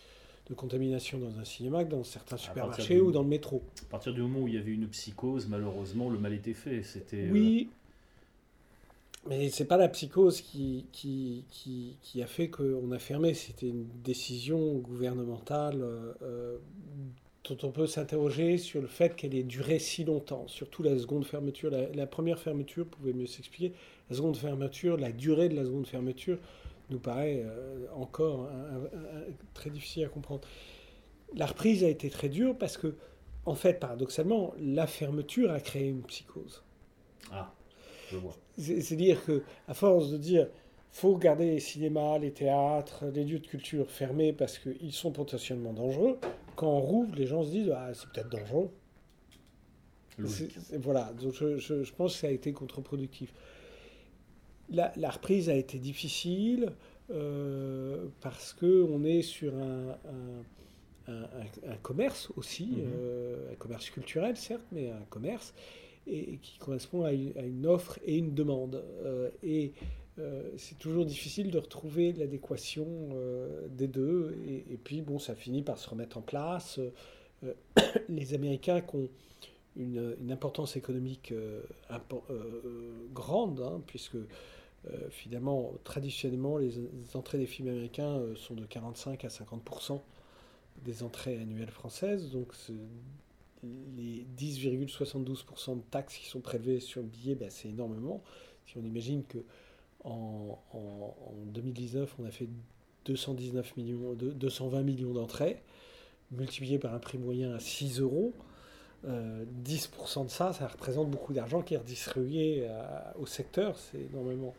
de 0.49 0.55
contamination 0.55 1.18
dans 1.18 1.39
un 1.39 1.45
cinéma 1.45 1.85
que 1.85 1.91
dans 1.91 2.05
certains 2.05 2.37
supermarchés 2.37 3.01
ou 3.01 3.12
dans 3.12 3.23
le 3.23 3.29
métro. 3.29 3.62
À 3.83 3.91
partir 3.91 4.14
du 4.14 4.23
moment 4.23 4.41
où 4.41 4.49
il 4.49 4.55
y 4.55 4.59
avait 4.59 4.73
une 4.73 4.89
psychose, 4.89 5.47
malheureusement, 5.47 6.09
le 6.11 6.18
mal 6.18 6.33
était 6.33 6.55
fait. 6.55 6.83
C'était, 6.83 7.29
oui, 7.31 7.68
euh... 9.27 9.29
mais 9.29 9.51
c'est 9.51 9.66
pas 9.66 9.77
la 9.77 9.89
psychose 9.89 10.41
qui, 10.41 10.87
qui, 10.91 11.45
qui, 11.51 11.97
qui 12.01 12.23
a 12.23 12.27
fait 12.27 12.49
qu'on 12.49 12.91
a 12.93 12.99
fermé. 12.99 13.35
C'était 13.35 13.68
une 13.68 13.87
décision 14.03 14.79
gouvernementale 14.79 15.81
euh, 15.83 16.57
dont 17.49 17.59
on 17.64 17.70
peut 17.70 17.86
s'interroger 17.86 18.57
sur 18.59 18.80
le 18.80 18.86
fait 18.86 19.16
qu'elle 19.16 19.34
ait 19.34 19.43
duré 19.43 19.78
si 19.78 20.05
longtemps, 20.05 20.47
surtout 20.47 20.82
la 20.82 20.97
seconde 20.99 21.24
fermeture. 21.24 21.70
La, 21.70 22.07
première 22.07 22.38
fermeture 22.38 22.86
pouvait 22.86 23.12
mieux 23.12 23.26
s'expliquer? 23.26 23.72
La 24.11 24.16
seconde 24.16 24.36
fermeture, 24.36 24.97
la 24.97 25.11
durée 25.11 25.49
de 25.49 25.57
la 25.57 25.64
seconde 25.64 25.86
fermeture 25.86 26.38
nous 26.90 27.01
paraît 27.01 27.43
euh, 27.45 27.86
encore 27.95 28.49
très 29.55 29.70
difficile 29.70 30.05
à 30.05 30.09
comprendre. 30.09 30.43
La 31.34 31.47
reprise 31.47 31.82
a 31.82 31.88
été 31.88 32.11
très 32.11 32.28
dure 32.28 32.57
parce 32.57 32.76
que, 32.76 32.95
en 33.47 33.55
fait, 33.55 33.80
paradoxalement, 33.80 34.55
la 34.61 34.86
fermeture 34.86 35.51
a 35.51 35.61
créé 35.61 35.88
une 35.88 36.03
psychose. 36.03 36.62
Ah, 37.32 37.53
je 38.11 38.16
vois. 38.16 38.36
C'est-à-dire 38.59 39.24
que, 39.24 39.43
à 39.66 39.74
force 39.74 40.11
de 40.11 40.18
dire 40.18 40.49
faut 40.93 41.16
garder 41.16 41.47
les 41.47 41.61
cinémas, 41.61 42.18
les 42.18 42.32
théâtres, 42.32 43.07
les 43.12 43.24
lieux 43.24 43.38
de 43.38 43.47
culture 43.47 43.90
fermés 43.90 44.32
parce 44.32 44.59
qu'ils 44.59 44.93
sont 44.93 45.11
potentiellement 45.11 45.72
dangereux. 45.72 46.18
Quand 46.55 46.68
on 46.68 46.80
rouvre, 46.80 47.16
les 47.16 47.26
gens 47.26 47.43
se 47.43 47.51
disent 47.51 47.72
ah, 47.74 47.90
c'est 47.95 48.09
peut-être 48.11 48.28
dangereux. 48.28 48.70
voilà, 50.78 51.12
donc 51.20 51.32
je, 51.32 51.93
pense 51.93 52.14
que 52.14 52.18
ça 52.20 52.26
a 52.26 52.30
été 52.30 52.53
contre-productif. 52.53 53.32
La, 54.70 54.93
reprise 55.11 55.49
a 55.49 55.55
été 55.55 55.78
difficile 55.78 56.72
euh, 57.11 58.07
parce 58.20 58.53
qu'on 58.53 59.05
est 59.05 59.22
sur 59.22 59.55
un, 59.55 59.97
un, 61.09 61.76
commerce 61.82 62.30
aussi, 62.36 62.64
mm-hmm. 62.64 62.97
euh, 62.97 63.53
un 63.53 63.55
commerce 63.57 63.90
culturel 63.90 64.36
certes, 64.36 64.66
mais 64.72 64.90
un 64.90 65.05
commerce, 65.11 65.55
et, 66.07 66.38
qui 66.43 66.59
correspond 66.59 67.05
à 67.05 67.12
une, 67.12 67.66
offre 67.66 67.99
et 68.05 68.18
une 68.18 68.34
demande. 68.34 68.82
Euh, 69.05 69.30
et 69.43 69.72
euh, 70.19 70.51
c'est 70.59 70.79
toujours 70.79 71.07
difficile 71.07 71.51
de 71.51 71.59
retrouver 71.59 72.13
l'adéquation 72.13 72.87
euh, 73.13 73.67
des 73.69 73.89
deux. 73.89 74.37
Et, 74.47 74.79
puis, 74.83 75.01
bon, 75.01 75.19
ça 75.19 75.35
finit 75.35 75.63
par 75.63 75.79
se 75.79 75.89
remettre 75.89 76.19
en 76.19 76.23
place. 76.23 76.79
Euh, 77.45 77.55
les 78.09 78.35
Américains 78.35 78.81
qui 78.81 78.97
ont 78.97 79.09
une, 79.77 80.31
importance 80.31 80.77
économique 80.77 81.33
grande, 83.15 83.61
hein, 83.61 83.83
puisque 83.87 84.19
finalement, 85.11 85.73
traditionnellement, 85.85 86.59
les, 86.59 86.75
entrées 87.15 87.39
des 87.39 87.47
films 87.47 87.69
américains 87.69 88.21
sont 88.35 88.55
de 88.55 88.67
45 88.67 89.25
à 89.25 89.29
50% 89.29 90.01
des 90.85 91.03
entrées 91.03 91.39
annuelles 91.39 91.71
françaises. 91.71 92.31
Donc, 92.31 92.53
les 93.97 94.27
10,72% 94.37 95.77
de 95.77 95.83
taxes 95.91 96.19
qui 96.19 96.27
sont 96.27 96.41
prélevées 96.41 96.81
sur 96.81 97.01
le 97.01 97.09
billet, 97.09 97.35
ben, 97.35 97.49
c'est 97.49 97.69
énormément. 97.69 98.23
Si 98.67 98.77
on 98.77 98.85
imagine 98.85 99.25
que 99.25 99.39
en, 100.05 100.59
2019, 101.47 102.15
on 102.19 102.25
a 102.27 102.31
fait 102.31 102.49
219 103.05 103.77
millions, 103.77 104.15
220 104.15 104.83
millions 104.83 105.13
d'entrées, 105.13 105.63
multiplié 106.31 106.79
par 106.79 106.95
un 106.95 106.99
prix 106.99 107.19
moyen 107.19 107.55
à 107.55 107.61
6 107.61 108.01
euros. 108.01 108.33
10% 109.05 109.09
euh, 109.09 110.25
de 110.25 110.31
ça, 110.31 110.53
ça 110.53 110.69
représente 110.69 111.11
beaucoup 111.11 111.33
d'argent 111.33 111.63
qui 111.63 111.75
est 111.75 111.79
redistribué 111.79 112.69
au 113.19 113.27
secteur, 113.27 113.77
c'est 113.77 114.01
énormément. 114.01 114.55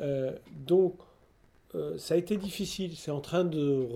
Euh, 0.00 0.32
donc, 0.66 0.94
euh, 1.74 1.96
ça 1.98 2.14
a 2.14 2.16
été 2.16 2.36
difficile, 2.36 2.96
c'est 2.96 3.10
en 3.10 3.20
train 3.20 3.44
de, 3.44 3.86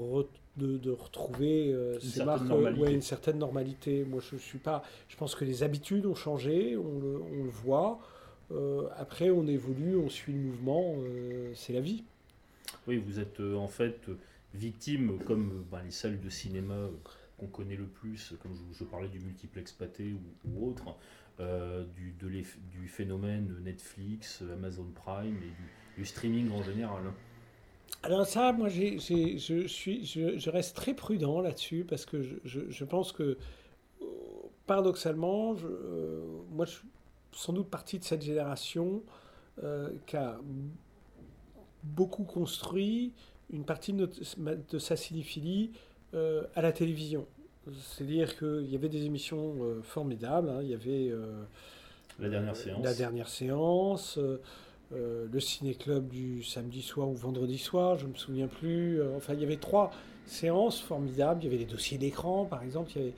de, 0.57 0.91
retrouver 0.91 1.69
une, 1.71 2.25
marques, 2.25 2.45
une 2.89 3.03
certaine 3.03 3.39
normalité. 3.39 4.05
Moi, 4.05 4.21
je, 4.21 4.37
suis 4.37 4.59
pas. 4.59 4.85
Je 5.09 5.17
pense 5.17 5.35
que 5.35 5.45
les 5.45 5.63
habitudes 5.63 6.07
ont 6.07 6.15
changé, 6.15 6.77
on 6.77 7.01
le, 7.01 7.21
on 7.21 7.45
le 7.45 7.51
voit. 7.51 7.99
Euh, 8.55 8.89
après, 8.97 9.31
on 9.31 9.47
évolue, 9.47 9.97
on 9.97 10.09
suit 10.09 10.33
le 10.33 10.39
mouvement, 10.39 10.97
euh, 10.99 11.53
c'est 11.55 11.73
la 11.73 11.81
vie. 11.81 12.05
Oui, 12.87 12.97
vous 12.97 13.21
êtes 13.21 13.41
euh, 13.41 13.57
en 13.57 13.69
fait 13.69 14.09
victime, 14.55 15.19
comme 15.25 15.65
ben, 15.71 15.83
les 15.85 15.91
salles 15.91 16.21
de 16.21 16.29
cinéma 16.29 16.89
qu'on 17.39 17.47
connaît 17.47 17.77
le 17.77 17.87
plus, 17.87 18.35
comme 18.43 18.53
je, 18.73 18.85
parlais 18.85 19.09
du 19.09 19.19
multiplex 19.21 19.73
pâté 19.73 20.15
ou, 20.45 20.67
autre, 20.67 20.97
du, 21.97 22.15
du, 22.21 22.89
phénomène 22.89 23.57
Netflix, 23.65 24.43
Amazon 24.53 24.87
Prime 24.95 25.37
et 25.37 25.99
du, 25.99 26.05
streaming 26.05 26.51
en 26.53 26.63
général. 26.63 27.03
Alors 28.03 28.27
ça, 28.27 28.53
moi, 28.53 28.69
je, 28.69 28.99
suis, 28.99 30.05
je, 30.05 30.51
reste 30.51 30.77
très 30.77 30.95
prudent 30.95 31.41
là-dessus 31.41 31.85
parce 31.89 32.05
que 32.05 32.23
je, 32.45 32.85
pense 32.85 33.13
que, 33.13 33.39
paradoxalement, 34.67 35.57
moi, 36.51 36.67
je 36.67 36.77
sans 37.33 37.53
doute 37.53 37.69
partie 37.69 37.99
de 37.99 38.05
cette 38.05 38.23
génération 38.23 39.03
euh, 39.63 39.91
qui 40.07 40.17
a 40.17 40.39
beaucoup 41.83 42.25
construit 42.25 43.13
une 43.51 43.65
partie 43.65 43.93
de, 43.93 44.79
sa 44.79 44.97
cinéphilie 44.97 45.73
euh, 46.15 46.45
à 46.55 46.63
la 46.63 46.73
télévision. 46.73 47.27
C'est-à-dire 47.81 48.37
qu'il 48.39 48.71
y 48.71 48.75
avait 48.75 48.89
des 48.89 49.05
émissions 49.05 49.57
euh, 49.61 49.83
formidables. 49.83 50.49
Hein. 50.49 50.61
Il 50.63 50.69
y 50.69 50.75
avait 50.75 51.13
la 52.19 52.29
dernière 52.29 52.57
séance, 52.57 52.85
la 52.85 52.95
dernière 52.95 53.29
séance 53.29 54.19
le 54.95 55.41
ciné-club 55.41 56.07
du 56.09 56.43
samedi 56.43 56.83
soir 56.83 57.09
ou 57.09 57.15
vendredi 57.15 57.57
soir, 57.57 57.97
je 57.97 58.05
ne 58.05 58.13
me 58.13 58.15
souviens 58.15 58.47
plus. 58.47 59.01
enfin, 59.17 59.33
il 59.33 59.41
y 59.41 59.45
avait 59.45 59.57
trois 59.57 59.91
séances 60.27 60.81
formidables. 60.81 61.41
Il 61.43 61.45
y 61.45 61.49
avait 61.49 61.65
les 61.65 61.71
dossiers 61.71 61.97
d'écran, 61.97 62.45
par 62.45 62.63
exemple. 62.63 62.91
Il 62.95 62.99
y 62.99 63.05
avait 63.05 63.15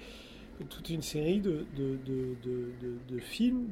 toute 0.68 0.90
une 0.90 1.02
série 1.02 1.40
de, 1.40 1.66
de, 1.76 1.98
de, 2.05 2.68
de 3.09 3.18
films 3.18 3.68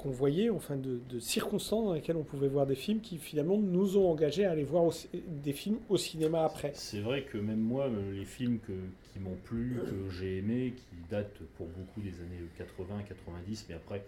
qu'on 0.00 0.10
voyait, 0.10 0.48
enfin 0.48 0.76
de, 0.76 1.18
circonstances 1.18 1.84
dans 1.84 1.92
lesquelles 1.92 2.16
on 2.16 2.24
pouvait 2.24 2.48
voir 2.48 2.64
des 2.64 2.74
films 2.74 3.00
qui 3.00 3.18
finalement 3.18 3.58
nous 3.58 3.98
ont 3.98 4.10
engagés 4.10 4.46
à 4.46 4.52
aller 4.52 4.64
voir 4.64 4.90
des 5.12 5.52
films 5.52 5.76
au 5.90 5.98
cinéma 5.98 6.42
après. 6.42 6.72
C'est 6.74 7.00
vrai 7.00 7.24
que 7.24 7.36
même 7.36 7.60
moi, 7.60 7.84
euh, 7.84 8.12
les 8.12 8.24
films 8.24 8.60
qui 8.60 9.18
m'ont 9.18 9.36
plu, 9.44 9.76
que 9.84 10.10
j'ai 10.10 10.38
aimé, 10.38 10.72
qui 10.74 10.96
datent 11.10 11.42
pour 11.58 11.66
beaucoup 11.66 12.00
des 12.00 12.14
années 12.20 12.40
80, 12.56 13.02
90, 13.08 13.66
mais 13.68 13.74
après 13.74 14.02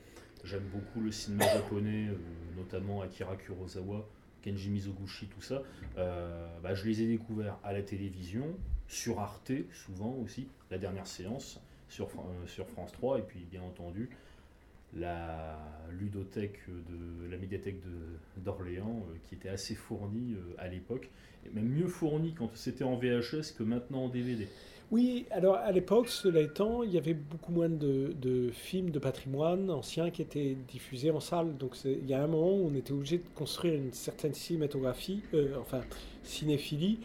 j'aime 0.44 0.64
beaucoup 0.72 1.02
le 1.02 1.12
cinéma 1.12 1.44
japonais, 1.52 2.08
euh, 2.08 2.16
notamment 2.56 3.02
Akira 3.02 3.36
Kurosawa, 3.36 4.08
Kenji 4.40 4.70
Mizoguchi, 4.70 5.26
tout 5.26 5.42
ça, 5.42 5.62
bah, 5.94 6.74
je 6.74 6.86
les 6.86 7.02
ai 7.02 7.06
découverts 7.06 7.58
à 7.62 7.74
la 7.74 7.82
télévision, 7.82 8.46
sur 8.88 9.20
Arte, 9.20 9.52
souvent 9.72 10.16
aussi, 10.24 10.48
la 10.70 10.78
dernière 10.78 11.06
séance, 11.06 11.60
sur, 11.92 12.08
sur 12.46 12.66
France 12.68 12.92
3, 12.92 13.18
et 13.18 13.22
puis 13.22 13.40
bien 13.50 13.62
entendu, 13.62 14.10
la 14.96 15.58
ludothèque 15.90 16.60
de 16.68 17.30
la 17.30 17.36
médiathèque 17.36 17.80
d'Orléans, 18.38 19.06
qui 19.28 19.34
était 19.34 19.48
assez 19.48 19.74
fournie 19.74 20.36
à 20.58 20.68
l'époque, 20.68 21.10
et 21.46 21.50
même 21.50 21.68
mieux 21.68 21.88
fournie 21.88 22.34
quand 22.34 22.50
c'était 22.54 22.84
en 22.84 22.96
VHS 22.96 23.54
que 23.56 23.62
maintenant 23.62 24.04
en 24.04 24.08
DVD. 24.08 24.48
Oui, 24.92 25.24
alors 25.30 25.54
à 25.54 25.72
l'époque, 25.72 26.10
cela 26.10 26.40
étant, 26.40 26.82
il 26.82 26.92
y 26.92 26.98
avait 26.98 27.14
beaucoup 27.14 27.50
moins 27.50 27.70
de, 27.70 28.50
films 28.52 28.90
de 28.90 28.98
patrimoine 28.98 29.70
anciens 29.70 30.10
qui 30.10 30.20
étaient 30.20 30.54
diffusés 30.68 31.10
en 31.10 31.20
salle. 31.20 31.56
Donc 31.56 31.76
il 31.86 32.06
y 32.06 32.12
a 32.12 32.22
un 32.22 32.26
moment 32.26 32.52
où 32.52 32.70
on 32.70 32.74
était 32.74 32.92
obligé 32.92 33.16
de 33.16 33.24
construire 33.34 33.72
une 33.74 33.94
certaine 33.94 34.34
cinématographie, 34.34 35.22
euh, 35.32 35.56
enfin 35.58 35.80
cinéphilie, 36.22 36.98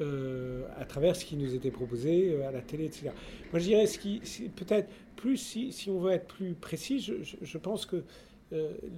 euh, 0.00 0.64
à 0.78 0.84
travers 0.84 1.16
ce 1.16 1.24
qui 1.24 1.36
nous 1.36 1.54
était 1.54 1.70
proposé 1.70 2.32
euh, 2.32 2.48
à 2.48 2.52
la 2.52 2.60
télé, 2.60 2.86
etc. 2.86 3.10
Moi 3.52 3.60
je 3.60 3.64
dirais, 3.64 3.86
ce 3.86 3.98
qui, 3.98 4.20
peut-être 4.56 4.88
plus, 5.16 5.36
si, 5.36 5.72
si, 5.72 5.90
on 5.90 5.98
veut 5.98 6.12
être 6.12 6.26
plus 6.26 6.54
précis, 6.54 7.00
je, 7.00 7.14
je 7.40 7.58
pense 7.58 7.86
que 7.86 8.02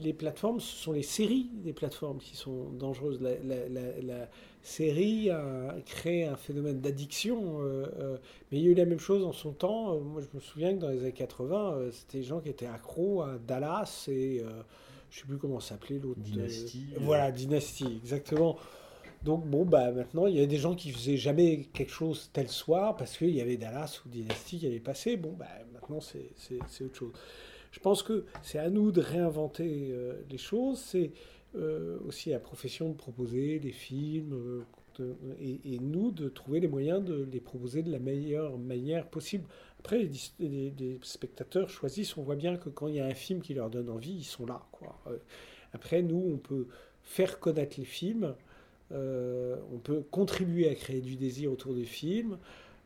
les 0.01 0.13
plateformes, 0.13 0.61
ce 0.61 0.77
sont 0.77 0.93
les 0.93 1.03
séries 1.03 1.51
des 1.53 1.73
plateformes 1.73 2.19
qui 2.19 2.37
sont 2.37 2.71
dangereuses. 2.71 3.21
La, 3.21 3.35
la, 4.01 4.29
série 4.63 5.29
a 5.29 5.75
créé 5.87 6.25
un 6.25 6.37
phénomène 6.37 6.81
d'addiction, 6.81 7.61
euh, 7.61 7.87
euh, 7.99 8.17
mais 8.51 8.59
il 8.59 8.65
y 8.65 8.69
a 8.69 8.71
eu 8.71 8.75
la 8.75 8.85
même 8.85 9.01
chose 9.01 9.25
en 9.25 9.33
son 9.33 9.53
temps. 9.53 9.97
Euh, 9.97 10.01
moi, 10.01 10.23
je 10.23 10.29
me 10.35 10.41
souviens 10.41 10.73
que 10.73 10.79
dans 10.79 10.89
les 10.89 11.01
années 11.01 11.13
80, 11.13 11.91
c'était 11.91 12.19
des 12.19 12.25
gens 12.25 12.41
qui 12.41 12.49
étaient 12.49 12.67
accros 12.67 13.23
à 13.23 13.39
Dallas 13.39 14.05
et 14.09 14.39
je 14.39 14.45
ne 14.45 15.21
sais 15.21 15.27
plus 15.27 15.39
comment 15.39 15.59
s'appelait 15.59 15.99
l'autre. 15.99 16.21
Dynastie. 16.21 16.87
voilà, 17.01 17.33
Dynastie, 17.33 17.99
exactement. 18.03 18.57
Donc 19.25 19.47
bon, 19.47 19.65
bah 19.65 19.93
maintenant, 19.93 20.27
il 20.27 20.37
y 20.37 20.41
a 20.41 20.47
des 20.47 20.57
gens 20.57 20.75
qui 20.75 20.91
faisaient 20.91 21.17
jamais 21.17 21.69
quelque 21.73 21.93
chose 21.93 22.31
tel 22.33 22.49
soir 22.49 22.97
parce 22.97 23.17
qu'il 23.17 23.31
y 23.31 23.41
avait 23.41 23.57
Dallas 23.57 24.01
ou 24.05 24.09
Dynastie 24.09 24.59
qui 24.59 24.67
allait 24.67 24.81
passer. 24.81 25.17
Bon, 25.17 25.33
bah 25.33 25.47
maintenant, 25.73 26.01
c'est 26.01 26.85
autre 26.85 26.97
chose. 26.97 27.13
Je 27.71 27.81
pense 27.81 28.03
que 28.03 28.27
c'est 28.43 28.59
à 28.59 28.69
nous 28.69 28.91
de 28.91 29.01
réinventer 29.01 29.95
les 30.29 30.39
choses. 30.39 30.79
C'est 30.81 31.13
euh, 31.55 31.99
aussi 32.07 32.31
la 32.31 32.39
profession 32.39 32.89
de 32.89 32.95
proposer 32.95 33.59
des 33.59 33.73
films 33.73 34.65
euh, 35.01 35.15
et, 35.39 35.79
nous 35.81 36.11
de 36.11 36.31
trouver 36.31 36.61
les 36.61 36.69
moyens 36.69 37.05
de 37.05 37.29
les 37.31 37.41
proposer 37.41 37.83
de 37.83 37.93
la 37.93 37.99
meilleure 37.99 38.57
manière 38.57 39.07
possible. 39.07 39.45
Après, 39.79 40.09
les, 40.39 40.99
spectateurs 41.03 41.69
choisissent, 41.69 42.17
on 42.17 42.23
voit 42.23 42.37
bien 42.37 42.57
que 42.57 42.71
quand 42.71 42.89
il 42.89 42.95
y 42.95 43.01
a 43.01 43.07
un 43.07 43.15
film 43.15 43.43
qui 43.43 43.53
leur 43.53 43.69
donne 43.69 43.91
envie, 43.91 44.13
ils 44.13 44.25
sont 44.25 44.47
là. 44.47 44.63
Quoi. 44.73 44.99
Euh, 45.09 45.19
après, 45.75 46.01
nous, 46.01 46.33
on 46.33 46.39
peut 46.39 46.69
faire 47.03 47.39
connaître 47.39 47.79
les 47.79 47.85
films, 47.85 48.35
on 48.93 49.79
peut 49.79 50.03
contribuer 50.11 50.69
à 50.69 50.75
créer 50.75 51.01
du 51.01 51.17
désir 51.17 51.53
autour 51.53 51.75
des 51.75 51.85
films, 51.85 52.39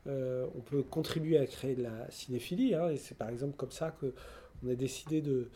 on 0.06 0.60
peut 0.64 0.82
contribuer 0.82 1.38
à 1.38 1.46
créer 1.46 1.74
de 1.74 1.82
la 1.82 2.10
cinéphilie, 2.10 2.74
hein, 2.74 2.90
et 2.90 2.96
c'est 2.96 3.16
par 3.16 3.28
exemple 3.28 3.56
comme 3.56 3.72
ça 3.72 3.90
qu'on 3.90 4.68
a 4.68 4.74
décidé 4.74 5.20
de, 5.20 5.48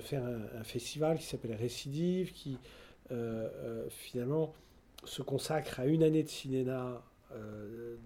faire 0.00 0.24
un, 0.24 0.64
festival 0.64 1.18
qui 1.18 1.24
s'appelle 1.24 1.54
Récidive, 1.54 2.32
qui 2.32 2.58
euh, 3.12 3.48
euh, 3.64 3.86
finalement 3.90 4.54
se 5.04 5.20
consacre 5.20 5.80
à 5.80 5.86
une 5.86 6.02
année 6.02 6.22
de 6.22 6.28
cinéma 6.28 7.02
euh, 7.34 7.96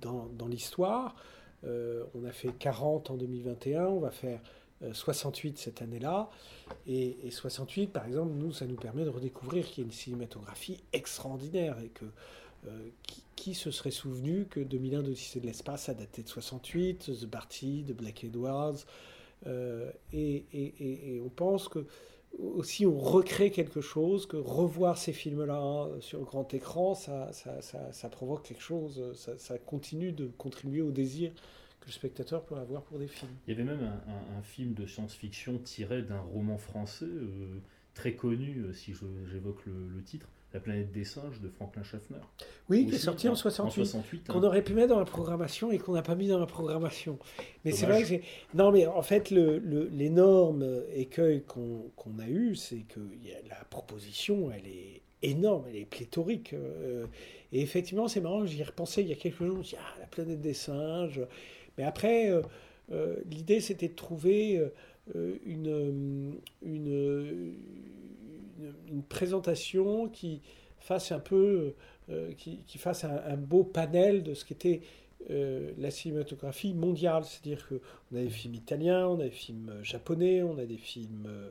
dans, 0.00 0.46
l'histoire. 0.46 1.16
on 1.64 2.24
a 2.24 2.30
fait 2.30 2.52
40 2.58 3.10
en 3.10 3.16
2021, 3.16 3.86
on 3.86 3.98
va 3.98 4.10
faire 4.10 4.40
68 4.92 5.58
cette 5.58 5.82
année-là. 5.82 6.30
Et, 6.86 7.16
68, 7.30 7.88
par 7.88 8.06
exemple, 8.06 8.32
nous, 8.34 8.52
ça 8.52 8.66
nous 8.66 8.76
permet 8.76 9.04
de 9.04 9.10
redécouvrir 9.10 9.66
qu'il 9.66 9.84
y 9.84 9.86
a 9.86 9.86
une 9.86 9.92
cinématographie 9.92 10.82
extraordinaire 10.92 11.78
et 11.80 11.88
que 11.88 12.04
qui, 13.36 13.54
se 13.54 13.70
serait 13.70 13.92
souvenu 13.92 14.46
que 14.46 14.58
2001 14.58 15.02
d'Odyssée 15.02 15.40
de 15.40 15.46
l'espace 15.46 15.88
a 15.88 15.94
daté 15.94 16.22
de 16.22 16.28
68, 16.28 17.12
The 17.20 17.26
Party 17.26 17.84
de 17.84 17.92
Black 17.92 18.24
Edwards, 18.24 18.84
euh, 19.46 19.90
et, 20.12 21.20
on 21.24 21.28
pense 21.28 21.68
que 21.68 21.86
aussi 22.38 22.84
on 22.84 22.98
recrée 22.98 23.50
quelque 23.50 23.80
chose, 23.80 24.26
que 24.26 24.36
revoir 24.36 24.98
ces 24.98 25.12
films-là 25.12 25.58
hein, 25.58 25.88
sur 26.00 26.18
le 26.18 26.24
grand 26.24 26.52
écran, 26.52 26.94
ça, 26.94 27.30
ça, 27.32 28.08
provoque 28.08 28.42
quelque 28.42 28.62
chose, 28.62 29.14
ça, 29.38 29.58
continue 29.58 30.12
de 30.12 30.26
contribuer 30.36 30.82
au 30.82 30.90
désir 30.90 31.32
que 31.88 31.92
le 31.92 31.94
spectateur 31.94 32.44
peut 32.44 32.56
avoir 32.56 32.82
pour 32.82 32.98
des 32.98 33.08
films. 33.08 33.32
Il 33.46 33.50
y 33.50 33.54
avait 33.54 33.64
même 33.64 33.82
un, 33.82 34.42
film 34.42 34.74
de 34.74 34.86
science-fiction 34.86 35.58
tiré 35.58 36.02
d'un 36.02 36.20
roman 36.20 36.58
français 36.58 37.06
euh, 37.06 37.60
très 37.94 38.12
connu, 38.12 38.58
euh, 38.58 38.72
si 38.72 38.94
j'évoque 39.30 39.64
le, 39.66 40.02
titre, 40.02 40.28
la 40.52 40.60
planète 40.60 40.92
des 40.92 41.04
singes 41.04 41.40
de 41.40 41.48
Franklin 41.48 41.82
Schaffner. 41.82 42.18
Oui, 42.68 42.86
qui 42.86 42.94
est 42.94 42.98
sorti 42.98 43.28
en, 43.28 43.34
68, 43.34 44.28
qu'on 44.28 44.42
aurait 44.42 44.62
pu 44.62 44.74
mettre 44.74 44.88
dans 44.88 44.98
la 44.98 45.04
programmation 45.04 45.70
et 45.70 45.78
qu'on 45.78 45.92
n'a 45.92 46.02
pas 46.02 46.14
mis 46.14 46.28
dans 46.28 46.38
la 46.38 46.46
programmation. 46.46 47.18
Mais 47.64 47.72
c'est 47.72 47.86
vrai 47.86 48.02
que 48.02 48.56
Non, 48.56 48.70
mais 48.70 48.86
en 48.86 49.02
fait, 49.02 49.30
l'énorme 49.30 50.60
le, 50.60 50.86
écueil 50.94 51.42
qu'on 51.42 52.18
a 52.18 52.28
eu, 52.28 52.54
c'est 52.54 52.84
que 52.88 53.00
la 53.48 53.64
proposition, 53.70 54.50
elle 54.50 54.66
est 54.66 55.02
énorme, 55.22 55.64
elle 55.68 55.76
est 55.76 55.84
pléthorique. 55.84 56.52
Euh, 56.52 57.06
et 57.52 57.60
effectivement, 57.62 58.08
c'est 58.08 58.20
marrant, 58.20 58.46
j'y 58.46 58.60
ai 58.60 58.64
repensé 58.64 59.02
il 59.02 59.08
y 59.08 59.12
a 59.12 59.16
quelques 59.16 59.44
jours, 59.44 59.54
je 59.54 59.58
me 59.58 59.62
suis 59.64 59.76
dit, 59.76 59.82
ah, 59.84 60.00
la 60.00 60.06
planète 60.06 60.40
des 60.40 60.54
singes. 60.54 61.20
Mais 61.78 61.84
après, 61.84 62.30
euh, 62.30 62.42
euh, 62.92 63.16
l'idée, 63.30 63.60
c'était 63.60 63.88
de 63.88 63.94
trouver 63.94 64.60
une, 65.46 66.34
une 66.62 67.54
une, 68.88 69.02
présentation 69.02 70.08
qui 70.08 70.40
fasse 70.78 71.12
un 71.12 71.20
peu, 71.20 71.74
euh, 72.10 72.32
qui, 72.32 72.78
fasse 72.78 73.04
un, 73.04 73.36
beau 73.36 73.64
panel 73.64 74.22
de 74.22 74.34
ce 74.34 74.44
qu'était 74.44 74.82
euh, 75.30 75.72
la 75.78 75.90
cinématographie 75.90 76.74
mondiale. 76.74 77.24
C'est-à-dire 77.24 77.66
qu'on 77.68 78.16
a 78.16 78.22
des 78.22 78.30
films 78.30 78.54
italiens, 78.54 79.08
on 79.08 79.20
a 79.20 79.24
des 79.24 79.30
films 79.30 79.72
japonais, 79.82 80.42
on 80.42 80.58
a 80.58 80.64
des 80.64 80.78
films 80.78 81.26
euh, 81.28 81.50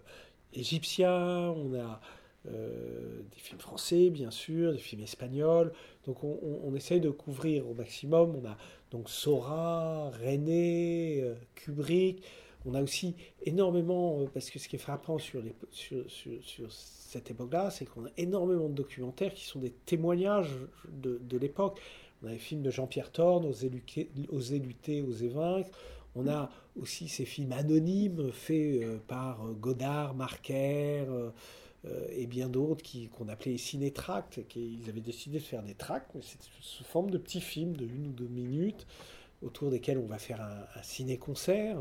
égyptiens, 0.53 1.51
on 1.51 1.73
a 1.75 2.01
des 2.45 3.39
films 3.39 3.59
français, 3.59 4.09
bien 4.09 4.31
sûr, 4.31 4.71
des 4.71 4.77
films 4.77 5.03
espagnols. 5.03 5.73
Donc 6.05 6.23
on, 6.23 6.39
on, 6.63 6.73
essaye 6.75 7.01
de 7.01 7.09
couvrir 7.09 7.69
au 7.69 7.73
maximum. 7.73 8.35
On 8.41 8.47
a 8.47 8.57
donc 8.89 9.09
Sora, 9.09 10.11
René, 10.11 11.23
Kubrick. 11.55 12.23
On 12.67 12.73
a 12.73 12.81
aussi 12.81 13.15
énormément, 13.43 14.25
parce 14.33 14.49
que 14.49 14.59
ce 14.59 14.67
qui 14.67 14.75
est 14.75 14.79
frappant 14.79 15.17
sur, 15.17 15.41
cette 16.59 17.31
époque-là, 17.31 17.71
c'est 17.71 17.85
qu'on 17.85 18.05
a 18.05 18.09
énormément 18.17 18.67
de 18.67 18.73
documentaires 18.73 19.33
qui 19.33 19.45
sont 19.45 19.59
des 19.59 19.71
témoignages 19.71 20.53
de, 20.89 21.37
l'époque. 21.37 21.79
On 22.21 22.27
a 22.27 22.31
les 22.31 22.37
films 22.37 22.63
de 22.63 22.69
Jean-Pierre 22.69 23.11
Thorne, 23.11 23.45
Oser 23.45 23.69
lutter, 23.69 24.09
Oser 24.29 24.59
lutter, 24.59 25.01
Oser 25.01 25.29
vaincre. 25.29 25.69
On 26.15 26.27
a 26.27 26.49
aussi 26.75 27.07
ces 27.07 27.25
films 27.25 27.53
anonymes 27.53 28.31
faits 28.33 28.83
euh, 28.83 28.97
par 29.07 29.45
euh, 29.45 29.53
Godard, 29.53 30.15
Marquer 30.15 31.05
euh, 31.07 31.29
et 32.11 32.27
bien 32.27 32.49
d'autres 32.49 32.83
qu'on 33.11 33.27
appelait 33.27 33.57
ciné-tracts. 33.57 34.39
Ils 34.55 34.89
avaient 34.89 35.01
décidé 35.01 35.39
de 35.39 35.43
faire 35.43 35.63
des 35.63 35.75
tracts, 35.75 36.11
mais 36.15 36.21
c'est 36.21 36.39
sous 36.61 36.83
forme 36.83 37.11
de 37.11 37.17
petits 37.17 37.41
films 37.41 37.75
de 37.75 37.85
une 37.85 38.07
ou 38.07 38.11
deux 38.11 38.27
minutes 38.27 38.85
autour 39.41 39.69
desquels 39.69 39.97
on 39.97 40.07
va 40.07 40.17
faire 40.17 40.41
un, 40.41 40.79
un 40.79 40.83
ciné-concert. 40.83 41.77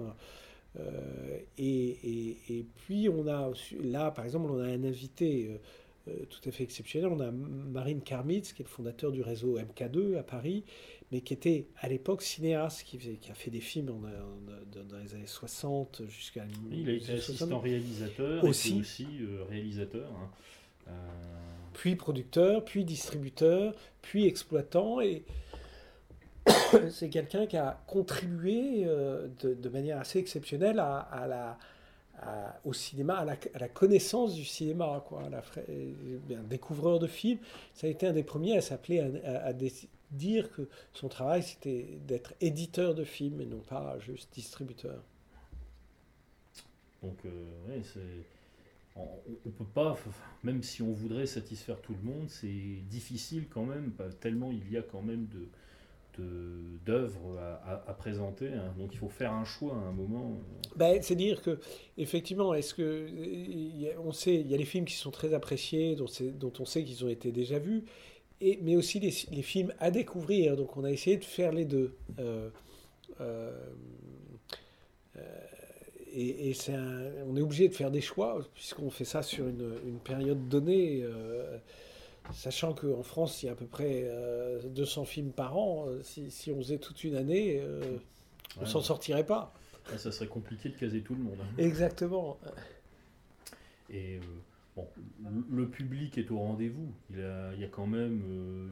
Euh, 0.79 1.39
et, 1.59 2.67
puis 2.77 3.09
on 3.09 3.27
a 3.27 3.51
là, 3.83 4.11
par 4.11 4.25
exemple, 4.25 4.51
on 4.51 4.61
a 4.61 4.67
un 4.67 4.85
invité 4.85 5.49
euh, 5.49 6.11
euh, 6.11 6.25
tout 6.29 6.47
à 6.49 6.53
fait 6.53 6.65
exceptionnel. 6.65 7.11
On 7.11 7.21
a 7.21 7.31
Marine 7.31 8.03
Karmitz, 8.03 8.53
qui 8.53 8.63
est 8.63 8.65
le 8.65 8.71
fondateur 8.71 9.13
du 9.13 9.23
réseau 9.23 9.59
MK2 9.59 10.19
à 10.19 10.23
Paris, 10.23 10.65
mais 11.13 11.21
qui 11.21 11.35
était 11.35 11.67
à 11.81 11.89
l'époque 11.89 12.23
cinéaste, 12.23 12.83
qui, 12.85 12.99
qui, 12.99 13.31
a 13.31 13.35
fait 13.35 13.51
des 13.51 13.61
films 13.61 13.87
dans 13.87 14.99
les 14.99 15.15
années 15.15 15.27
60 15.27 16.03
jusqu'à. 16.09 16.45
Il 16.71 16.89
a 16.89 16.93
été 16.93 17.13
assistant 17.13 17.59
réalisateur, 17.61 18.45
aussi, 18.45 18.81
aussi 18.81 19.07
réalisateur. 19.49 20.11
Hein. 20.11 20.93
Puis 21.73 21.95
producteur, 21.95 22.65
puis 22.65 22.85
distributeur, 22.85 23.75
puis 24.03 24.27
exploitant. 24.27 25.01
Et, 25.01 25.25
c'est 26.91 27.09
quelqu'un 27.09 27.47
qui 27.47 27.57
a 27.57 27.83
contribué 27.87 28.85
euh, 28.87 29.29
de, 29.41 29.69
manière 29.69 29.99
assez 29.99 30.19
exceptionnelle 30.19 30.79
à, 30.79 31.27
la, 31.29 31.59
au 32.65 32.73
cinéma, 32.73 33.17
à 33.17 33.25
la, 33.25 33.69
connaissance 33.69 34.35
du 34.35 34.45
cinéma, 34.45 35.05
quoi, 35.07 35.23
un 35.25 36.43
découvreur 36.45 36.99
de 36.99 37.07
films. 37.07 37.39
Ça 37.75 37.87
a 37.87 37.91
été 37.91 38.07
un 38.07 38.13
des 38.13 38.23
premiers 38.23 38.57
à 38.57 38.61
s'appeler, 38.61 39.01
à, 39.25 39.53
dire 40.11 40.51
que 40.51 40.69
son 40.93 41.09
travail 41.09 41.43
c'était 41.43 41.99
d'être 42.07 42.35
éditeur 42.41 42.95
de 42.95 43.05
films 43.05 43.41
et 43.41 43.47
non 43.47 43.61
pas 43.61 43.99
juste 43.99 44.33
distributeur. 44.33 45.03
Donc, 47.03 47.19
euh, 47.25 48.23
on, 48.97 49.07
ne 49.45 49.51
peut 49.51 49.65
pas, 49.75 49.97
même 50.43 50.63
si 50.63 50.83
on 50.83 50.93
voudrait 50.93 51.27
satisfaire 51.27 51.81
tout 51.81 51.95
le 52.03 52.11
monde, 52.11 52.29
c'est 52.29 52.81
difficile 52.89 53.47
quand 53.49 53.65
même, 53.65 53.93
tellement 54.21 54.51
il 54.51 54.73
y 54.73 54.77
a 54.77 54.83
quand 54.83 55.03
même 55.03 55.27
de 55.27 55.47
d'œuvres 56.87 57.39
à, 57.87 57.93
présenter. 57.95 58.49
Hein. 58.49 58.73
Donc 58.79 58.91
il 58.93 58.99
faut 58.99 59.09
faire 59.09 59.33
un 59.33 59.45
choix 59.45 59.75
à 59.75 59.89
un 59.89 59.93
moment. 59.93 60.39
Ben, 60.75 61.03
c'est 61.03 61.15
dire 61.15 61.43
que 61.43 61.59
effectivement, 61.99 62.55
est-ce 62.55 62.75
que 62.75 63.99
on 63.99 64.13
sait, 64.13 64.37
il 64.37 64.47
y 64.51 64.55
a 64.55 64.57
les 64.57 64.65
films 64.65 64.85
qui 64.85 64.95
sont 64.95 65.11
très 65.11 65.35
appréciés, 65.35 65.97
dont, 65.97 66.07
dont 66.39 66.53
on 66.59 66.65
sait 66.65 66.85
qu'ils 66.85 67.05
ont 67.05 67.09
été 67.09 67.33
déjà 67.33 67.59
vus, 67.59 67.85
et, 68.41 68.59
mais 68.62 68.76
aussi 68.76 69.01
les, 69.01 69.14
les, 69.30 69.43
films 69.43 69.72
à 69.78 69.91
découvrir. 69.91 70.57
Donc 70.57 70.76
on 70.76 70.84
a 70.84 70.91
essayé 70.91 71.16
de 71.16 71.24
faire 71.24 71.53
les 71.53 71.64
deux. 71.64 71.97
Euh, 72.18 72.51
euh, 73.20 73.53
euh, 75.16 75.20
et, 76.12 76.51
et 76.51 76.57
on 77.26 77.37
est 77.37 77.41
obligé 77.41 77.68
de 77.68 77.74
faire 77.74 77.91
des 77.91 78.01
choix 78.01 78.41
puisqu'on 78.55 78.91
fait 78.91 79.05
ça 79.05 79.22
sur 79.22 79.47
une, 79.49 79.74
une 79.87 79.99
période 79.99 80.49
donnée. 80.49 81.05
Sachant 82.32 82.72
qu'en 82.72 83.05
France, 83.05 83.43
il 83.43 83.47
y 83.47 83.49
a 83.49 83.53
à 83.53 83.55
peu 83.55 83.66
près 83.66 84.11
200 84.64 85.05
films 85.05 85.30
par 85.30 85.57
an. 85.57 85.87
Si, 86.03 86.30
si, 86.30 86.51
on 86.51 86.59
faisait 86.59 86.78
toute 86.78 87.05
une 87.05 87.16
année, 87.16 87.62
on 88.57 88.62
ne 88.62 88.66
s'en 88.66 88.80
sortirait 88.80 89.26
pas. 89.26 89.53
ça 89.97 90.11
serait 90.11 90.26
compliqué 90.26 90.70
de 90.70 90.76
caser 90.76 91.03
tout 91.03 91.14
le 91.14 91.22
monde. 91.22 91.39
Hein. 91.41 91.55
Exactement. 91.59 92.39
Et 93.91 94.18
bon, 94.77 94.87
le 95.51 95.68
public 95.68 96.18
est 96.18 96.31
au 96.31 96.39
rendez-vous. 96.39 96.93
Il, 97.11 97.18
y 97.18 97.64
a 97.64 97.68
quand 97.68 97.87
même 97.87 98.22
une... 98.29 98.70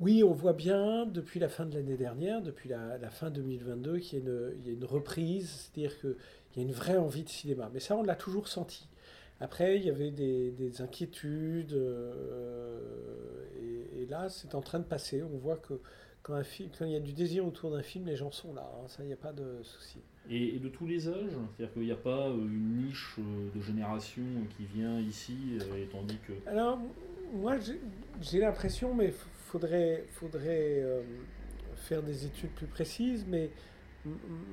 Oui, 0.00 0.24
on 0.24 0.32
voit 0.32 0.52
bien 0.52 1.06
depuis 1.06 1.38
la 1.40 1.48
fin 1.48 1.66
de 1.66 1.74
l'année 1.74 1.96
dernière, 1.96 2.42
depuis 2.42 2.68
la, 2.68 2.98
fin 3.10 3.30
2022, 3.30 3.98
qu'il 3.98 4.24
y, 4.24 4.68
a 4.68 4.72
une 4.72 4.84
reprise, 4.84 5.48
c'est-à-dire 5.48 5.98
qu'il 6.00 6.16
y 6.56 6.60
a 6.60 6.62
une 6.62 6.72
vraie 6.72 6.96
envie 6.96 7.22
de 7.22 7.28
cinéma. 7.28 7.70
Mais 7.72 7.80
ça, 7.80 7.96
on 7.96 8.02
l'a 8.02 8.16
toujours 8.16 8.48
senti. 8.48 8.88
Après, 9.40 9.76
il 9.76 9.84
y 9.84 9.90
avait 9.90 10.10
des, 10.10 10.50
des 10.50 10.80
inquiétudes, 10.80 11.72
euh, 11.72 12.80
et, 13.60 14.02
et, 14.02 14.06
là, 14.06 14.28
c'est 14.28 14.54
en 14.54 14.60
train 14.60 14.78
de 14.78 14.84
passer. 14.84 15.22
On 15.22 15.38
voit 15.38 15.56
que 15.56 15.80
quand, 16.24 16.34
un 16.34 16.42
film, 16.42 16.70
quand 16.76 16.84
il 16.84 16.90
y 16.90 16.96
a 16.96 17.00
du 17.00 17.12
désir 17.12 17.46
autour 17.46 17.70
d'un 17.70 17.82
film, 17.82 18.06
les 18.06 18.16
gens 18.16 18.32
sont 18.32 18.52
là. 18.52 18.68
Hein. 18.74 18.88
ça, 18.88 19.04
il 19.04 19.06
n'y 19.06 19.12
a 19.12 19.16
pas 19.16 19.32
de 19.32 19.62
souci. 19.62 20.00
Et, 20.28 20.58
de 20.58 20.68
tous 20.68 20.86
les 20.86 21.06
âges 21.06 21.36
C'est-à-dire 21.56 21.72
qu'il 21.74 21.82
n'y 21.82 21.92
a 21.92 21.96
pas 21.96 22.28
euh, 22.28 22.34
une 22.34 22.86
niche 22.86 23.14
euh, 23.18 23.50
de 23.54 23.60
génération 23.60 24.22
qui 24.56 24.64
vient 24.64 24.98
ici, 24.98 25.58
et 25.76 25.86
tandis 25.86 26.18
que... 26.26 26.32
Alors, 26.48 26.80
moi, 27.34 27.56
j'ai 28.20 28.40
l'impression, 28.40 28.94
mais 28.94 29.12
faudrait, 29.54 30.04
faudrait 30.12 30.80
euh, 30.82 31.02
faire 31.76 32.02
des 32.02 32.26
études 32.26 32.50
plus 32.50 32.66
précises, 32.66 33.24
mais 33.28 33.50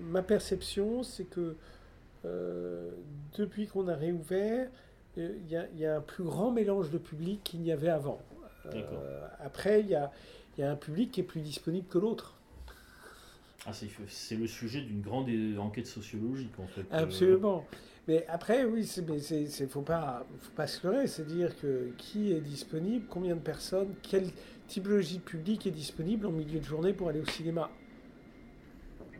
ma 0.03 0.21
perception, 0.21 1.03
c'est 1.03 1.25
que 1.25 1.55
euh, 2.25 2.91
depuis 3.37 3.67
qu'on 3.67 3.87
a 3.87 3.95
réouvert, 3.95 4.69
euh, 5.17 5.35
il 5.43 5.79
y, 5.79 5.85
a 5.85 5.95
un 5.95 6.01
plus 6.01 6.23
grand 6.23 6.51
mélange 6.51 6.89
de 6.91 6.97
public 6.97 7.41
qu'il 7.43 7.61
n'y 7.61 7.71
avait 7.71 7.89
avant. 7.89 8.19
après, 9.39 9.81
il 9.81 9.87
y 9.87 9.95
a, 9.95 10.11
y 10.59 10.63
a 10.63 10.71
un 10.71 10.75
public 10.75 11.11
qui 11.11 11.21
est 11.21 11.23
plus 11.23 11.41
disponible 11.41 11.87
que 11.87 11.97
l'autre. 11.97 12.35
Ah, 13.65 13.71
c'est 14.07 14.35
le 14.35 14.47
sujet 14.47 14.81
d'une 14.81 15.01
grande 15.01 15.29
enquête 15.59 15.85
sociologique, 15.85 16.59
en 16.59 16.67
fait. 16.67 16.83
Absolument. 16.91 17.65
Mais 18.07 18.25
après, 18.27 18.65
oui, 18.65 18.91
il 18.97 19.63
ne 19.63 19.67
faut 19.67 19.81
pas, 19.81 20.25
faut 20.39 20.51
pas 20.55 20.65
se 20.65 20.85
leurrer. 20.85 21.05
C'est 21.07 21.27
dire 21.27 21.55
que 21.59 21.91
qui 21.97 22.33
est 22.33 22.41
disponible, 22.41 23.05
combien 23.07 23.35
de 23.35 23.41
personnes, 23.41 23.93
quelle 24.01 24.29
typologie 24.67 25.19
publique 25.19 25.67
est 25.67 25.71
disponible 25.71 26.25
en 26.25 26.31
milieu 26.31 26.59
de 26.59 26.65
journée 26.65 26.93
pour 26.93 27.09
aller 27.09 27.19
au 27.19 27.25
cinéma. 27.25 27.69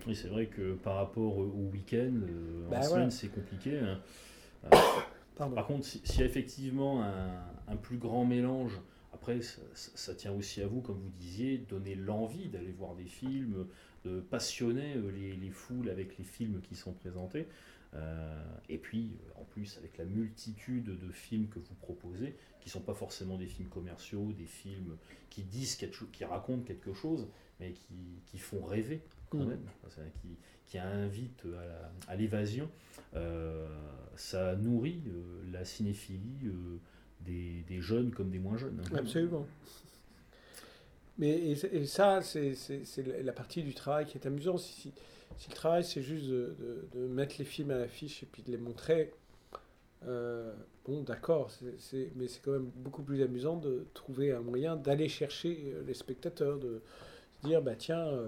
Oui, 0.08 0.16
c'est 0.16 0.30
vrai 0.30 0.48
que 0.48 0.74
par 0.74 0.96
rapport 0.96 1.38
au 1.38 1.70
week-end, 1.72 2.12
euh, 2.28 2.68
en 2.68 2.72
bah 2.72 2.82
semaine, 2.82 3.12
c'est 3.12 3.28
compliqué. 3.28 3.80
Hein. 3.80 4.00
par 5.38 5.68
contre, 5.68 5.86
s'il 5.86 6.20
y 6.20 6.24
a 6.24 6.26
effectivement 6.26 7.04
un, 7.04 7.76
plus 7.76 7.98
grand 7.98 8.26
mélange, 8.26 8.80
après, 9.22 9.40
ça, 9.76 10.16
tient 10.16 10.32
aussi 10.32 10.64
à 10.64 10.68
vous, 10.68 10.82
comme 10.82 10.98
vous 10.98 11.12
disiez, 11.12 11.60
donner 11.60 11.94
l'envie 11.94 12.50
d'aller 12.50 12.72
voir 12.72 12.96
des 12.96 13.06
films, 13.06 13.68
de 14.04 14.20
passionner 14.20 14.96
euh, 14.96 15.12
les, 15.12 15.34
les, 15.34 15.52
foules 15.52 15.92
avec 15.92 16.18
les 16.18 16.24
films 16.24 16.60
qui 16.62 16.76
sont 16.76 16.92
présentés. 16.92 17.48
Euh, 17.94 18.44
et 18.68 18.80
puis, 18.80 19.20
en 19.36 19.44
plus, 19.44 19.78
avec 19.78 20.00
la 20.00 20.06
multitude 20.06 20.86
de 20.86 21.12
films 21.12 21.50
que 21.50 21.60
vous 21.60 21.76
proposez, 21.76 22.36
qui 22.62 22.70
ne 22.70 22.72
sont 22.72 22.82
pas 22.82 22.96
forcément 22.96 23.38
des 23.38 23.46
films 23.46 23.70
commerciaux, 23.70 24.34
des 24.34 24.48
films 24.48 24.98
qui 25.30 25.44
disent 25.44 25.76
quelque 25.76 26.04
qui 26.06 26.26
racontent 26.26 26.64
quelque 26.64 26.94
chose, 26.94 27.28
mais 27.60 27.74
qui, 27.74 28.24
qui 28.26 28.40
font 28.40 28.64
rêver 28.64 29.04
quand 29.30 29.46
mm. 29.46 29.50
même, 29.50 29.66
qui, 30.20 30.36
qui 30.66 30.80
invitent 30.80 31.46
à 32.08 32.16
l'évasion, 32.16 32.72
euh, 33.16 33.68
ça 34.16 34.56
nourrit 34.56 35.04
euh, 35.08 35.44
la 35.52 35.64
cinéphilie 35.64 36.50
des, 37.26 37.82
jeunes 37.82 38.12
comme 38.12 38.30
des 38.30 38.40
moins 38.40 38.58
jeunes. 38.58 38.82
Absolument. 38.96 39.46
Mais 41.18 41.52
et, 41.52 41.86
ça, 41.86 42.22
c'est 42.22 42.56
la 43.24 43.34
partie 43.34 43.64
du 43.64 43.74
travail 43.74 44.06
qui 44.06 44.18
est 44.18 44.26
amusante. 44.26 44.60
Si, 44.60 44.94
le 45.50 45.56
travail, 45.56 45.84
c'est 45.84 46.02
juste 46.02 46.26
de, 46.26 46.88
mettre 46.96 47.36
les 47.40 47.46
films 47.46 47.72
à 47.72 47.78
l'affiche 47.78 48.24
et 48.24 48.26
puis 48.26 48.44
de 48.44 48.52
les 48.52 48.58
montrer, 48.58 49.12
euh, 50.08 50.54
bon, 50.86 51.04
d'accord, 51.04 51.52
mais 52.16 52.28
c'est 52.28 52.42
quand 52.44 52.52
même 52.52 52.72
beaucoup 52.76 53.04
plus 53.04 53.22
amusant 53.22 53.58
de 53.58 53.86
trouver 53.94 54.32
un 54.32 54.42
moyen 54.42 54.76
d'aller 54.76 55.10
chercher 55.10 55.74
euh, 55.76 55.84
les 55.86 55.94
spectateurs, 55.94 56.58
de 56.58 56.82
se 57.34 57.48
dire, 57.48 57.62
bah 57.62 57.76
tiens, 57.76 58.08
euh, 58.08 58.28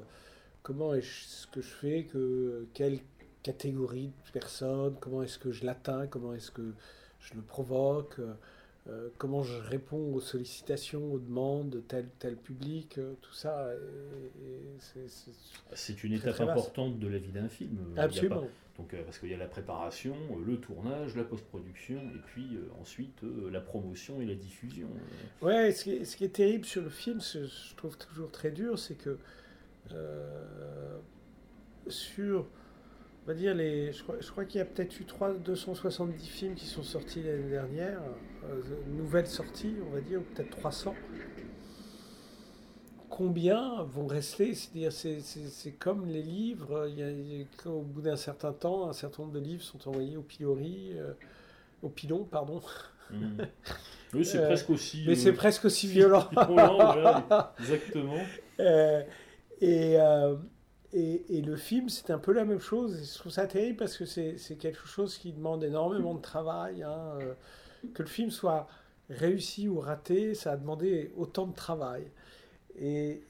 comment 0.62 0.94
est-ce 0.94 1.48
que 1.48 1.62
je 1.62 1.68
fais, 1.68 2.04
que, 2.04 2.68
quelle 2.74 3.00
catégorie 3.42 4.12
de 4.28 4.32
personnes, 4.32 4.96
comment 5.00 5.24
est-ce 5.24 5.40
que 5.40 5.52
je 5.52 5.66
l'atteins, 5.66 6.08
comment 6.08 6.34
est-ce 6.34 6.52
que 6.52 6.74
je 7.20 7.34
le 7.34 7.42
provoque. 7.42 8.20
Comment 9.18 9.44
je 9.44 9.58
réponds 9.58 10.14
aux 10.14 10.20
sollicitations, 10.20 11.14
aux 11.14 11.20
demandes 11.20 11.70
de 11.70 11.80
tel 11.80 12.08
tel 12.20 12.36
public, 12.36 12.98
euh, 12.98 13.14
tout 13.22 13.34
ça. 13.34 13.70
C'est 15.74 16.04
une 16.04 16.14
étape 16.14 16.40
importante 16.42 17.00
de 17.00 17.08
la 17.08 17.18
vie 17.18 17.32
d'un 17.32 17.48
film. 17.48 17.78
Absolument. 17.98 18.48
donc, 18.78 18.96
parce 19.06 19.20
qu'il 19.20 19.30
y 19.30 19.34
a 19.34 19.38
la 19.38 19.48
préparation, 19.48 20.16
le 20.46 20.58
tournage, 20.58 21.16
la 21.16 21.24
post-production, 21.24 22.00
et 22.00 22.20
puis 22.26 22.58
ensuite 22.82 23.22
la 23.52 23.62
promotion 23.62 24.22
et 24.22 24.26
la 24.26 24.36
diffusion. 24.36 24.90
Ouais, 25.42 25.72
ce 25.72 25.84
qui, 25.84 25.92
est, 25.92 26.06
ce 26.06 26.18
qui 26.18 26.26
est 26.26 26.36
terrible 26.36 26.66
sur 26.66 26.82
le 26.82 26.90
film, 26.90 27.22
ce, 27.22 27.46
je 27.46 27.76
trouve 27.76 27.98
toujours 27.98 28.32
très 28.32 28.52
dur, 28.52 28.78
c'est 28.78 28.96
que 28.96 29.18
sur 31.88 32.48
on 33.24 33.28
va 33.28 33.34
dire, 33.34 33.56
les, 33.56 33.94
je 33.94 34.04
crois, 34.04 34.16
crois 34.18 34.46
qu'il 34.46 34.60
y 34.60 34.62
a 34.62 34.66
peut-être 34.66 35.00
eu 35.00 35.06
3, 35.06 35.36
270 35.36 36.28
films 36.28 36.56
qui 36.56 36.66
sont 36.66 36.84
sortis 36.84 37.24
l'année 37.24 37.50
dernière, 37.50 38.02
euh, 38.02 38.12
nouvelles 38.88 39.28
sorties, 39.28 39.76
on 39.88 39.94
va 39.94 40.02
dire, 40.02 40.22
peut-être 40.22 40.50
300. 40.52 40.96
Combien 43.10 43.84
vont 43.84 44.08
rester? 44.08 44.56
C'est-à-dire, 44.56 44.92
c'est 44.92 45.72
comme 45.74 46.06
les 46.06 46.24
livres, 46.24 46.88
il 46.90 47.00
y 47.00 47.04
a, 47.04 47.70
au 47.70 47.82
bout 47.82 48.02
d'un 48.02 48.16
certain 48.16 48.54
temps, 48.54 48.90
un 48.90 48.94
certain 48.94 49.24
nombre 49.24 49.36
de 49.36 49.40
livres 49.40 49.64
sont 49.64 49.88
envoyés 49.88 50.18
au 50.18 50.24
pilori, 50.24 50.94
euh, 50.96 51.14
au 51.84 51.90
pilon, 51.90 52.24
pardon. 52.24 52.62
Mmh. 53.12 53.42
Oui, 54.16 54.26
c'est 54.26 54.38
euh, 54.40 54.48
presque 54.48 54.70
aussi. 54.72 55.04
Mais 55.08 55.16
c'est 55.16 55.34
presque 55.34 55.66
aussi 55.66 55.88
violent. 55.90 56.28
exactement. 57.60 58.18
et 59.62 59.98
et, 60.94 61.42
le 61.42 61.56
film, 61.56 61.90
c'est 61.90 62.12
un 62.12 62.20
peu 62.20 62.34
la 62.34 62.46
même 62.46 62.60
chose. 62.60 63.12
je 63.12 63.18
trouve 63.18 63.32
ça 63.32 63.48
terrible 63.48 63.78
parce 63.78 63.98
que 63.98 64.06
c'est 64.06 64.58
quelque 64.60 64.88
chose 64.88 65.18
qui 65.18 65.34
demande 65.34 65.64
énormément 65.64 66.14
de 66.14 66.22
travail. 66.22 66.84
Hein, 66.84 67.18
euh, 67.22 67.34
que 67.94 68.04
le 68.04 68.10
film 68.10 68.32
soit 68.32 68.68
réussi 69.10 69.68
ou 69.68 69.80
raté, 69.80 70.34
ça 70.34 70.54
a 70.54 70.58
demandé 70.58 71.12
autant 71.18 71.46
de 71.46 71.54
travail. 71.54 72.04
Et, 72.80 73.22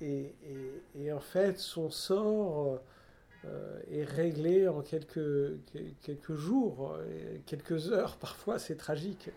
et 0.95 1.11
en 1.11 1.19
fait, 1.19 1.59
son 1.59 1.89
sort 1.89 2.79
euh, 3.45 3.79
est 3.91 4.05
réglé 4.05 4.69
en 4.69 4.81
quelques, 4.81 5.57
quelques 6.01 6.35
jours, 6.35 6.97
quelques 7.45 7.91
heures. 7.91 8.15
Parfois, 8.17 8.57
c'est 8.57 8.77
tragique. 8.77 9.29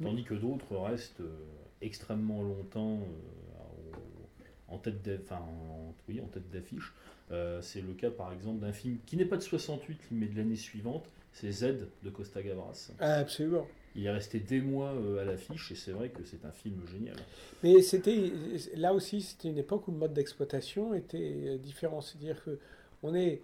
Tandis 0.00 0.24
que 0.24 0.34
d'autres 0.34 0.76
restent 0.76 1.20
euh, 1.20 1.34
extrêmement 1.80 2.42
longtemps 2.42 3.00
en 4.68 4.78
tête 4.78 5.02
d'affiche. 6.52 6.92
Euh, 7.32 7.60
c'est 7.60 7.80
le 7.80 7.92
cas 7.94 8.10
par 8.10 8.32
exemple 8.32 8.60
d'un 8.60 8.72
film 8.72 8.98
qui 9.04 9.16
n'est 9.16 9.24
pas 9.24 9.36
de 9.36 9.42
68 9.42 9.98
mais 10.12 10.26
de 10.26 10.36
l'année 10.36 10.56
suivante, 10.56 11.08
c'est 11.32 11.50
Z 11.50 11.88
de 12.02 12.10
Costa 12.10 12.42
Gavras. 12.42 12.92
Ah, 13.00 13.14
absolument. 13.14 13.66
Il 13.96 14.06
est 14.06 14.10
resté 14.10 14.40
des 14.40 14.60
mois 14.60 14.92
euh, 14.92 15.22
à 15.22 15.24
l'affiche 15.24 15.72
et 15.72 15.74
c'est 15.74 15.92
vrai 15.92 16.10
que 16.10 16.22
c'est 16.24 16.44
un 16.44 16.52
film 16.52 16.80
génial. 16.86 17.16
Mais 17.62 17.80
c'était 17.82 18.30
là 18.76 18.92
aussi 18.92 19.22
c'était 19.22 19.48
une 19.48 19.58
époque 19.58 19.88
où 19.88 19.92
le 19.92 19.96
mode 19.96 20.12
d'exploitation 20.12 20.94
était 20.94 21.18
euh, 21.18 21.58
différent, 21.58 22.00
c'est-à-dire 22.00 22.42
que 22.44 22.58
on 23.02 23.14
est 23.14 23.42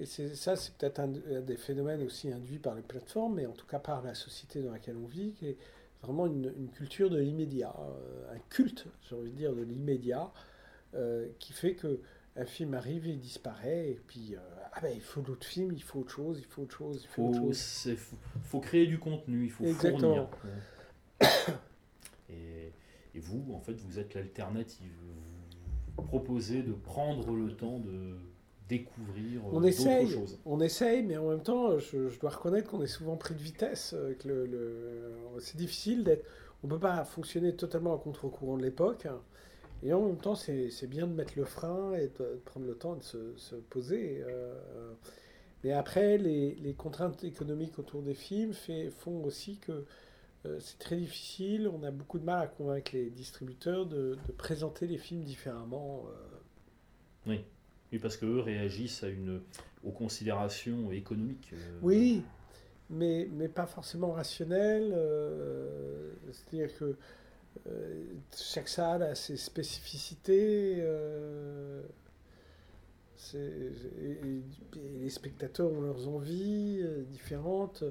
et 0.00 0.06
ça 0.06 0.56
c'est 0.56 0.74
peut-être 0.74 0.98
un, 0.98 1.06
des 1.06 1.56
phénomènes 1.56 2.02
aussi 2.02 2.32
induits 2.32 2.58
par 2.58 2.74
les 2.74 2.82
plateformes, 2.82 3.36
mais 3.36 3.46
en 3.46 3.52
tout 3.52 3.66
cas 3.66 3.78
par 3.78 4.02
la 4.02 4.12
société 4.14 4.60
dans 4.60 4.72
laquelle 4.72 4.96
on 4.96 5.06
vit, 5.06 5.34
qui 5.38 5.46
est 5.46 5.56
vraiment 6.02 6.26
une 6.26 6.68
culture 6.74 7.10
de 7.10 7.18
l'immédiat, 7.18 7.72
un 8.32 8.38
culte, 8.48 8.86
j'ai 9.08 9.14
envie 9.14 9.30
de 9.30 9.36
dire, 9.36 9.54
de 9.54 9.62
l'immédiat, 9.62 10.32
qui 11.38 11.52
fait 11.52 11.74
que 11.74 12.00
un 12.38 12.44
film 12.44 12.74
arrive, 12.74 13.06
il 13.06 13.18
disparaît, 13.18 13.90
et 13.90 14.00
puis 14.06 14.34
euh, 14.34 14.38
ah 14.72 14.80
ben, 14.80 14.92
il 14.94 15.00
faut 15.02 15.20
d'autres 15.20 15.46
films, 15.46 15.72
il 15.72 15.82
faut 15.82 16.00
autre 16.00 16.12
chose, 16.12 16.38
il 16.38 16.44
faut 16.46 16.62
autre 16.62 16.76
chose, 16.76 17.00
il 17.02 17.08
faut, 17.08 17.22
autre 17.28 17.38
chose. 17.40 17.96
faut 18.44 18.60
créer 18.60 18.86
du 18.86 18.98
contenu, 18.98 19.44
il 19.44 19.50
faut 19.50 19.64
Exactement. 19.64 19.98
fournir. 20.00 20.28
Et, 22.30 22.72
et, 23.14 23.20
vous, 23.20 23.42
en 23.54 23.60
fait, 23.60 23.72
vous 23.80 23.98
êtes 23.98 24.14
l'alternative. 24.14 24.92
Vous 25.96 26.02
proposer 26.04 26.62
de 26.62 26.72
prendre 26.72 27.34
le 27.34 27.56
temps 27.56 27.78
de 27.78 28.16
découvrir 28.68 29.44
on 29.46 29.52
d'autres 29.54 29.66
essaye, 29.68 30.08
choses. 30.08 30.38
On 30.44 30.60
essaye, 30.60 31.02
mais 31.02 31.16
en 31.16 31.28
même 31.30 31.42
temps, 31.42 31.78
je, 31.78 32.08
je 32.08 32.20
dois 32.20 32.30
reconnaître 32.30 32.70
qu'on 32.70 32.82
est 32.82 32.86
souvent 32.86 33.16
pris 33.16 33.34
de 33.34 33.40
vitesse. 33.42 33.94
euh, 33.96 34.14
que 34.14 34.28
le, 34.28 34.46
le- 34.46 35.12
c'est 35.40 35.56
difficile 35.56 36.04
d'être. 36.04 36.24
On 36.62 36.66
ne 36.66 36.72
peut 36.74 36.78
pas 36.80 37.04
fonctionner 37.04 37.54
totalement 37.56 37.94
à 37.94 37.98
contre-courant 37.98 38.56
de 38.58 38.62
l'époque. 38.62 39.06
Et 39.82 39.92
en 39.92 40.06
même 40.06 40.16
temps, 40.18 40.34
c'est 40.34 40.86
bien 40.88 41.06
de 41.06 41.12
mettre 41.12 41.34
le 41.36 41.44
frein 41.44 41.94
et 41.94 42.08
de, 42.08 42.24
de 42.34 42.40
prendre 42.44 42.66
le 42.66 42.74
temps 42.74 42.96
de 42.96 43.02
se, 43.02 43.36
se 43.36 43.54
poser. 43.54 44.22
euh, 44.26 44.92
mais 45.64 45.72
après, 45.72 46.18
les, 46.18 46.54
les 46.56 46.74
contraintes 46.74 47.22
économiques 47.24 47.78
autour 47.78 48.02
des 48.02 48.14
films 48.14 48.52
fait- 48.52 48.90
font 48.90 49.24
aussi 49.24 49.58
que 49.58 49.84
euh, 50.46 50.58
c'est 50.60 50.78
très 50.78 50.96
difficile. 50.96 51.68
On 51.68 51.82
a 51.82 51.90
beaucoup 51.90 52.18
de 52.18 52.24
mal 52.24 52.42
à 52.42 52.46
convaincre 52.46 52.92
les 52.94 53.10
distributeurs 53.10 53.86
de, 53.86 54.16
de 54.26 54.32
présenter 54.32 54.86
les 54.86 54.98
films 54.98 55.22
différemment. 55.22 56.06
euh. 56.08 57.30
Oui. 57.30 57.44
Oui, 57.92 57.98
parce 57.98 58.16
qu'eux 58.18 58.40
réagissent 58.40 59.02
à 59.02 59.08
une, 59.08 59.40
aux 59.82 59.92
considérations 59.92 60.92
économiques. 60.92 61.52
Oui, 61.82 62.22
mais, 62.90 63.28
mais 63.32 63.48
pas 63.48 63.66
forcément 63.66 64.12
rationnel. 64.12 64.92
euh, 64.94 66.12
C'est-à-dire 66.32 66.76
que 66.78 66.96
chaque 68.36 68.68
salle 68.68 69.02
a 69.02 69.14
ses 69.14 69.36
spécificités. 69.36 70.76
euh, 73.34 74.40
les 75.00 75.10
spectateurs 75.10 75.70
ont 75.70 75.80
leurs 75.80 76.08
envies 76.08 76.80
euh, 76.82 77.02
différentes. 77.04 77.82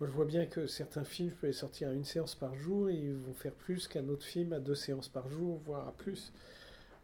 Moi, 0.00 0.08
je 0.08 0.14
vois 0.14 0.24
bien 0.24 0.46
que 0.46 0.66
certains 0.66 1.04
films, 1.04 1.30
je 1.30 1.34
peux 1.34 1.46
les 1.48 1.52
sortir 1.52 1.88
à 1.88 1.92
une 1.92 2.04
séance 2.04 2.34
par 2.34 2.54
jour 2.54 2.88
et 2.88 2.94
ils 2.94 3.14
vont 3.14 3.34
faire 3.34 3.52
plus 3.52 3.88
qu'un 3.88 4.08
autre 4.08 4.24
film 4.24 4.52
à 4.52 4.60
deux 4.60 4.76
séances 4.76 5.08
par 5.08 5.28
jour, 5.28 5.60
voire 5.64 5.88
à 5.88 5.92
plus. 5.92 6.32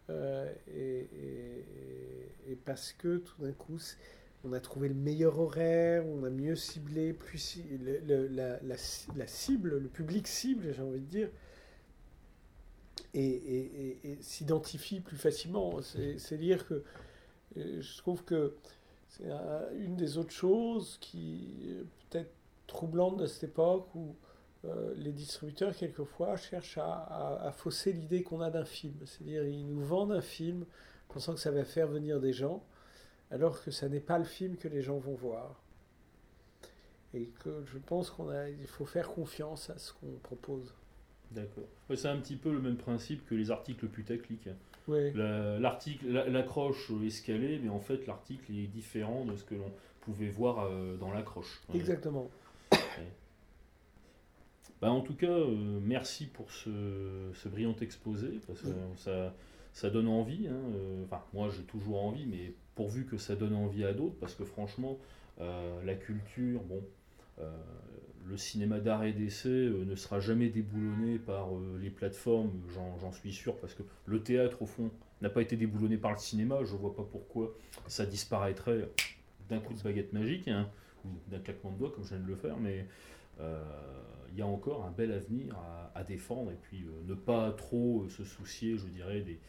Euh, 0.09 0.51
et, 0.73 2.55
parce 2.63 2.93
que 2.93 3.17
tout 3.17 3.41
d'un 3.41 3.51
coup, 3.51 3.79
on 4.45 4.53
a 4.53 4.59
trouvé 4.59 4.87
le 4.87 4.95
meilleur 4.95 5.39
horaire, 5.39 6.05
on 6.07 6.23
a 6.23 6.29
mieux 6.29 6.55
ciblé, 6.55 7.11
plus 7.11 7.59
la 8.07 9.27
cible, 9.27 9.77
le 9.77 9.89
public 9.89 10.27
cible, 10.27 10.73
j'ai 10.73 10.81
envie 10.81 11.01
de 11.01 11.05
dire, 11.05 11.29
et, 13.19 13.99
et- 14.11 14.17
s'identifie 14.21 14.99
plus 14.99 15.17
facilement. 15.17 15.81
C'est- 15.81 16.17
C'est-à-dire 16.19 16.67
que 16.67 16.83
euh, 17.57 17.81
je 17.81 17.97
trouve 17.97 18.23
que 18.23 18.55
c'est 19.09 19.29
un- 19.31 19.69
une 19.77 19.95
des 19.95 20.17
autres 20.17 20.31
choses 20.33 20.97
qui 21.01 21.75
peut-être 22.09 22.31
troublante 22.67 23.17
de 23.17 23.27
cette 23.27 23.45
époque 23.45 23.87
où 23.95 24.15
euh, 24.65 24.93
les 24.97 25.11
distributeurs, 25.11 25.75
quelquefois, 25.75 26.37
cherchent 26.37 26.79
à, 26.79 26.91
à- 26.93 27.47
à 27.47 27.51
fausser 27.51 27.93
l'idée 27.93 28.23
qu'on 28.23 28.41
a 28.41 28.49
d'un 28.49 28.65
film. 28.65 28.95
C'est-à-dire, 29.05 29.43
ils 29.45 29.65
nous 29.67 29.83
vendent 29.85 30.11
un 30.13 30.21
film 30.21 30.65
pensant 31.07 31.33
que 31.35 31.39
ça 31.39 31.51
va 31.51 31.63
faire 31.63 31.87
venir 31.87 32.19
des 32.19 32.33
gens, 32.33 32.63
alors 33.29 33.63
que 33.63 33.69
ça 33.71 33.87
n'est 33.89 33.99
pas 33.99 34.17
le 34.17 34.23
film 34.25 34.57
que 34.57 34.67
les 34.67 34.81
gens 34.81 34.97
vont 34.97 35.13
voir. 35.13 35.61
Et 37.13 37.27
que 37.43 37.63
je 37.65 37.77
pense 37.77 38.09
qu'on 38.09 38.29
a, 38.29 38.49
il 38.49 38.67
faut 38.67 38.85
faire 38.85 39.09
confiance 39.09 39.69
à 39.69 39.77
ce 39.77 39.93
qu'on 39.93 40.17
propose. 40.23 40.73
D'accord. 41.31 41.65
Ouais, 41.89 41.95
c'est 41.95 42.07
un 42.07 42.17
petit 42.17 42.35
peu 42.35 42.51
le 42.51 42.59
même 42.59 42.77
principe 42.77 43.25
que 43.25 43.35
les 43.35 43.51
articles 43.51 43.87
putaclic. 43.87 44.47
La- 45.15 45.59
L'article, 45.59 46.07
la- 46.11 46.27
l'accroche 46.29 46.91
est 47.03 47.09
scalée, 47.09 47.59
mais 47.61 47.69
en 47.69 47.79
fait 47.79 48.05
l'article 48.07 48.51
est 48.51 48.67
différent 48.67 49.25
de 49.25 49.35
ce 49.35 49.43
que 49.43 49.55
l'on 49.55 49.71
pouvait 50.01 50.29
voir 50.29 50.59
euh, 50.65 50.95
dans 50.97 51.11
l'accroche. 51.11 51.61
Ouais. 51.69 51.77
Exactement. 51.79 52.29
Ouais. 52.71 52.77
Bah, 54.81 54.91
en 54.91 55.01
tout 55.01 55.15
cas, 55.15 55.27
euh, 55.27 55.79
merci 55.81 56.25
pour 56.27 56.51
ce, 56.51 57.31
ce 57.33 57.47
brillant 57.49 57.75
exposé, 57.81 58.39
parce 58.45 58.61
que 58.61 58.67
ça, 58.97 59.33
ça 59.73 59.89
donne 59.89 60.07
envie. 60.07 60.47
hein, 60.47 60.53
euh, 60.75 61.03
Enfin, 61.05 61.23
moi 61.33 61.49
j'ai 61.49 61.63
toujours 61.63 62.03
envie, 62.03 62.25
mais 62.25 62.53
pourvu 62.75 63.05
que 63.05 63.17
ça 63.17 63.35
donne 63.35 63.55
envie 63.55 63.85
à 63.85 63.93
d'autres, 63.93 64.15
parce 64.19 64.35
que 64.35 64.43
franchement, 64.45 64.97
la 65.39 65.95
culture, 65.95 66.61
bon, 66.63 66.81
le 68.27 68.37
cinéma 68.37 68.79
d'art 68.79 69.03
et 69.03 69.13
d'essai 69.13 69.49
euh, 69.49 69.85
ne 69.85 69.95
sera 69.95 70.19
jamais 70.19 70.49
déboulonné 70.49 71.19
par 71.19 71.55
euh, 71.55 71.77
les 71.81 71.89
plateformes, 71.89 72.51
j'en 72.73 73.11
suis 73.11 73.33
sûr, 73.33 73.55
parce 73.57 73.73
que 73.73 73.83
le 74.05 74.21
théâtre, 74.21 74.61
au 74.61 74.65
fond, 74.65 74.91
n'a 75.21 75.29
pas 75.29 75.41
été 75.41 75.55
déboulonné 75.55 75.97
par 75.97 76.11
le 76.11 76.17
cinéma, 76.17 76.63
je 76.63 76.75
vois 76.75 76.95
pas 76.95 77.03
pourquoi 77.09 77.55
ça 77.87 78.05
disparaîtrait 78.05 78.89
d'un 79.49 79.59
coup 79.59 79.73
de 79.73 79.81
baguette 79.81 80.11
magique, 80.13 80.47
hein, 80.47 80.69
ou 81.05 81.09
d'un 81.29 81.39
claquement 81.39 81.71
de 81.71 81.77
doigts, 81.77 81.91
comme 81.91 82.03
je 82.03 82.09
viens 82.09 82.19
de 82.19 82.27
le 82.27 82.35
faire, 82.35 82.57
mais 82.57 82.87
euh, 83.39 83.63
il 84.31 84.39
y 84.39 84.41
a 84.41 84.47
encore 84.47 84.85
un 84.85 84.91
bel 84.91 85.11
avenir 85.11 85.55
à, 85.93 86.03
défendre, 86.03 86.51
et 86.51 86.57
puis 86.61 86.85
ne 87.07 87.13
pas 87.13 87.51
trop 87.51 88.07
se 88.09 88.25
soucier, 88.25 88.77
je 88.77 88.85
dirais, 88.87 89.21
des, 89.21 89.39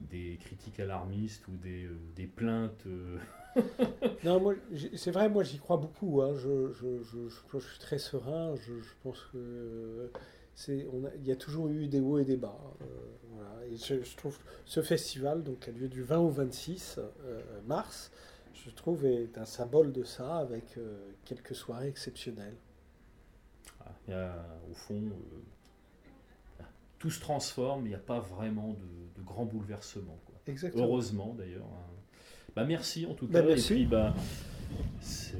des 0.00 0.36
critiques 0.40 0.80
alarmistes 0.80 1.46
ou 1.48 1.56
des, 1.56 1.84
euh, 1.86 1.96
des 2.16 2.26
plaintes. 2.26 2.84
euh, 2.86 3.18
Non, 4.24 4.40
moi, 4.40 4.54
c'est 4.96 5.10
vrai, 5.12 5.28
moi 5.28 5.42
j'y 5.44 5.58
crois 5.58 5.76
beaucoup. 5.76 6.22
hein. 6.22 6.34
Je, 6.34 6.72
je- 6.72 7.02
je- 7.02 7.28
je- 7.28 7.58
suis 7.58 7.78
très 7.78 7.98
serein. 7.98 8.54
Je, 8.56 8.72
pense 9.02 9.20
que 9.32 9.36
euh, 9.38 10.08
c'est, 10.54 10.86
on 10.92 11.04
a- 11.04 11.14
il 11.16 11.26
y 11.26 11.32
a 11.32 11.36
toujours 11.36 11.68
eu 11.68 11.86
des 11.86 12.00
hauts 12.00 12.18
et 12.18 12.24
des 12.24 12.36
bas. 12.36 12.58
euh, 12.82 12.84
voilà. 13.32 13.66
Et 13.66 13.76
je, 13.76 14.16
trouve 14.16 14.38
ce 14.64 14.82
festival, 14.82 15.42
donc 15.42 15.60
qui 15.60 15.70
a 15.70 15.72
lieu 15.72 15.88
du 15.88 16.02
20 16.02 16.18
au 16.18 16.28
26 16.28 16.98
euh, 16.98 17.40
mars, 17.66 18.10
je 18.52 18.70
trouve 18.70 19.04
est 19.06 19.36
un 19.38 19.44
symbole 19.46 19.92
de 19.92 20.04
ça, 20.04 20.38
avec 20.38 20.76
euh, 20.78 21.10
quelques 21.24 21.54
soirées 21.54 21.88
exceptionnelles. 21.88 22.56
Ah, 23.80 23.92
il 24.06 24.10
y 24.12 24.14
a, 24.14 24.46
au 24.70 24.74
fond, 24.74 25.02
tout 27.04 27.10
se 27.10 27.20
transforme, 27.20 27.84
il 27.84 27.90
n'y 27.90 27.94
a 27.94 27.98
pas 27.98 28.18
vraiment 28.18 28.68
de, 28.70 29.20
de 29.20 29.22
grands 29.26 29.44
bouleversements. 29.44 30.18
quoi. 30.24 30.34
Exactement. 30.46 30.84
Heureusement 30.84 31.34
d'ailleurs. 31.36 31.66
hein. 31.66 31.90
Bah, 32.56 32.64
merci 32.64 33.04
en 33.04 33.12
tout 33.12 33.26
Bah, 33.26 33.42
cas. 33.42 33.46
merci. 33.48 33.72
Et 33.74 33.76
puis, 33.76 33.84
bah, 33.84 34.14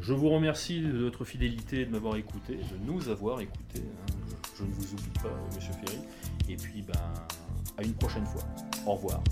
je 0.02 0.12
vous 0.12 0.28
remercie 0.28 0.82
de 0.82 0.98
votre 1.04 1.24
fidélité 1.24 1.86
de 1.86 1.90
m'avoir 1.90 2.16
écouté, 2.16 2.56
de 2.56 2.76
nous 2.92 3.08
avoir 3.08 3.40
écouté. 3.40 3.80
hein. 3.80 4.14
Je, 4.54 4.58
je 4.58 4.64
ne 4.68 4.74
vous 4.74 4.92
oublie 4.92 5.10
pas, 5.22 5.32
Monsieur 5.54 5.72
Ferry. 5.72 6.00
Et 6.50 6.56
puis, 6.56 6.82
ben, 6.82 6.92
à 7.78 7.82
une 7.82 7.94
prochaine 7.94 8.26
fois. 8.26 8.42
Au 8.86 8.92
revoir. 8.96 9.22